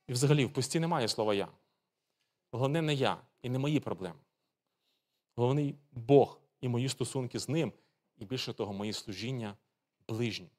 І 0.09 0.13
взагалі 0.13 0.45
в 0.45 0.53
пості 0.53 0.81
немає 0.81 1.09
слова 1.09 1.35
я. 1.35 1.49
Головне 2.51 2.83
не 2.83 2.95
я 2.95 3.21
і 3.43 3.51
не 3.51 3.59
мої 3.59 3.81
проблеми. 3.81 4.19
Головний 5.37 5.75
Бог 5.93 6.41
і 6.61 6.69
мої 6.69 6.89
стосунки 6.89 7.39
з 7.39 7.49
ним, 7.49 7.73
і 8.17 8.25
більше 8.25 8.53
того, 8.53 8.73
мої 8.73 8.93
служіння 8.93 9.57
ближнім. 10.09 10.51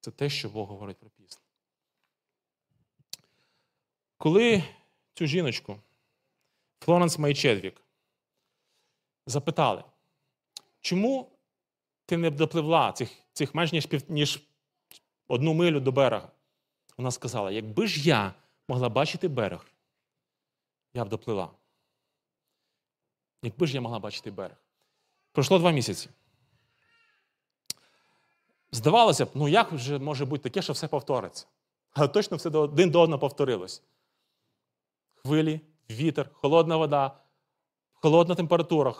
Це 0.00 0.10
те, 0.10 0.28
що 0.28 0.48
Бог 0.48 0.68
говорить 0.68 0.96
про 0.96 1.10
піст. 1.10 1.42
Коли 4.18 4.64
цю 5.14 5.26
жіночку, 5.26 5.80
Флоренс 6.80 7.18
Майчедвік, 7.18 7.82
запитали, 9.26 9.84
чому 10.80 11.30
ти 12.06 12.16
не 12.16 12.30
допливла 12.30 12.92
цих, 12.92 13.10
цих 13.32 13.54
менш 13.54 13.72
ніж, 13.72 13.88
ніж 14.08 14.42
одну 15.28 15.54
милю 15.54 15.80
до 15.80 15.92
берега? 15.92 16.28
Вона 16.96 17.10
сказала: 17.10 17.50
якби 17.50 17.86
ж 17.86 18.08
я 18.08 18.34
могла 18.68 18.88
бачити 18.88 19.28
берег, 19.28 19.66
я 20.94 21.04
б 21.04 21.08
доплила. 21.08 21.50
Якби 23.42 23.66
ж 23.66 23.74
я 23.74 23.80
могла 23.80 23.98
бачити 23.98 24.30
берег. 24.30 24.56
Пройшло 25.32 25.58
два 25.58 25.70
місяці. 25.70 26.10
Здавалося 28.72 29.24
б, 29.24 29.30
ну 29.34 29.48
як 29.48 29.72
вже 29.72 29.98
може 29.98 30.24
бути 30.24 30.42
таке, 30.42 30.62
що 30.62 30.72
все 30.72 30.88
повториться? 30.88 31.46
Але 31.92 32.08
точно 32.08 32.36
все 32.36 32.48
один 32.48 32.90
до 32.90 33.00
одного 33.00 33.20
повторилось. 33.20 33.82
Хвилі, 35.26 35.60
вітер, 35.90 36.30
холодна 36.32 36.76
вода, 36.76 37.20
холодна 37.92 38.34
температура, 38.34 38.94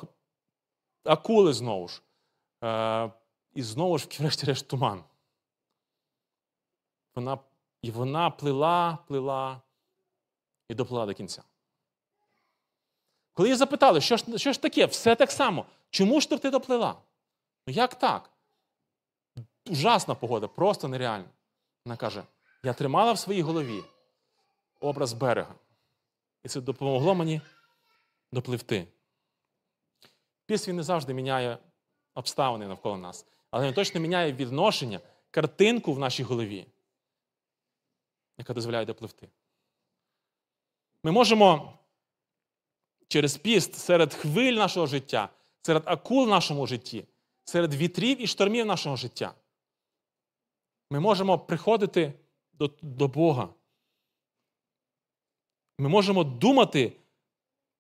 акули 1.04 1.52
знову 1.52 1.88
ж. 1.88 2.02
Е, 2.64 3.12
і 3.54 3.62
знову 3.62 3.98
ж, 3.98 4.08
врешті-решт, 4.20 4.68
туман. 4.68 5.04
Вона, 7.14 7.38
І 7.82 7.90
вона 7.90 8.30
плила, 8.30 8.98
плила 9.08 9.60
і 10.68 10.74
доплила 10.74 11.06
до 11.06 11.14
кінця. 11.14 11.42
Коли 13.32 13.48
її 13.48 13.56
запитали, 13.56 14.00
що 14.00 14.16
ж, 14.16 14.38
що 14.38 14.52
ж 14.52 14.62
таке, 14.62 14.86
все 14.86 15.14
так 15.14 15.30
само, 15.30 15.66
чому 15.90 16.20
ж 16.20 16.28
ти 16.28 16.50
доплила? 16.50 16.94
Ну 17.66 17.74
як 17.74 17.94
так? 17.94 18.30
Ужасна 19.66 20.14
погода, 20.14 20.48
просто 20.48 20.88
нереально. 20.88 21.28
Вона 21.84 21.96
каже: 21.96 22.22
я 22.62 22.72
тримала 22.72 23.12
в 23.12 23.18
своїй 23.18 23.42
голові 23.42 23.84
образ 24.80 25.12
берега. 25.12 25.54
І 26.47 26.49
це 26.49 26.61
допомогло 26.61 27.14
мені 27.14 27.40
допливти. 28.32 28.86
Піс 30.47 30.68
він 30.68 30.76
не 30.76 30.82
завжди 30.82 31.14
міняє 31.14 31.59
обставини 32.14 32.66
навколо 32.66 32.97
нас, 32.97 33.26
але 33.51 33.66
він 33.66 33.74
точно 33.74 34.01
міняє 34.01 34.32
відношення, 34.32 35.01
картинку 35.30 35.92
в 35.92 35.99
нашій 35.99 36.22
голові, 36.22 36.66
яка 38.38 38.55
дозволяє 38.55 38.84
допливти. 38.84 39.28
Ми 41.03 41.12
можемо 41.12 41.78
через 43.09 43.36
піст 43.36 43.74
серед 43.74 44.14
хвиль 44.14 44.53
нашого 44.53 44.86
життя, 44.86 45.28
серед 45.62 45.82
акул 45.86 46.24
в 46.24 46.28
нашому 46.28 46.66
житті, 46.66 47.05
серед 47.44 47.74
вітрів 47.74 48.22
і 48.22 48.26
штормів 48.26 48.66
нашого 48.66 48.97
життя. 48.97 49.34
Ми 50.90 51.01
можемо 51.01 51.38
приходити 51.38 52.12
до, 52.53 52.70
до 52.82 53.09
Бога. 53.09 53.49
Ми 55.78 55.88
можемо 55.88 56.24
думати 56.24 56.92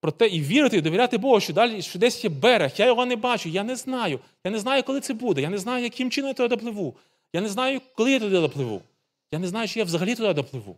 про 0.00 0.12
те 0.12 0.28
і 0.28 0.40
вірити, 0.40 0.76
і 0.76 0.80
довіряти 0.80 1.18
Богу, 1.18 1.40
що 1.40 1.52
далі 1.52 1.82
що 1.82 1.98
десь 1.98 2.24
є 2.24 2.30
берег. 2.30 2.72
Я 2.76 2.86
його 2.86 3.06
не 3.06 3.16
бачу, 3.16 3.48
я 3.48 3.64
не 3.64 3.76
знаю. 3.76 4.20
Я 4.44 4.50
не 4.50 4.58
знаю, 4.58 4.82
коли 4.82 5.00
це 5.00 5.14
буде. 5.14 5.40
Я 5.40 5.50
не 5.50 5.58
знаю, 5.58 5.84
яким 5.84 6.10
чином 6.10 6.28
я 6.28 6.34
туди 6.34 6.48
допливу. 6.48 6.96
Я 7.32 7.40
не 7.40 7.48
знаю, 7.48 7.80
коли 7.94 8.12
я 8.12 8.20
туди 8.20 8.40
допливу. 8.40 8.82
Я 9.32 9.38
не 9.38 9.48
знаю, 9.48 9.68
чи 9.68 9.78
я 9.78 9.84
взагалі 9.84 10.14
туди 10.14 10.32
допливу. 10.32 10.76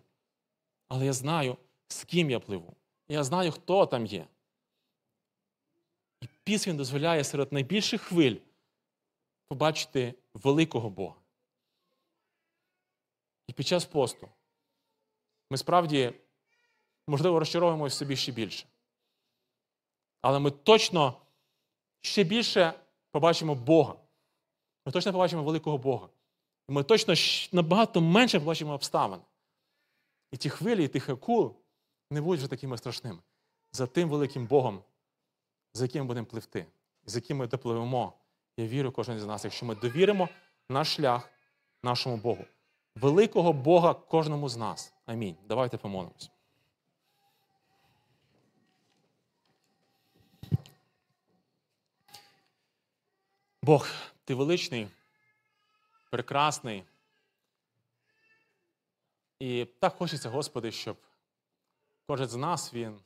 Але 0.89 1.07
я 1.07 1.13
знаю, 1.13 1.57
з 1.89 2.05
ким 2.05 2.31
я 2.31 2.41
пливу. 2.41 2.75
Я 3.09 3.25
знаю, 3.25 3.53
хто 3.53 3.87
там 3.87 4.07
є. 4.07 4.27
І 6.21 6.27
піс 6.45 6.67
дозволяє 6.67 7.25
серед 7.25 7.53
найбільших 7.53 8.03
хвиль 8.03 8.37
побачити 9.49 10.15
великого 10.35 10.91
Бога. 10.91 11.15
І 13.47 13.53
під 13.53 13.67
час 13.67 13.85
посту 13.85 14.29
ми 15.51 15.57
справді, 15.59 16.13
можливо, 17.09 17.39
розчаровуємося 17.39 17.97
собі 17.97 18.17
ще 18.17 18.33
більше. 18.33 18.67
Але 20.21 20.39
ми 20.39 20.51
точно 20.51 21.15
ще 22.01 22.25
більше 22.25 22.73
побачимо 23.11 23.55
Бога. 23.55 23.95
Ми 24.87 24.93
точно 24.93 25.13
побачимо 25.13 25.43
великого 25.43 25.79
Бога. 25.79 26.09
Ми 26.69 26.83
точно 26.83 27.15
набагато 27.53 28.01
менше 28.01 28.41
побачимо 28.41 28.75
обставин. 28.75 29.21
І 30.33 30.37
ті 30.37 30.51
хвилі, 30.51 30.85
і 30.85 30.89
тих 30.89 31.09
акул 31.09 31.55
не 32.11 32.21
будуть 32.21 32.39
вже 32.39 32.49
такими 32.49 32.79
страшними. 32.79 33.19
За 33.73 33.87
тим 33.87 34.09
великим 34.09 34.47
Богом, 34.47 34.83
за 35.75 35.85
яким 35.85 36.03
ми 36.03 36.09
будемо 36.09 36.27
пливти, 36.27 36.67
з 37.07 37.15
яким 37.15 37.37
ми 37.37 37.47
допливемо. 37.47 38.13
Я 38.57 38.67
вірю, 38.67 38.93
кожен 38.93 39.19
з 39.19 39.27
нас, 39.27 39.45
якщо 39.45 39.67
ми 39.67 39.75
довіримо 39.75 40.29
наш 40.69 40.95
шлях 40.95 41.31
нашому 41.83 42.17
Богу. 42.17 42.45
Великого 42.97 43.53
Бога 43.53 43.95
кожному 43.95 44.49
з 44.49 44.57
нас. 44.57 44.95
Амінь. 45.07 45.37
Давайте 45.49 45.77
помолимось. 45.77 46.31
Бог, 53.69 53.89
ти 54.25 54.35
величний, 54.35 54.89
прекрасний. 56.11 56.85
І 59.39 59.65
так 59.65 59.95
хочеться, 59.95 60.29
Господи, 60.29 60.73
щоб 60.73 60.97
кожен 62.07 62.29
з 62.29 62.35
нас 62.35 62.75
він 62.75 63.01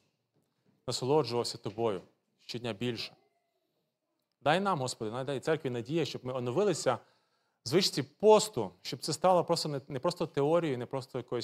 насолоджувався 0.86 1.58
тобою 1.58 2.02
щодня 2.46 2.72
більше. 2.72 3.12
Дай 4.40 4.60
нам, 4.60 4.78
Господи, 4.78 5.24
дай 5.24 5.40
церкві 5.40 5.70
надія, 5.70 6.04
щоб 6.04 6.24
ми 6.24 6.32
оновилися 6.32 6.98
звичці 7.64 8.02
посту, 8.02 8.72
щоб 8.82 9.00
це 9.00 9.12
стало 9.12 9.44
просто 9.44 9.68
не, 9.68 9.80
не 9.88 9.98
просто 9.98 10.26
теорією, 10.26 10.78
не 10.78 10.86
просто 10.86 11.18
якоюсь 11.18 11.40